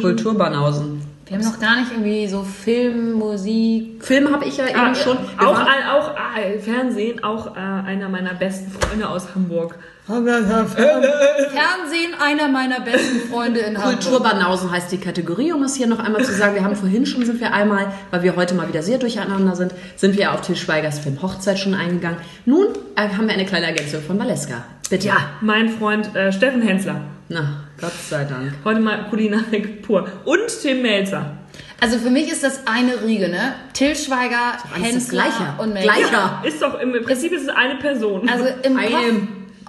Kulturbanausen. 0.00 1.00
Wir 1.26 1.38
haben 1.38 1.44
noch 1.44 1.58
gar 1.60 1.80
nicht 1.80 1.92
irgendwie 1.92 2.26
so 2.26 2.42
Film, 2.42 3.12
Musik. 3.12 4.04
Film 4.04 4.30
habe 4.32 4.44
ich 4.44 4.56
ja 4.58 4.68
eben 4.68 4.78
Ah, 4.78 4.94
schon. 4.94 5.16
Wir 5.38 5.48
auch, 5.48 5.58
ein- 5.58 5.88
auch 5.88 6.10
äh, 6.36 6.58
Fernsehen, 6.58 7.22
auch 7.24 7.56
äh, 7.56 7.60
einer 7.60 8.08
meiner 8.08 8.34
besten 8.34 8.70
Freunde 8.72 9.08
aus 9.08 9.34
Hamburg. 9.34 9.76
Fernsehen, 10.10 12.14
einer 12.20 12.48
meiner 12.48 12.80
besten 12.80 13.20
Freunde 13.30 13.60
in 13.60 13.78
Hamburg. 13.78 14.00
Kulturbanausen 14.00 14.72
heißt 14.72 14.90
die 14.90 14.98
Kategorie, 14.98 15.52
um 15.52 15.62
es 15.62 15.76
hier 15.76 15.86
noch 15.86 16.00
einmal 16.00 16.24
zu 16.24 16.32
sagen. 16.32 16.54
Wir 16.54 16.64
haben 16.64 16.74
vorhin 16.74 17.06
schon, 17.06 17.24
sind 17.24 17.40
wir 17.40 17.52
einmal, 17.52 17.92
weil 18.10 18.22
wir 18.22 18.36
heute 18.36 18.54
mal 18.54 18.68
wieder 18.68 18.82
sehr 18.82 18.98
durcheinander 18.98 19.54
sind, 19.54 19.72
sind 19.96 20.16
wir 20.16 20.32
auf 20.32 20.40
Til 20.40 20.56
Schweigers 20.56 20.98
Film 20.98 21.20
Hochzeit 21.22 21.58
schon 21.58 21.74
eingegangen. 21.74 22.18
Nun 22.44 22.66
äh, 22.96 23.08
haben 23.08 23.26
wir 23.26 23.34
eine 23.34 23.46
kleine 23.46 23.66
Ergänzung 23.66 24.02
von 24.02 24.18
Valeska. 24.18 24.64
Bitte. 24.88 25.06
Ja, 25.06 25.30
mein 25.40 25.68
Freund 25.68 26.14
äh, 26.16 26.32
Steffen 26.32 26.62
Hensler. 26.62 27.02
Na, 27.28 27.64
Gott 27.80 27.92
sei 28.08 28.24
Dank. 28.24 28.52
Heute 28.64 28.80
mal 28.80 29.06
Kulinarik 29.08 29.82
pur. 29.82 30.08
Und 30.24 30.40
Tim 30.62 30.82
Melzer. 30.82 31.36
Also 31.80 31.98
für 31.98 32.10
mich 32.10 32.30
ist 32.30 32.44
das 32.44 32.66
eine 32.66 33.02
Riege, 33.04 33.28
ne? 33.28 33.54
Till 33.72 33.96
Schweiger, 33.96 34.58
Hensler 34.74 35.56
und 35.58 35.72
Melzer. 35.72 35.92
Gleiche. 35.92 36.12
Ja. 36.12 36.42
Ist 36.44 36.60
doch 36.60 36.78
im 36.80 36.92
Prinzip 37.04 37.32
ist 37.32 37.44
es 37.44 37.48
eine 37.48 37.76
Person. 37.76 38.28
Also 38.28 38.46
im 38.62 38.76
Kopf, 38.76 38.90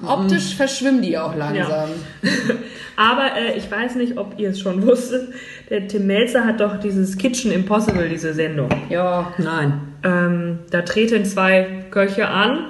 optisch 0.05 0.55
verschwimmen 0.55 1.01
die 1.01 1.17
auch 1.17 1.35
langsam. 1.35 1.89
Aber 2.95 3.35
äh, 3.35 3.57
ich 3.57 3.69
weiß 3.69 3.95
nicht, 3.95 4.17
ob 4.17 4.37
ihr 4.37 4.49
es 4.49 4.59
schon 4.59 4.85
wusstet. 4.85 5.33
Der 5.69 5.87
Tim 5.87 6.07
Melzer 6.07 6.45
hat 6.45 6.59
doch 6.59 6.79
dieses 6.79 7.17
Kitchen 7.17 7.51
Impossible, 7.51 8.09
diese 8.09 8.33
Sendung. 8.33 8.69
Ja. 8.89 9.33
Nein. 9.37 9.81
Ähm, 10.03 10.59
da 10.69 10.81
treten 10.81 11.25
zwei 11.25 11.85
Köche 11.89 12.27
an 12.27 12.65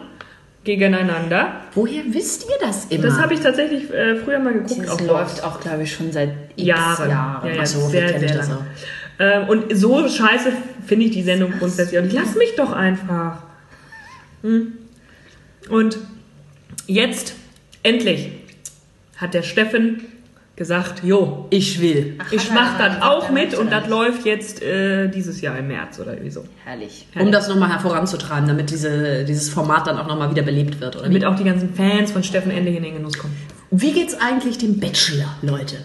gegeneinander. 0.64 1.54
Woher 1.74 2.04
wisst 2.08 2.44
ihr 2.44 2.56
das 2.66 2.86
immer? 2.86 3.04
Das 3.04 3.20
habe 3.20 3.34
ich 3.34 3.40
tatsächlich 3.40 3.92
äh, 3.92 4.16
früher 4.18 4.40
mal 4.40 4.54
geguckt. 4.54 4.88
Das 4.88 5.02
läuft 5.02 5.44
auch, 5.44 5.60
glaube 5.60 5.84
ich, 5.84 5.94
schon 5.94 6.12
seit 6.12 6.30
x 6.56 6.68
Jahren. 6.68 7.10
Jahren. 7.10 7.48
Ja, 7.48 7.56
ja, 7.56 7.66
sehr, 7.66 8.16
ich 8.16 8.20
sehr 8.20 8.38
das 8.38 8.50
lang. 8.50 8.58
auch? 8.58 8.64
Ähm, 9.20 9.50
und 9.50 9.76
so 9.76 10.08
scheiße 10.08 10.52
finde 10.86 11.06
ich 11.06 11.12
die 11.12 11.24
Sendung 11.24 11.52
grundsätzlich. 11.58 12.02
Und 12.02 12.14
lass 12.14 12.36
mich 12.36 12.56
doch 12.56 12.72
einfach. 12.72 13.44
Hm. 14.44 14.74
Und 15.70 15.98
jetzt, 16.92 17.34
endlich, 17.84 18.32
hat 19.18 19.34
der 19.34 19.44
Steffen 19.44 20.02
gesagt, 20.56 21.04
jo, 21.04 21.48
Ich 21.50 21.82
will. 21.82 22.18
ich 22.32 22.50
hat 22.50 22.50
er 22.50 22.54
mach 22.54 22.80
aber 22.80 22.90
das 22.90 23.02
auch 23.02 23.30
mit 23.32 23.54
und 23.58 23.72
das 23.72 23.88
läuft 23.88 24.26
jetzt 24.26 24.62
äh, 24.62 25.08
dieses 25.08 25.42
Jahr 25.42 25.58
im 25.58 25.68
März 25.68 26.00
oder 26.00 26.12
irgendwie 26.14 26.30
so. 26.30 26.44
Herrlich. 26.64 27.08
Um 27.18 27.32
das 27.32 27.48
nochmal 27.48 27.80
voranzutreiben, 27.80 28.48
damit 28.48 28.70
diese, 28.70 29.24
dieses 29.26 29.50
Format 29.50 29.88
dann 29.88 29.98
auch 29.98 30.08
nochmal 30.08 30.30
wieder 30.30 30.44
belebt 30.44 30.80
wird, 30.80 30.96
oder 30.98 31.06
Damit 31.06 31.24
wie? 31.24 31.26
auch 31.26 31.36
die 31.36 31.46
ganzen 31.46 31.74
Fans 31.74 32.12
von 32.12 32.24
Steffen 32.24 32.52
endlich 32.52 32.76
in 32.76 32.84
den 32.84 32.94
Genuss 32.96 33.18
kommen. 33.18 33.36
Wie 33.72 33.92
geht's 33.94 34.16
eigentlich 34.20 34.58
dem 34.58 34.80
Bachelor, 34.80 35.36
Leute? 35.42 35.78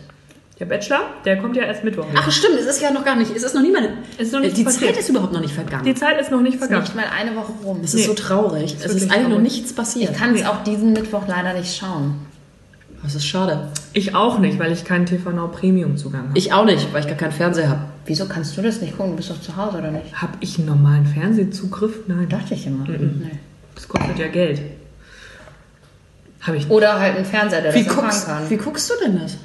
Der 0.59 0.64
Bachelor, 0.64 1.01
der 1.27 1.37
kommt 1.38 1.55
ja 1.55 1.64
erst 1.64 1.85
Mittwoch. 1.85 2.07
Ach 2.14 2.31
stimmt, 2.31 2.55
es 2.59 2.64
ist 2.64 2.81
ja 2.81 2.90
noch 2.90 3.05
gar 3.05 3.14
nicht, 3.14 3.31
es 3.37 3.42
ist 3.42 3.55
noch 3.55 3.61
nie 3.61 3.71
mal, 3.73 3.90
Ist 4.16 4.33
noch 4.33 4.40
nichts 4.40 4.57
die 4.57 4.64
passiert. 4.64 4.92
Zeit 4.95 5.01
ist 5.01 5.09
überhaupt 5.11 5.33
noch 5.35 5.40
nicht 5.42 5.53
vergangen. 5.55 5.85
Die 5.85 5.95
Zeit 5.95 6.19
ist 6.19 6.31
noch 6.31 6.40
nicht 6.40 6.57
vergangen. 6.57 6.81
Nicht 6.83 6.95
mal 6.97 7.05
eine 7.14 7.37
Woche 7.37 7.53
rum. 7.62 7.81
Es 7.85 7.92
ist 7.92 8.01
Nee. 8.01 8.07
so 8.07 8.14
traurig. 8.14 8.75
Es 8.79 8.87
ist 8.87 8.95
wirklich 8.95 9.12
eigentlich 9.12 9.29
noch 9.29 9.40
nichts 9.42 9.75
passiert. 9.75 10.12
Ich 10.12 10.16
kann 10.16 10.35
es 10.35 10.47
auch 10.47 10.62
diesen 10.64 10.95
Mittwoch 10.95 11.25
leider 11.29 11.53
nicht 11.53 11.77
schauen. 11.77 12.14
Das 13.03 13.14
ist 13.14 13.27
schade. 13.27 13.69
Ich 13.92 14.14
auch 14.14 14.38
nicht, 14.38 14.59
weil 14.59 14.73
ich 14.73 14.85
keinen 14.87 15.05
TV 15.05 15.31
Now 15.31 15.49
Premium 15.49 15.99
Zugang 15.99 16.29
habe. 16.29 16.38
Ich 16.38 16.53
auch 16.55 16.64
nicht, 16.64 16.90
weil 16.92 17.03
ich 17.03 17.07
gar 17.07 17.16
keinen 17.19 17.33
Fernseher 17.33 17.69
habe. 17.69 17.81
Wieso 18.07 18.25
kannst 18.27 18.57
du 18.57 18.62
das 18.62 18.81
nicht 18.81 18.97
gucken? 18.97 19.12
Du 19.12 19.16
bist 19.19 19.29
doch 19.31 19.40
zu 19.40 19.55
Hause, 19.57 19.77
oder 19.79 19.90
nicht? 19.90 20.14
Habe 20.14 20.33
ich 20.40 20.57
einen 20.59 20.69
normalen 20.69 21.05
Fernsehzugriff? 21.07 21.99
Nein. 22.09 22.29
Dachte 22.31 22.55
ich 22.55 22.66
immer. 22.66 22.85
Nee. 22.88 23.31
Das 23.75 23.87
kostet 23.87 24.19
ja 24.19 24.29
Geld. 24.29 24.61
Habe 26.40 26.57
ich. 26.57 26.71
Oder 26.71 26.99
halt 26.99 27.16
ein 27.19 27.25
Fernseher, 27.27 27.61
der 27.61 27.75
Wie 27.75 27.81
das 27.85 27.88
empfangen 27.88 28.09
guckst, 28.11 28.27
kann. 28.27 28.51
wie 28.51 28.57
guckst 28.57 28.90
du 28.90 28.95
denn 29.05 29.21
das? 29.21 29.37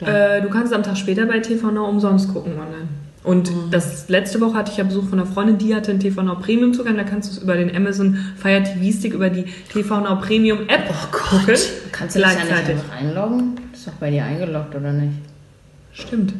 Äh, 0.00 0.42
du 0.42 0.48
kannst 0.48 0.72
am 0.72 0.82
Tag 0.82 0.96
später 0.96 1.26
bei 1.26 1.40
TV 1.40 1.70
Now 1.70 1.88
umsonst 1.88 2.32
gucken 2.32 2.52
online. 2.54 2.88
Und 3.22 3.52
das 3.70 4.08
letzte 4.08 4.40
Woche 4.40 4.54
hatte 4.54 4.70
ich 4.72 4.78
ja 4.78 4.84
Besuch 4.84 5.08
von 5.08 5.20
einer 5.20 5.30
Freundin, 5.30 5.58
die 5.58 5.74
hatte 5.74 5.90
einen 5.90 6.00
TV 6.00 6.22
Now 6.22 6.36
Premium 6.36 6.72
Zugang. 6.72 6.96
Da 6.96 7.04
kannst 7.04 7.30
du 7.30 7.36
es 7.36 7.42
über 7.42 7.54
den 7.54 7.74
Amazon 7.74 8.18
Fire 8.36 8.62
TV 8.62 8.96
Stick, 8.96 9.12
über 9.12 9.28
die 9.28 9.44
TV 9.70 10.00
Now 10.00 10.16
Premium 10.16 10.60
App 10.68 10.88
oh 10.88 11.06
gucken. 11.10 11.54
Kannst 11.92 12.16
du 12.16 12.20
dich 12.20 12.28
ja 12.28 12.34
nicht 12.34 12.46
Gleichzeitig. 12.46 12.76
einfach 12.76 12.96
einloggen? 12.96 13.60
Ist 13.74 13.86
doch 13.86 13.92
bei 13.94 14.10
dir 14.10 14.24
eingeloggt, 14.24 14.74
oder 14.74 14.92
nicht? 14.92 15.12
Stimmt. 15.92 16.32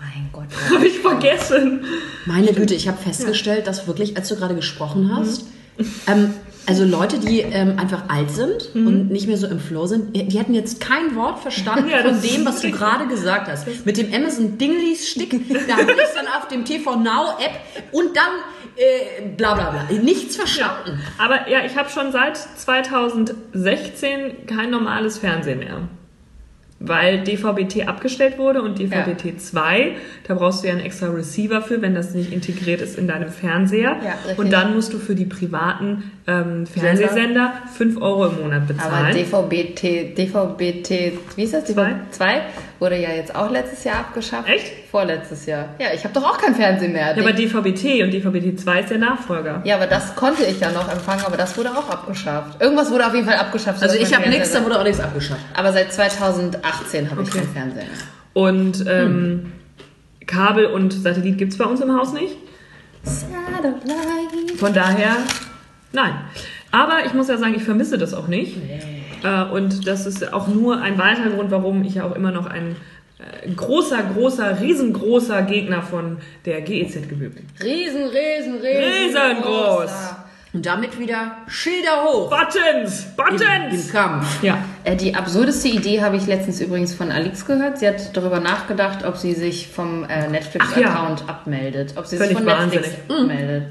Mein 0.00 0.28
Gott. 0.32 0.46
Habe 0.74 0.86
ich 0.86 0.98
vergessen. 1.00 1.80
Meine 2.24 2.52
Güte, 2.52 2.74
ich 2.74 2.88
habe 2.88 2.98
festgestellt, 2.98 3.66
dass 3.66 3.86
wirklich, 3.86 4.16
als 4.16 4.28
du 4.28 4.36
gerade 4.36 4.54
gesprochen 4.54 5.10
hast, 5.14 5.44
ähm, 6.06 6.34
also 6.66 6.84
Leute, 6.84 7.18
die 7.18 7.40
ähm, 7.40 7.78
einfach 7.78 8.04
alt 8.08 8.30
sind 8.30 8.70
und 8.74 9.10
nicht 9.10 9.26
mehr 9.26 9.36
so 9.36 9.46
im 9.46 9.60
Flow 9.60 9.86
sind, 9.86 10.14
die 10.14 10.38
hätten 10.38 10.54
jetzt 10.54 10.80
kein 10.80 11.14
Wort 11.16 11.40
verstanden 11.40 11.88
Ja, 11.90 12.02
von 12.02 12.20
dem, 12.20 12.44
was 12.44 12.60
du 12.60 12.70
gerade 12.70 13.06
gesagt 13.06 13.48
hast. 13.48 13.86
Mit 13.86 13.96
dem 13.96 14.12
Amazon 14.12 14.58
Dingleys 14.58 15.08
Stick, 15.08 15.30
da 15.66 15.76
habe 15.76 15.92
ich 15.92 16.14
dann 16.14 16.26
auf 16.26 16.48
dem 16.48 16.64
TV 16.64 16.96
Now 16.96 17.30
App 17.38 17.60
und 17.92 18.16
dann 18.16 18.32
äh, 18.76 19.28
bla 19.36 19.54
bla 19.54 19.70
bla. 19.70 19.98
Nichts 19.98 20.36
verstanden. 20.36 21.00
Aber 21.18 21.48
ja, 21.48 21.64
ich 21.64 21.76
habe 21.76 21.90
schon 21.90 22.12
seit 22.12 22.36
2016 22.36 24.46
kein 24.46 24.70
normales 24.70 25.18
Fernsehen 25.18 25.58
mehr. 25.58 25.88
Weil 26.80 27.24
DVB-T 27.24 27.84
abgestellt 27.84 28.38
wurde 28.38 28.62
und 28.62 28.78
DVB-T 28.78 29.36
2, 29.36 29.96
da 30.28 30.34
brauchst 30.34 30.62
du 30.62 30.68
ja 30.68 30.74
einen 30.74 30.82
extra 30.82 31.08
Receiver 31.08 31.60
für, 31.60 31.82
wenn 31.82 31.94
das 31.94 32.14
nicht 32.14 32.32
integriert 32.32 32.80
ist 32.80 32.96
in 32.96 33.08
deinem 33.08 33.30
Fernseher. 33.30 33.96
Ja, 34.04 34.34
und 34.36 34.52
dann 34.52 34.74
musst 34.74 34.92
du 34.92 34.98
für 34.98 35.16
die 35.16 35.24
privaten 35.24 36.12
ähm, 36.28 36.66
Fernsehsender 36.66 37.52
5 37.76 38.00
Euro 38.00 38.26
im 38.26 38.42
Monat 38.42 38.62
Aber 38.62 38.74
bezahlen. 38.74 39.16
DVB-T, 39.16 40.14
DVB-T, 40.16 41.18
wie 41.34 41.42
ist 41.42 41.54
das? 41.54 41.64
Zwei? 41.64 41.96
2 42.12 42.42
wurde 42.80 42.96
ja 42.96 43.10
jetzt 43.10 43.34
auch 43.34 43.50
letztes 43.50 43.84
Jahr 43.84 43.96
abgeschafft. 44.00 44.48
Echt? 44.48 44.88
Vorletztes 44.90 45.46
Jahr. 45.46 45.70
Ja, 45.78 45.88
ich 45.94 46.04
habe 46.04 46.14
doch 46.14 46.22
auch 46.24 46.38
kein 46.38 46.54
Fernsehen 46.54 46.92
mehr. 46.92 47.14
ja, 47.16 47.22
aber 47.22 47.32
DVB-T 47.32 48.02
und 48.04 48.12
DVB-T 48.12 48.56
2 48.56 48.80
ist 48.80 48.90
der 48.90 48.98
Nachfolger. 48.98 49.60
Ja, 49.64 49.76
aber 49.76 49.86
das 49.86 50.14
konnte 50.14 50.44
ich 50.44 50.60
ja 50.60 50.70
noch 50.70 50.90
empfangen, 50.90 51.24
aber 51.26 51.36
das 51.36 51.56
wurde 51.58 51.70
auch 51.70 51.88
abgeschafft. 51.90 52.60
Irgendwas 52.62 52.90
wurde 52.90 53.06
auf 53.06 53.14
jeden 53.14 53.26
Fall 53.26 53.36
abgeschafft. 53.38 53.82
Also 53.82 53.96
ich 53.96 54.14
habe 54.14 54.28
nichts, 54.28 54.52
da 54.52 54.64
wurde 54.64 54.78
auch 54.78 54.84
nichts 54.84 55.00
abgeschafft. 55.00 55.40
Aber 55.54 55.72
seit 55.72 55.92
2018 55.92 57.10
habe 57.10 57.22
ich 57.22 57.28
Okay. 57.28 57.38
kein 57.40 57.48
Fernsehen 57.48 57.86
mehr. 57.88 57.98
Und 58.34 58.84
ähm, 58.88 59.52
Kabel 60.26 60.66
und 60.66 60.92
Satellit 60.92 61.38
gibt's 61.38 61.58
bei 61.58 61.64
uns 61.64 61.80
im 61.80 61.96
Haus 61.98 62.12
nicht. 62.12 62.36
Von 64.58 64.72
daher, 64.74 65.16
nein. 65.92 66.12
Aber 66.70 67.04
ich 67.06 67.14
muss 67.14 67.28
ja 67.28 67.38
sagen, 67.38 67.54
ich 67.56 67.62
vermisse 67.64 67.96
das 67.98 68.12
auch 68.14 68.28
nicht. 68.28 68.56
Äh, 68.56 68.97
und 69.52 69.86
das 69.86 70.06
ist 70.06 70.32
auch 70.32 70.48
nur 70.48 70.80
ein 70.80 70.98
weiterer 70.98 71.30
Grund, 71.30 71.50
warum 71.50 71.82
ich 71.84 71.94
ja 71.96 72.04
auch 72.04 72.14
immer 72.14 72.30
noch 72.30 72.46
ein 72.46 72.76
äh, 73.18 73.50
großer, 73.50 73.98
großer, 74.14 74.60
riesengroßer 74.60 75.42
Gegner 75.42 75.82
von 75.82 76.18
der 76.44 76.60
GEZ-Gebühr 76.60 77.30
bin. 77.30 77.46
Riesen, 77.62 78.04
riesen, 78.04 78.54
riesen. 78.60 79.16
Riesengroß. 79.16 80.14
Und 80.54 80.64
damit 80.64 80.98
wieder 80.98 81.32
Schilder 81.46 82.04
hoch. 82.04 82.30
Buttons! 82.30 83.04
Im, 83.04 83.16
Buttons! 83.16 83.86
Im 83.86 83.92
Kampf. 83.92 84.42
Ja. 84.42 84.64
Äh, 84.84 84.96
Die 84.96 85.14
absurdeste 85.14 85.68
Idee 85.68 86.00
habe 86.00 86.16
ich 86.16 86.26
letztens 86.26 86.60
übrigens 86.62 86.94
von 86.94 87.10
Alix 87.12 87.44
gehört. 87.44 87.78
Sie 87.78 87.86
hat 87.86 88.16
darüber 88.16 88.40
nachgedacht, 88.40 89.04
ob 89.04 89.18
sie 89.18 89.34
sich 89.34 89.68
vom 89.68 90.04
äh, 90.04 90.06
Ach 90.08 90.22
ja. 90.22 90.28
Netflix-Account 90.30 91.28
abmeldet. 91.28 91.94
Ob 91.96 92.06
sie 92.06 92.16
Völlig 92.16 92.38
sich 92.38 92.46
von 92.46 92.46
Netflix 92.46 92.86
wahnsinnig. 92.86 93.20
abmeldet. 93.20 93.62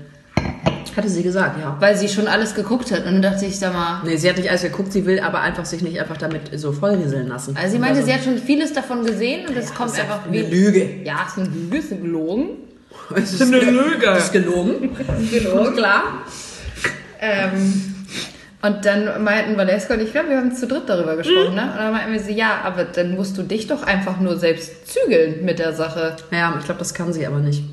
Hatte 0.98 1.10
sie 1.10 1.22
gesagt, 1.24 1.60
ja. 1.62 1.78
Weil 1.80 1.96
sie 1.96 2.10
schon 2.10 2.28
alles 2.28 2.56
geguckt 2.56 2.92
hat. 2.92 3.06
Und 3.06 3.14
dann 3.14 3.22
dachte 3.22 3.46
ich, 3.46 3.58
sag 3.60 3.72
mal. 3.74 4.02
Nee, 4.04 4.18
sie 4.18 4.28
hat 4.30 4.38
nicht 4.38 4.50
alles 4.50 4.64
geguckt, 4.64 4.92
sie 4.92 5.06
will 5.06 5.20
aber 5.20 5.42
einfach 5.42 5.64
sich 5.64 5.82
nicht 5.84 6.00
einfach 6.02 6.18
damit 6.18 6.60
so 6.60 6.72
vollrieseln 6.72 7.28
lassen. 7.28 7.56
Also 7.56 7.74
sie 7.74 7.80
meinte, 7.80 8.04
sie 8.04 8.12
hat 8.14 8.24
schon 8.24 8.38
vieles 8.40 8.74
davon 8.74 9.06
gesehen 9.06 9.48
und 9.48 9.56
es 9.56 9.74
kommt 9.74 9.92
das 9.92 9.98
ist 10.00 10.04
einfach 10.04 10.26
eine 10.26 10.34
wie- 10.34 10.42
Lüge. 10.42 10.90
Ja, 11.06 11.20
es 11.28 11.34
ist 11.34 11.38
eine 11.38 11.50
Lüge, 11.50 11.78
es 11.78 11.92
ist 11.92 12.02
gelogen. 12.02 12.50
Es 13.16 13.34
ist 13.34 13.42
eine 13.44 13.60
ge- 13.60 13.70
Lüge. 13.70 14.08
Es 14.18 14.24
ist 14.26 14.34
gelogen. 14.34 14.98
Gelogen, 15.32 15.76
klar. 15.76 16.04
Ähm, 17.22 17.96
und 18.62 18.86
dann 18.86 19.24
meinten 19.24 19.56
Valeska 19.56 19.94
und 19.94 20.02
ich, 20.02 20.12
glaube, 20.12 20.30
wir 20.30 20.38
haben 20.38 20.54
zu 20.54 20.68
dritt 20.68 20.84
darüber 20.88 21.16
gesprochen, 21.16 21.56
ne? 21.56 21.62
Und 21.72 21.78
dann 21.78 21.92
meinten 21.94 22.12
wir 22.12 22.20
sie, 22.20 22.34
ja, 22.34 22.62
aber 22.64 22.84
dann 22.86 23.16
musst 23.16 23.38
du 23.38 23.44
dich 23.44 23.68
doch 23.68 23.84
einfach 23.84 24.20
nur 24.20 24.38
selbst 24.38 24.88
zügeln 24.92 25.46
mit 25.46 25.60
der 25.60 25.74
Sache. 25.74 26.16
Ja, 26.32 26.56
ich 26.60 26.66
glaube, 26.66 26.80
das 26.80 26.94
kann 26.94 27.14
sie 27.14 27.26
aber 27.26 27.38
nicht. 27.40 27.64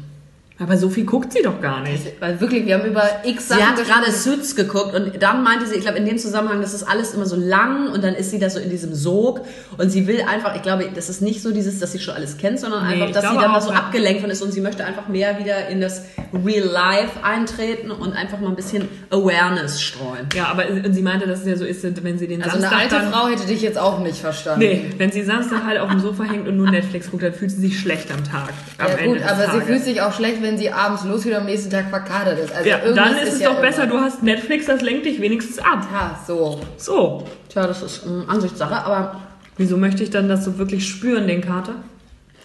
Aber 0.56 0.76
so 0.76 0.88
viel 0.88 1.04
guckt 1.04 1.32
sie 1.32 1.42
doch 1.42 1.60
gar 1.60 1.80
nicht. 1.82 2.20
Weil 2.20 2.40
wirklich, 2.40 2.64
wir 2.64 2.78
haben 2.78 2.84
über 2.86 3.02
x 3.24 3.48
Sie 3.48 3.54
Sachen 3.54 3.70
hat 3.70 3.76
gesprochen. 3.76 4.02
gerade 4.02 4.12
Suits 4.16 4.54
geguckt 4.54 4.94
und 4.94 5.20
dann 5.20 5.42
meinte 5.42 5.66
sie, 5.66 5.74
ich 5.74 5.80
glaube 5.80 5.98
in 5.98 6.06
dem 6.06 6.16
Zusammenhang, 6.16 6.60
das 6.60 6.72
ist 6.72 6.84
alles 6.84 7.12
immer 7.12 7.26
so 7.26 7.34
lang 7.34 7.88
und 7.90 8.04
dann 8.04 8.14
ist 8.14 8.30
sie 8.30 8.38
da 8.38 8.48
so 8.48 8.60
in 8.60 8.70
diesem 8.70 8.94
Sog 8.94 9.40
und 9.78 9.90
sie 9.90 10.06
will 10.06 10.22
einfach, 10.22 10.54
ich 10.54 10.62
glaube, 10.62 10.88
das 10.94 11.08
ist 11.08 11.22
nicht 11.22 11.42
so 11.42 11.50
dieses, 11.50 11.80
dass 11.80 11.90
sie 11.90 11.98
schon 11.98 12.14
alles 12.14 12.36
kennt, 12.38 12.60
sondern 12.60 12.86
Nee, 12.86 12.94
einfach, 13.02 13.12
dass 13.12 13.22
sie 13.32 13.36
dann 13.36 13.50
da 13.52 13.56
auch, 13.58 13.62
so 13.62 13.70
abgelenkt 13.72 14.20
von 14.20 14.30
ist 14.30 14.42
und 14.42 14.52
sie 14.52 14.60
möchte 14.60 14.84
einfach 14.84 15.08
mehr 15.08 15.40
wieder 15.40 15.66
in 15.66 15.80
das 15.80 16.02
Real 16.32 16.64
Life 16.68 17.24
eintreten 17.24 17.90
und 17.90 18.12
einfach 18.12 18.38
mal 18.38 18.50
ein 18.50 18.56
bisschen 18.56 18.88
Awareness 19.10 19.82
streuen. 19.82 20.28
Ja, 20.36 20.46
aber 20.46 20.66
sie 20.92 21.02
meinte, 21.02 21.26
dass 21.26 21.40
es 21.40 21.46
ja 21.46 21.56
so 21.56 21.64
ist, 21.64 21.82
wenn 21.82 22.16
sie 22.16 22.28
den 22.28 22.44
Also 22.44 22.58
eine 22.58 22.68
Samstag 22.68 22.80
alte 22.80 22.94
dann... 22.94 23.12
Frau 23.12 23.26
hätte 23.26 23.46
dich 23.48 23.60
jetzt 23.60 23.76
auch 23.78 23.98
nicht 23.98 24.18
verstanden. 24.20 24.60
Nee, 24.60 24.84
wenn 24.98 25.10
sie 25.10 25.24
Samstag 25.24 25.64
halt 25.64 25.80
auf 25.80 25.90
dem 25.90 25.98
Sofa 25.98 26.22
hängt 26.22 26.46
und 26.46 26.56
nur 26.56 26.70
Netflix 26.70 27.10
guckt, 27.10 27.24
dann 27.24 27.32
fühlt 27.34 27.50
sie 27.50 27.60
sich 27.60 27.80
schlecht 27.80 28.12
am 28.12 28.22
Tag. 28.22 28.52
Am 28.78 28.86
Ja 28.88 28.94
Ende 28.94 29.08
gut, 29.08 29.16
des 29.18 29.24
aber 29.28 29.40
sie 29.40 29.46
Tages. 29.48 29.66
fühlt 29.66 29.84
sich 29.84 30.00
auch 30.00 30.12
schlecht, 30.12 30.43
wenn 30.44 30.56
sie 30.56 30.70
abends 30.70 31.02
losgeht 31.04 31.32
und 31.32 31.38
am 31.40 31.46
nächsten 31.46 31.70
Tag 31.70 31.88
verkadert 31.90 32.38
ist. 32.38 32.52
Also 32.52 32.68
Ja, 32.68 32.78
dann 32.92 33.16
ist 33.16 33.32
es 33.34 33.40
ja 33.40 33.50
doch 33.52 33.60
besser, 33.60 33.84
immer. 33.84 33.94
du 33.94 34.00
hast 34.00 34.22
Netflix, 34.22 34.66
das 34.66 34.80
lenkt 34.82 35.04
dich 35.06 35.20
wenigstens 35.20 35.58
ab. 35.58 35.86
Ja, 35.92 36.20
so. 36.26 36.60
So. 36.76 37.26
Tja, 37.48 37.66
das 37.66 37.82
ist 37.82 38.04
ähm, 38.06 38.24
Ansichtssache, 38.28 38.76
aber 38.76 39.20
Wieso 39.56 39.76
möchte 39.76 40.02
ich 40.02 40.10
dann 40.10 40.28
das 40.28 40.44
so 40.44 40.58
wirklich 40.58 40.86
spüren, 40.88 41.26
den 41.28 41.40
Kater? 41.40 41.74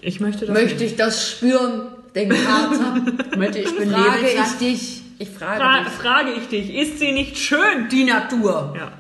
Ich 0.02 0.20
möchte 0.20 0.46
das 0.46 0.54
Möchte 0.54 0.76
nicht. 0.82 0.92
ich 0.92 0.96
das 0.96 1.30
spüren, 1.30 1.88
den 2.16 2.30
Kater? 2.30 2.96
Möchte 3.38 3.60
ich 3.60 3.76
bin 3.78 3.92
frage 3.92 4.12
Nebelzeit. 4.26 4.46
ich 4.46 4.58
dich. 4.60 5.02
Ich 5.18 5.30
frage 5.32 5.60
Fra 5.60 5.80
dich. 5.84 5.94
frage 5.94 6.32
ich 6.34 6.48
dich, 6.50 6.74
ist 6.76 7.00
sie 7.00 7.12
nicht 7.12 7.38
schön? 7.38 7.90
Die 7.92 8.04
Natur. 8.06 8.74
Ja. 8.78 8.92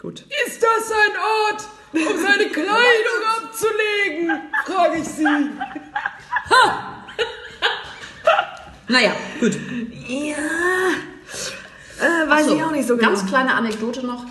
Gut. 0.00 0.22
Ist 0.46 0.62
das 0.62 0.92
ein 0.92 1.16
Ort, 1.50 1.62
um 1.94 2.18
seine 2.20 2.50
Kleidung 2.50 3.20
abzulegen? 3.42 4.40
Frage 4.66 4.98
ich 4.98 5.08
sie. 5.08 5.24
Naja, 8.88 9.12
gut. 9.40 9.56
Ja. 10.08 10.34
Äh, 12.00 12.30
weiß 12.30 12.46
So, 12.46 12.56
ich 12.56 12.62
auch 12.62 12.70
nicht 12.72 12.86
so 12.88 12.96
genau. 12.96 13.08
Ganz 13.08 13.26
kleine 13.26 13.54
Anekdote 13.54 14.06
noch. 14.06 14.24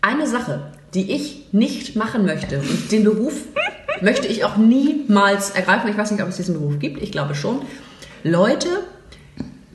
Eine 0.00 0.26
Sache, 0.26 0.72
die 0.94 1.10
ich 1.12 1.46
nicht 1.52 1.96
machen 1.96 2.24
möchte 2.24 2.60
und 2.60 2.90
den 2.92 3.04
Beruf 3.04 3.34
möchte 4.00 4.26
ich 4.28 4.44
auch 4.44 4.56
niemals 4.56 5.50
ergreifen. 5.50 5.90
Ich 5.90 5.98
weiß 5.98 6.10
nicht, 6.12 6.22
ob 6.22 6.28
es 6.28 6.36
diesen 6.36 6.54
Beruf 6.54 6.78
gibt. 6.78 7.02
Ich 7.02 7.12
glaube 7.12 7.34
schon. 7.34 7.62
Leute, 8.24 8.68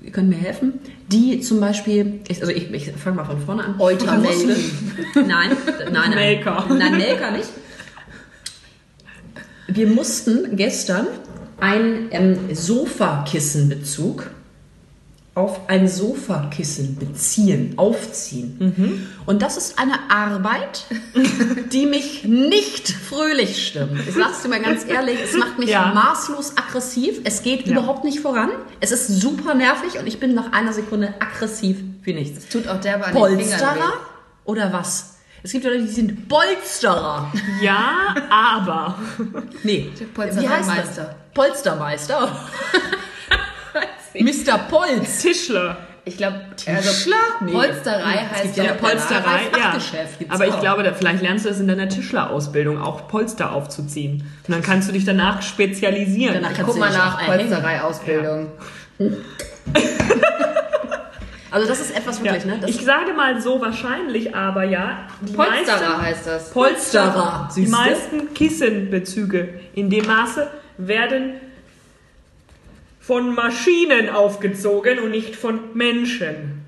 ihr 0.02 0.12
könnt 0.12 0.30
mir 0.30 0.38
helfen, 0.38 0.80
die 1.10 1.40
zum 1.42 1.60
Beispiel, 1.60 2.22
ich, 2.28 2.42
also 2.42 2.52
ich, 2.52 2.72
ich 2.74 2.92
fange 2.94 3.18
mal 3.18 3.26
von 3.26 3.40
vorne 3.40 3.64
an. 3.66 3.76
Euter 3.80 4.16
Die 4.18 4.22
mussten- 4.24 4.48
melden. 4.48 5.28
Nein, 5.28 5.28
nein, 5.28 5.92
nein. 5.92 6.10
Melker. 6.16 6.66
Nein, 6.70 6.98
Melker 6.98 7.32
nicht. 7.32 7.50
Wir 9.68 9.88
mussten 9.88 10.56
gestern 10.56 11.08
einen 11.64 12.10
ähm, 12.12 12.54
Sofakissenbezug 12.54 14.30
auf 15.36 15.68
ein 15.68 15.88
Sofakissen 15.88 16.96
beziehen, 16.96 17.74
aufziehen. 17.78 19.08
Und 19.26 19.42
das 19.42 19.58
ist 19.58 19.80
eine 19.80 20.12
Arbeit, 20.12 20.86
die 21.74 21.88
mich 21.88 22.24
nicht 22.26 22.90
fröhlich 22.90 23.66
stimmt. 23.68 24.00
Ich 24.08 24.14
sag's 24.14 24.44
dir 24.44 24.50
mal 24.50 24.62
ganz 24.62 24.86
ehrlich, 24.88 25.18
es 25.24 25.36
macht 25.36 25.58
mich 25.58 25.70
Ja. 25.70 25.92
maßlos 25.92 26.56
aggressiv. 26.56 27.22
Es 27.24 27.42
geht 27.42 27.66
überhaupt 27.66 28.04
nicht 28.04 28.20
voran. 28.20 28.50
Es 28.80 28.92
ist 28.92 29.08
super 29.08 29.56
nervig 29.56 29.98
und 29.98 30.06
ich 30.06 30.20
bin 30.20 30.36
nach 30.36 30.52
einer 30.52 30.72
Sekunde 30.74 31.16
aggressiv 31.20 31.78
wie 32.04 32.14
nichts. 32.14 32.48
Tut 32.50 32.68
auch 32.68 32.80
den 32.80 33.02
Fingern 33.02 33.14
Polsterer 33.14 33.94
oder 34.46 34.72
was? 34.72 35.13
Es 35.46 35.52
gibt 35.52 35.66
Leute, 35.66 35.82
die 35.82 35.88
sind 35.90 36.30
Polsterer. 36.30 37.30
Ja, 37.62 38.16
aber. 38.30 38.98
Nee, 39.64 39.92
Polstermeister. 40.14 41.16
Polstermeister. 41.34 42.30
Mr. 44.14 44.58
Polz. 44.70 45.22
Tischler. 45.22 45.78
Ich 46.06 46.18
glaube, 46.18 46.42
also 46.68 46.90
Tischler? 46.90 47.16
Nee. 47.42 47.52
Polsterei 47.52 48.14
Es 48.32 48.32
heißt 48.32 48.44
gibt 48.44 48.58
ja 48.58 48.64
ja 48.64 48.70
eine 48.72 48.80
Polsterei, 48.80 49.42
ja. 49.58 49.78
Aber 50.30 50.48
ich 50.48 50.54
auch. 50.54 50.60
glaube, 50.62 50.84
da, 50.84 50.94
vielleicht 50.94 51.22
lernst 51.22 51.46
du 51.46 51.50
es 51.50 51.60
in 51.60 51.68
deiner 51.68 51.90
Tischlerausbildung 51.90 52.82
auch 52.82 53.08
Polster 53.08 53.52
aufzuziehen. 53.54 54.22
Und 54.48 54.54
dann 54.54 54.62
kannst 54.62 54.88
du 54.90 54.94
dich 54.94 55.06
danach 55.06 55.42
spezialisieren. 55.42 56.36
Danach 56.36 56.52
Ich 56.52 56.58
kannst 56.58 56.72
guck 56.72 56.76
du 56.76 56.80
mal 56.80 56.92
nach 56.94 57.16
auch 57.16 57.28
erhängen. 57.28 58.48
Also 61.54 61.68
das 61.68 61.80
ist 61.82 61.96
etwas 61.96 62.18
ja. 62.18 62.26
wirklich, 62.26 62.46
ne? 62.46 62.58
Das 62.60 62.70
Ich 62.72 62.84
sage 62.84 63.14
mal 63.14 63.40
so 63.40 63.62
wahrscheinlich, 63.62 64.36
aber 64.36 64.64
ja. 64.64 65.08
Polsterer 65.36 65.98
meisten- 65.98 66.02
heißt 66.02 66.28
das. 66.28 66.50
Polsterer. 66.52 67.50
Die 67.56 67.68
meisten 67.68 68.34
Kissenbezüge 68.34 69.50
in 69.76 69.90
dem 69.92 70.06
Maße 70.08 70.48
werden 70.80 71.36
von 73.00 73.36
Maschinen 73.36 74.10
aufgezogen 74.10 75.00
und 75.00 75.12
nicht 75.12 75.36
von 75.36 75.60
Menschen. 75.76 76.64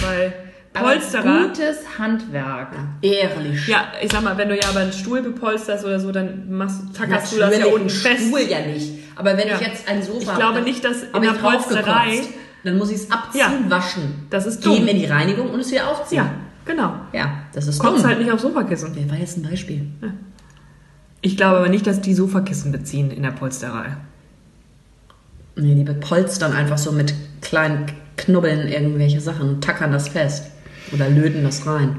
Weil 0.00 0.32
Polsterer. 0.72 1.48
Gutes 1.48 1.78
Handwerk. 1.98 2.68
ehrlich. 3.02 3.66
Ja, 3.66 3.92
ich 4.02 4.12
sag 4.12 4.22
mal, 4.22 4.36
wenn 4.36 4.48
du 4.48 4.56
ja 4.56 4.68
aber 4.68 4.80
einen 4.80 4.92
Stuhl 4.92 5.22
bepolsterst 5.22 5.84
oder 5.84 5.98
so, 6.00 6.12
dann 6.12 6.50
machst, 6.50 6.80
tackerst 6.96 7.32
du 7.32 7.38
das 7.38 7.58
ja 7.58 7.66
unten 7.66 7.88
fest. 7.90 8.26
Stuhl 8.28 8.40
ja 8.40 8.60
nicht. 8.60 8.92
Aber 9.16 9.36
wenn 9.36 9.48
Ja. 9.48 9.54
ich 9.54 9.66
jetzt 9.66 9.88
ein 9.88 10.02
Sofa 10.02 10.32
Ich 10.32 10.38
glaube 10.38 10.60
nicht, 10.62 10.84
dass 10.84 11.02
in 11.04 11.22
der 11.22 11.32
Polsterei- 11.32 12.22
dann 12.64 12.78
muss 12.78 12.90
ich 12.90 12.96
es 12.96 13.10
abziehen, 13.10 13.40
Ja. 13.40 13.70
waschen. 13.70 14.26
Das 14.30 14.46
ist 14.46 14.64
dumm. 14.64 14.86
in 14.88 14.96
die 14.98 15.04
Reinigung 15.06 15.50
und 15.50 15.60
es 15.60 15.70
wieder 15.70 15.88
aufziehen. 15.88 16.24
Ja, 16.24 16.30
genau. 16.64 16.94
Ja, 17.12 17.42
das 17.52 17.66
ist 17.68 17.78
Kommst 17.78 18.02
dumm. 18.02 18.08
halt 18.10 18.18
nicht 18.20 18.32
auf 18.32 18.40
Sofakissen. 18.40 18.90
Wer 18.94 19.08
war 19.10 19.18
jetzt 19.18 19.36
ein 19.36 19.42
Beispiel? 19.42 19.86
Ich 21.20 21.36
glaube 21.36 21.58
aber 21.58 21.68
nicht, 21.68 21.86
dass 21.86 22.00
die 22.00 22.14
Sofakissen 22.14 22.72
beziehen 22.72 23.10
in 23.10 23.22
der 23.22 23.30
Polsterei. 23.30 23.96
Nee, 25.56 25.74
die 25.74 25.84
bepolstern 25.84 26.52
einfach 26.52 26.78
so 26.78 26.90
mit 26.92 27.14
kleinen 27.40 27.86
Knubbeln 28.16 28.66
irgendwelche 28.68 29.20
Sachen 29.20 29.48
und 29.48 29.64
tackern 29.64 29.92
das 29.92 30.08
fest. 30.08 30.50
Oder 30.92 31.08
löten 31.08 31.44
das 31.44 31.66
rein. 31.66 31.96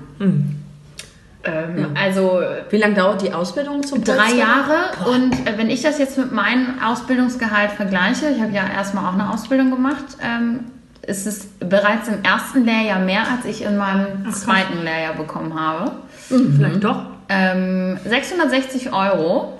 Ähm, 1.45 1.91
Also 2.01 2.41
Wie 2.69 2.77
lange 2.77 2.95
dauert 2.95 3.21
die 3.21 3.33
Ausbildung 3.33 3.83
zum 3.83 4.03
drei? 4.03 4.33
Jahre 4.33 5.09
und 5.13 5.33
äh, 5.47 5.57
wenn 5.57 5.69
ich 5.69 5.81
das 5.81 5.99
jetzt 5.99 6.17
mit 6.17 6.31
meinem 6.31 6.81
Ausbildungsgehalt 6.83 7.71
vergleiche, 7.71 8.29
ich 8.29 8.41
habe 8.41 8.51
ja 8.51 8.63
erstmal 8.67 9.05
auch 9.05 9.13
eine 9.13 9.31
Ausbildung 9.31 9.71
gemacht, 9.71 10.05
ähm, 10.21 10.61
ist 11.05 11.27
es 11.27 11.45
bereits 11.59 12.07
im 12.07 12.23
ersten 12.23 12.65
Lehrjahr 12.65 12.99
mehr, 12.99 13.21
als 13.31 13.45
ich 13.45 13.63
in 13.63 13.77
meinem 13.77 14.31
zweiten 14.31 14.83
Lehrjahr 14.83 15.13
bekommen 15.13 15.59
habe. 15.59 15.91
Vielleicht 16.27 16.83
doch. 16.83 17.03
Ähm, 17.29 17.97
660 18.05 18.91
Euro. 18.91 19.53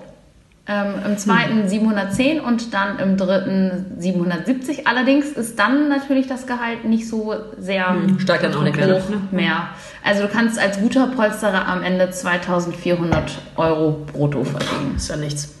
Ähm, 0.68 0.94
Im 1.06 1.16
zweiten 1.16 1.68
710 1.68 2.40
und 2.40 2.74
dann 2.74 2.98
im 2.98 3.16
dritten 3.16 3.86
770. 3.98 4.88
Allerdings 4.88 5.26
ist 5.26 5.56
dann 5.60 5.88
natürlich 5.88 6.26
das 6.26 6.46
Gehalt 6.48 6.84
nicht 6.84 7.08
so 7.08 7.34
sehr 7.56 7.94
Steigt 8.18 8.42
dann 8.42 8.54
auch 8.54 8.64
nicht 8.64 8.76
mehr. 8.76 8.96
hoch 9.00 9.30
mehr. 9.30 9.68
Also 10.04 10.22
du 10.22 10.28
kannst 10.28 10.58
als 10.58 10.80
guter 10.80 11.06
Polsterer 11.06 11.68
am 11.68 11.84
Ende 11.84 12.10
2400 12.10 13.38
Euro 13.56 14.04
brutto 14.12 14.42
verdienen. 14.42 14.94
Ist 14.96 15.08
ja 15.08 15.16
nichts. 15.16 15.54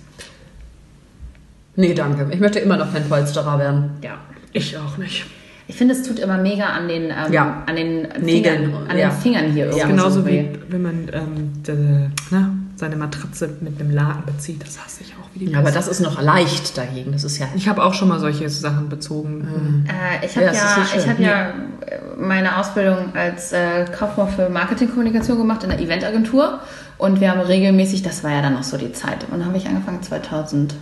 Nee, 1.76 1.94
danke. 1.94 2.26
Ich 2.32 2.40
möchte 2.40 2.58
immer 2.58 2.76
noch 2.76 2.92
kein 2.92 3.08
Polsterer 3.08 3.58
werden. 3.60 3.90
Ja. 4.02 4.18
Ich 4.52 4.76
auch 4.76 4.96
nicht. 4.96 5.26
Ich 5.68 5.76
finde, 5.76 5.94
es 5.94 6.02
tut 6.02 6.18
immer 6.18 6.38
mega 6.38 6.66
an 6.66 6.88
den, 6.88 7.04
ähm, 7.04 7.32
Ja. 7.32 7.62
an 7.66 7.76
den 7.76 8.08
Nägeln, 8.20 8.64
Fingern, 8.70 8.86
an 8.88 8.98
ja. 8.98 9.08
den 9.10 9.16
Fingern 9.18 9.52
hier 9.52 9.66
irgendwie. 9.66 9.86
Genauso 9.86 10.20
so 10.20 10.26
wie 10.26 10.30
weh. 10.30 10.48
wenn 10.68 10.82
man 10.82 11.10
ähm, 11.12 11.62
de, 11.62 12.08
na, 12.30 12.50
seine 12.76 12.96
Matratze 12.96 13.48
mit 13.60 13.80
einem 13.80 13.90
Laken 13.90 14.24
bezieht. 14.26 14.62
Das 14.62 14.78
hasse 14.84 15.00
ich 15.02 15.14
auch 15.14 15.28
wie 15.34 15.40
die 15.46 15.52
Ja, 15.52 15.58
aber 15.60 15.70
das 15.70 15.88
ist 15.88 16.00
noch 16.00 16.20
leicht 16.20 16.76
dagegen. 16.76 17.12
Das 17.12 17.24
ist 17.24 17.38
ja. 17.38 17.46
Ich 17.54 17.68
habe 17.68 17.82
auch 17.82 17.94
schon 17.94 18.08
mal 18.08 18.20
solche 18.20 18.48
Sachen 18.50 18.88
bezogen. 18.88 19.86
Äh, 19.88 20.24
ich 20.26 20.34
Ja, 20.34 20.42
habe 20.48 20.56
ja, 20.56 20.86
schön. 20.86 21.00
ich 21.00 21.08
hab 21.08 21.18
ja 21.18 21.48
äh, 21.48 21.98
meine 22.18 22.58
Ausbildung 22.58 23.14
als 23.14 23.52
äh, 23.52 23.86
Kauffrau 23.86 24.26
für 24.26 24.48
Marketingkommunikation 24.50 25.38
gemacht 25.38 25.64
in 25.64 25.70
der 25.70 25.80
Eventagentur 25.80 26.60
und 26.98 27.20
wir 27.20 27.30
haben 27.30 27.40
regelmäßig, 27.40 28.02
das 28.02 28.22
war 28.24 28.30
ja 28.32 28.42
dann 28.42 28.54
noch 28.54 28.62
so 28.62 28.76
die 28.76 28.92
Zeit, 28.92 29.24
und 29.30 29.38
dann 29.38 29.46
habe 29.46 29.56
ich 29.58 29.66
angefangen 29.66 30.02
2000, 30.02 30.74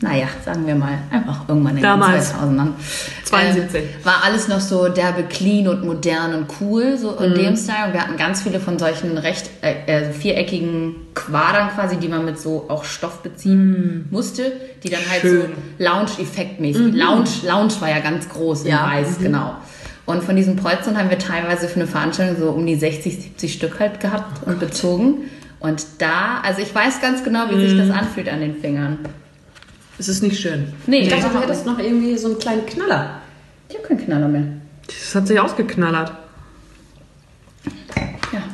naja, 0.00 0.26
sagen 0.44 0.66
wir 0.66 0.74
mal, 0.76 0.98
einfach 1.10 1.48
irgendwann 1.48 1.76
in 1.76 1.82
Damals. 1.82 2.30
den 2.32 2.38
2000ern. 2.58 2.68
72. 3.24 3.82
Ähm, 3.82 3.88
war 4.04 4.22
alles 4.24 4.46
noch 4.48 4.60
so 4.60 4.88
derbe 4.88 5.24
clean 5.24 5.66
und 5.68 5.84
modern 5.84 6.34
und 6.34 6.46
cool, 6.60 6.96
so 6.96 7.12
Mhm. 7.12 7.24
in 7.24 7.34
dem 7.34 7.56
Style. 7.56 7.86
Und 7.88 7.92
wir 7.94 8.00
hatten 8.02 8.16
ganz 8.16 8.42
viele 8.42 8.60
von 8.60 8.78
solchen 8.78 9.18
recht 9.18 9.50
äh, 9.62 9.74
äh, 9.86 10.12
viereckigen 10.12 10.94
Quadern 11.14 11.70
quasi, 11.74 11.96
die 11.96 12.08
man 12.08 12.24
mit 12.24 12.38
so 12.38 12.66
auch 12.68 12.84
Stoff 12.84 13.22
beziehen 13.22 14.06
musste, 14.10 14.52
die 14.84 14.88
dann 14.90 15.00
halt 15.10 15.24
Mhm. 15.24 15.28
Schön. 15.28 15.42
so 15.78 15.84
Lounge-Effekt-mäßig. 15.84 16.94
Lounge, 16.94 17.28
Lounge 17.46 17.72
war 17.80 17.88
ja 17.90 17.98
ganz 18.00 18.28
groß 18.28 18.62
in 18.62 18.68
Ja. 18.70 18.86
weiß, 18.90 19.18
genau. 19.18 19.54
Und 20.06 20.22
von 20.24 20.36
diesen 20.36 20.56
Polstern 20.56 20.96
haben 20.96 21.10
wir 21.10 21.18
teilweise 21.18 21.68
für 21.68 21.76
eine 21.80 21.86
Veranstaltung 21.86 22.36
so 22.40 22.50
um 22.50 22.64
die 22.64 22.76
60, 22.76 23.14
70 23.20 23.52
Stück 23.52 23.78
halt 23.78 24.00
gehabt 24.00 24.46
und 24.46 24.58
bezogen. 24.58 25.24
Und 25.60 25.84
da, 25.98 26.40
also 26.42 26.62
ich 26.62 26.72
weiß 26.74 27.00
ganz 27.02 27.24
genau, 27.24 27.50
wie 27.50 27.60
sich 27.60 27.74
Mhm. 27.74 27.88
das 27.88 27.90
anfühlt 27.90 28.28
an 28.28 28.40
den 28.40 28.56
Fingern. 28.56 28.98
Es 29.98 30.08
ist 30.08 30.22
nicht 30.22 30.40
schön. 30.40 30.72
Nee, 30.86 31.00
ich 31.00 31.08
dachte, 31.08 31.28
du 31.28 31.40
hättest 31.40 31.66
noch 31.66 31.78
irgendwie 31.78 32.16
so 32.16 32.28
einen 32.28 32.38
kleinen 32.38 32.66
Knaller. 32.66 33.20
Ich 33.68 33.76
habe 33.76 33.86
keinen 33.88 34.04
Knaller 34.04 34.28
mehr. 34.28 34.44
Das 34.86 35.14
hat 35.14 35.26
sich 35.26 35.38
ausgeknallert. 35.38 36.12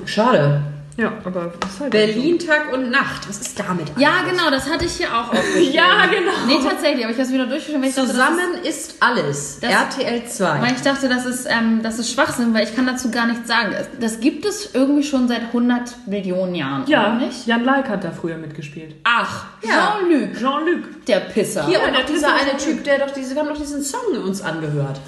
Schade. 0.06 0.62
Ja, 0.96 1.12
aber 1.24 1.52
was 1.60 1.72
ist 1.72 1.80
halt 1.80 1.90
Berlin 1.90 2.38
Tag 2.38 2.72
und 2.72 2.90
Nacht. 2.90 3.28
Was 3.28 3.40
ist 3.40 3.58
damit? 3.58 3.88
Ja, 3.98 4.10
eigentlich? 4.20 4.36
genau, 4.38 4.50
das 4.50 4.70
hatte 4.70 4.84
ich 4.84 4.92
hier 4.92 5.08
auch 5.08 5.28
aufgeschrieben. 5.32 5.72
Ja, 5.72 6.06
genau. 6.06 6.30
Nee, 6.46 6.58
tatsächlich, 6.62 7.02
aber 7.04 7.12
ich 7.12 7.18
habe 7.18 7.26
es 7.28 7.32
wieder 7.32 7.46
durchgeschrieben, 7.46 7.82
weil 7.82 7.88
ich 7.88 7.94
dachte, 7.96 8.08
das 8.08 8.16
Zusammen 8.16 8.54
ist 8.62 8.94
alles. 9.00 9.58
Das- 9.60 9.72
RTL 9.72 10.22
ist, 10.22 10.36
2. 10.36 10.60
weil 10.62 10.72
ich 10.72 10.82
dachte, 10.82 11.08
das 11.08 11.26
ist, 11.26 11.46
ähm, 11.50 11.80
das 11.82 11.98
ist 11.98 12.12
Schwachsinn, 12.12 12.54
weil 12.54 12.62
ich 12.64 12.76
kann 12.76 12.86
dazu 12.86 13.10
gar 13.10 13.26
nichts 13.26 13.48
sagen. 13.48 13.72
Das, 13.72 13.88
das 13.98 14.20
gibt 14.20 14.44
es 14.44 14.70
irgendwie 14.72 15.02
schon 15.02 15.26
seit 15.26 15.42
100 15.48 16.06
Millionen 16.06 16.54
Jahren, 16.54 16.84
Ja, 16.86 17.16
oder 17.16 17.26
nicht? 17.26 17.44
Jan 17.46 17.64
Like 17.64 17.88
hat 17.88 18.04
da 18.04 18.12
früher 18.12 18.36
mitgespielt. 18.36 18.94
Ach, 19.02 19.46
Ja. 19.62 19.96
Jean-Luc, 19.98 20.38
Jean-Luc. 20.38 21.06
der 21.06 21.20
Pisser. 21.20 21.66
Hier 21.66 21.78
Ja, 21.80 21.86
und 21.88 21.94
der 21.96 22.04
dieser 22.04 22.28
ist 22.36 22.42
eine 22.50 22.56
Typ, 22.56 22.84
der 22.84 22.98
doch 23.00 23.10
diese, 23.10 23.34
wir 23.34 23.42
haben 23.42 23.48
doch 23.48 23.58
diesen 23.58 23.82
Song 23.82 24.00
uns 24.24 24.40
angehört. 24.42 25.00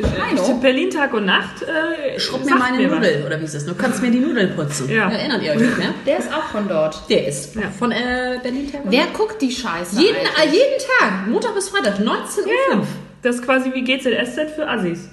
Hallo? 0.00 0.54
Berlin 0.60 0.90
Tag 0.90 1.12
und 1.12 1.26
Nacht. 1.26 1.62
Äh, 1.62 2.18
Schrubb 2.18 2.44
mir 2.44 2.54
meine 2.56 2.88
was. 2.90 2.96
Nudeln, 2.96 3.24
oder 3.26 3.38
wie 3.40 3.44
ist 3.44 3.54
das? 3.54 3.66
Du 3.66 3.74
kannst 3.74 4.00
mir 4.02 4.10
die 4.10 4.20
Nudeln 4.20 4.54
putzen. 4.56 4.88
Ja. 4.88 5.10
Erinnert 5.10 5.42
ihr 5.42 5.52
euch 5.52 5.58
nicht 5.60 5.78
mehr? 5.78 5.88
Der 6.06 6.18
ist 6.18 6.32
auch 6.32 6.44
von 6.44 6.66
dort. 6.66 7.02
Der 7.10 7.26
ist 7.28 7.54
Ja. 7.54 7.70
von 7.70 7.92
äh, 7.92 8.38
Berlin 8.42 8.72
Tag 8.72 8.84
und 8.84 8.90
Wer 8.90 9.04
Nacht. 9.04 9.14
guckt 9.14 9.42
die 9.42 9.50
Scheiße 9.50 10.00
Jeden, 10.00 10.16
eigentlich? 10.16 10.52
äh, 10.52 10.56
jeden 10.56 10.78
Tag, 10.98 11.26
Montag 11.28 11.54
bis 11.54 11.68
Freitag, 11.68 11.98
19.05 11.98 12.06
Uhr. 12.06 12.52
Ja, 12.72 12.82
das 13.22 13.36
ist 13.36 13.44
quasi 13.44 13.72
wie 13.74 13.82
GZSZ 13.84 14.54
für 14.56 14.66
Assis. 14.68 15.08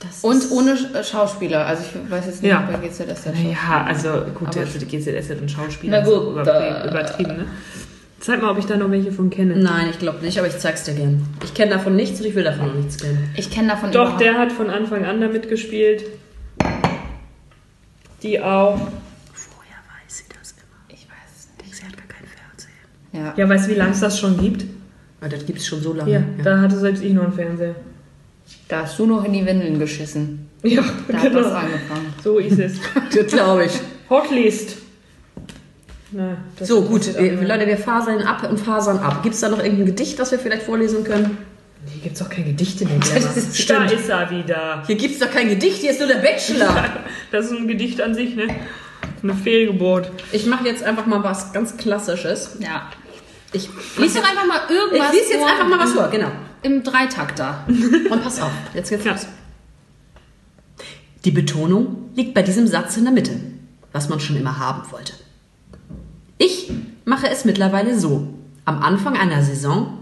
Das 0.00 0.22
Und 0.22 0.50
ohne 0.52 0.70
äh, 0.94 1.04
Schauspieler. 1.04 1.66
Also 1.66 1.82
ich 1.82 2.10
weiß 2.10 2.26
jetzt 2.26 2.42
nicht, 2.42 2.50
Ja. 2.50 2.66
ob 2.66 2.80
bei 2.80 2.88
GZSZ 2.88 3.26
Ja, 3.44 3.84
also 3.86 4.22
gut, 4.34 4.54
der 4.54 4.64
GZSZ 4.64 5.40
und 5.40 5.50
Schauspieler 5.50 6.00
Na 6.00 6.04
gut, 6.06 6.14
auch 6.14 6.30
übertrieben, 6.32 6.76
äh, 6.76 6.88
übertrieben 6.88 7.36
ne? 7.36 7.46
Zeig 8.20 8.42
mal, 8.42 8.50
ob 8.50 8.58
ich 8.58 8.66
da 8.66 8.76
noch 8.76 8.90
welche 8.90 9.12
von 9.12 9.30
kenne. 9.30 9.56
Nein, 9.56 9.88
ich 9.90 9.98
glaube 9.98 10.24
nicht, 10.24 10.38
aber 10.38 10.48
ich 10.48 10.58
zeig's 10.58 10.84
dir 10.84 10.94
gern. 10.94 11.24
Ich 11.44 11.54
kenne 11.54 11.70
davon 11.72 11.94
nichts 11.94 12.20
und 12.20 12.26
ich 12.26 12.34
will 12.34 12.42
davon 12.44 12.70
auch 12.70 12.74
nichts 12.74 12.98
kennen. 12.98 13.30
Ich 13.36 13.50
kenne 13.50 13.68
davon 13.68 13.92
Doch, 13.92 14.00
überhaupt- 14.02 14.20
der 14.20 14.38
hat 14.38 14.52
von 14.52 14.70
Anfang 14.70 15.04
an 15.04 15.20
da 15.20 15.28
mitgespielt. 15.28 16.04
Die 18.22 18.40
auch. 18.40 18.74
Woher 18.76 19.78
weiß 19.86 20.18
sie 20.18 20.24
das 20.36 20.52
immer? 20.52 20.80
Ich 20.88 21.06
weiß 21.06 21.30
es 21.36 21.48
Ich 21.56 21.62
denke, 21.62 21.76
sie 21.76 21.84
hat 21.84 21.96
gar 21.96 22.06
keinen 22.08 22.26
Fernseher. 22.26 22.70
nicht. 23.12 23.38
Ja. 23.38 23.44
Ja, 23.44 23.48
weißt 23.48 23.66
du, 23.68 23.70
wie 23.70 23.76
lange 23.78 23.92
es 23.92 24.00
das 24.00 24.18
schon 24.18 24.36
gibt? 24.40 24.64
Aber 25.20 25.30
das 25.30 25.46
gibt's 25.46 25.66
schon 25.66 25.80
so 25.80 25.92
lange. 25.92 26.10
Ja, 26.10 26.22
da 26.42 26.60
hatte 26.60 26.76
selbst 26.78 27.02
ich 27.04 27.12
noch 27.12 27.24
einen 27.24 27.32
Fernseher. 27.32 27.76
Da 28.66 28.82
hast 28.82 28.98
du 28.98 29.06
noch 29.06 29.24
in 29.24 29.32
die 29.32 29.46
Windeln 29.46 29.78
geschissen. 29.78 30.48
Ja, 30.64 30.82
Da 31.08 31.18
hat 31.18 31.24
das 31.26 31.44
genau. 31.44 31.54
angefangen. 31.54 32.14
So 32.24 32.38
ist 32.38 32.58
es. 32.58 32.78
das 33.14 33.26
glaube 33.28 33.66
ich. 33.66 33.72
Hotlist. 34.10 34.76
Das 36.58 36.68
So, 36.68 36.82
gut, 36.82 37.06
wir. 37.18 37.32
Leute, 37.42 37.66
wir 37.66 37.76
fasern 37.76 38.22
ab 38.22 38.48
und 38.50 38.58
fasern 38.58 38.98
ab. 38.98 39.22
Gibt's 39.22 39.40
da 39.40 39.48
noch 39.48 39.58
irgendein 39.58 39.86
Gedicht, 39.86 40.18
was 40.18 40.30
wir 40.30 40.38
vielleicht 40.38 40.62
vorlesen 40.62 41.04
können? 41.04 41.38
Hier 41.86 42.02
gibt's 42.02 42.18
doch 42.20 42.28
kein 42.30 42.44
Gedicht 42.44 42.80
in 42.80 42.88
den 42.88 43.00
Glamour. 43.00 43.20
Das 43.34 43.36
ist- 43.36 43.70
Da 43.70 43.84
ist 43.84 44.08
er 44.08 44.30
wieder. 44.30 44.82
Hier 44.86 44.96
gibt's 44.96 45.18
doch 45.18 45.30
kein 45.30 45.48
Gedicht, 45.48 45.78
hier 45.78 45.90
ist 45.90 45.98
nur 46.00 46.08
der 46.08 46.16
Bachelor. 46.18 46.84
Das 47.30 47.46
ist 47.46 47.52
ein 47.52 47.68
Gedicht 47.68 48.00
an 48.00 48.14
sich, 48.14 48.34
ne? 48.36 48.48
Eine 49.22 49.34
Fehlgeburt. 49.34 50.10
Ich 50.32 50.46
mache 50.46 50.64
jetzt 50.66 50.82
einfach 50.82 51.06
mal 51.06 51.22
was 51.22 51.52
ganz 51.52 51.76
Klassisches. 51.76 52.56
Ja. 52.60 52.90
Ich, 53.52 53.68
Lies 53.96 54.14
doch 54.14 54.22
einfach 54.28 54.46
mal 54.46 54.60
ich 54.68 54.74
irgendwas 54.74 55.12
lese 55.12 55.32
jetzt 55.32 55.38
vor 55.40 55.48
einfach 55.50 55.68
mal 55.68 55.78
was 55.78 55.92
vor, 55.92 56.08
genau. 56.10 56.30
im 56.62 56.82
Dreitakter. 56.82 57.64
Und 58.10 58.22
pass 58.22 58.40
auf, 58.40 58.50
jetzt 58.74 58.90
geht's 58.90 59.04
los. 59.04 59.26
Die 61.24 61.30
Betonung 61.30 62.10
liegt 62.14 62.34
bei 62.34 62.42
diesem 62.42 62.66
Satz 62.66 62.96
in 62.96 63.04
der 63.04 63.12
Mitte, 63.12 63.32
was 63.92 64.08
man 64.08 64.20
schon 64.20 64.36
immer 64.36 64.58
haben 64.58 64.82
wollte. 64.92 65.12
Ich 66.38 66.70
mache 67.04 67.28
es 67.28 67.44
mittlerweile 67.44 67.98
so. 67.98 68.28
Am 68.64 68.80
Anfang 68.82 69.16
einer 69.16 69.42
Saison 69.42 69.98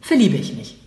verliebe 0.00 0.36
ich 0.36 0.54
mich. 0.56 0.80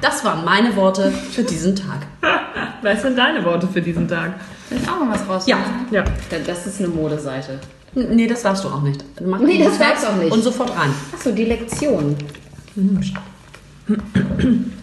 Das 0.00 0.24
waren 0.24 0.44
meine 0.44 0.76
Worte 0.76 1.10
für 1.10 1.42
diesen 1.42 1.74
Tag. 1.74 2.06
Was 2.82 3.02
sind 3.02 3.18
deine 3.18 3.44
Worte 3.44 3.66
für 3.66 3.82
diesen 3.82 4.06
Tag? 4.06 4.34
Soll 4.68 4.78
ich 4.80 4.88
auch 4.88 5.00
mal 5.00 5.12
was 5.12 5.28
raus? 5.28 5.46
Ja. 5.46 5.58
Ja. 5.90 6.04
Das 6.44 6.66
ist 6.66 6.80
eine 6.80 6.88
Modeseite. 6.88 7.58
Nee, 7.94 8.26
das 8.26 8.42
darfst 8.42 8.64
du 8.64 8.68
auch 8.68 8.82
nicht. 8.82 9.04
Mach 9.24 9.38
Nee, 9.38 9.62
das 9.62 9.78
darfst 9.78 10.04
du 10.04 10.08
auch 10.08 10.16
nicht. 10.16 10.32
Und 10.32 10.42
sofort 10.42 10.70
rein. 10.76 10.90
Achso, 11.14 11.30
die 11.32 11.44
Lektion. 11.44 12.16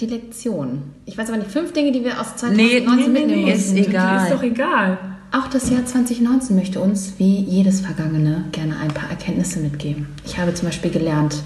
Die 0.00 0.06
Lektion. 0.06 0.82
Ich 1.04 1.18
weiß 1.18 1.28
aber 1.28 1.38
nicht, 1.38 1.50
fünf 1.50 1.72
Dinge, 1.74 1.92
die 1.92 2.02
wir 2.04 2.18
aus 2.20 2.34
2019 2.36 3.12
mitnehmen 3.12 3.46
ist 3.48 3.72
müssen. 3.72 3.76
egal. 3.76 4.24
Ist 4.26 4.32
doch 4.32 4.42
egal. 4.42 4.98
Auch 5.32 5.46
das 5.48 5.68
Jahr 5.70 5.84
2019 5.84 6.56
möchte 6.56 6.80
uns, 6.80 7.14
wie 7.18 7.40
jedes 7.40 7.82
Vergangene, 7.82 8.44
gerne 8.52 8.78
ein 8.78 8.88
paar 8.88 9.10
Erkenntnisse 9.10 9.60
mitgeben. 9.60 10.08
Ich 10.24 10.38
habe 10.38 10.54
zum 10.54 10.68
Beispiel 10.68 10.90
gelernt, 10.90 11.36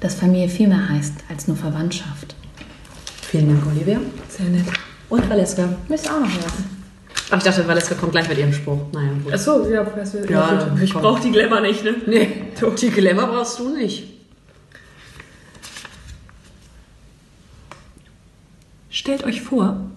dass 0.00 0.14
Familie 0.14 0.48
viel 0.48 0.68
mehr 0.68 0.88
heißt 0.88 1.12
als 1.28 1.48
nur 1.48 1.56
Verwandtschaft. 1.56 2.36
Vielen 3.22 3.48
Dank, 3.48 3.66
Olivia. 3.66 3.98
Sehr 4.28 4.46
nett. 4.46 4.64
Und 5.08 5.28
Valeska. 5.28 5.68
Müsst 5.88 6.08
auch 6.08 6.20
noch 6.20 6.28
was. 6.28 6.52
Ach, 7.30 7.38
ich 7.38 7.42
dachte, 7.42 7.66
Valeska 7.66 7.96
kommt 7.96 8.12
gleich 8.12 8.28
mit 8.28 8.38
ihrem 8.38 8.52
Spruch. 8.52 8.78
Naja, 8.92 9.08
gut. 9.24 9.32
Achso, 9.32 9.68
ja, 9.68 9.84
weißt 9.96 10.14
du, 10.14 10.18
Ja, 10.32 10.54
ja, 10.54 10.68
gut. 10.68 10.82
ich 10.82 10.92
brauche 10.94 11.20
die 11.20 11.32
Glamour 11.32 11.60
nicht, 11.62 11.82
ne? 11.82 11.96
Nee, 12.06 12.28
die 12.80 12.90
Glamour 12.90 13.26
brauchst 13.26 13.58
du 13.58 13.70
nicht. 13.70 14.13
Stellt 18.94 19.24
euch 19.24 19.42
vor, 19.42 19.90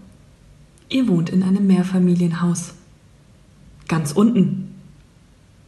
ihr 0.89 1.07
wohnt 1.07 1.29
in 1.29 1.43
einem 1.43 1.67
Mehrfamilienhaus. 1.67 2.73
Ganz 3.87 4.11
unten. 4.11 4.73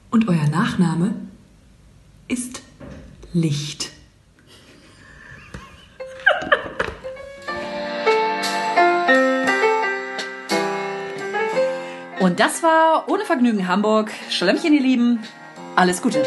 Und 0.10 0.28
euer 0.28 0.48
Nachname 0.48 1.14
ist 2.28 2.64
Licht. 3.32 3.92
Und 12.20 12.40
das 12.40 12.64
war 12.64 13.08
Ohne 13.10 13.26
Vergnügen 13.26 13.68
Hamburg. 13.68 14.10
Schlemmchen, 14.32 14.74
ihr 14.74 14.82
Lieben. 14.82 15.20
Alles 15.76 16.02
Gute. 16.02 16.26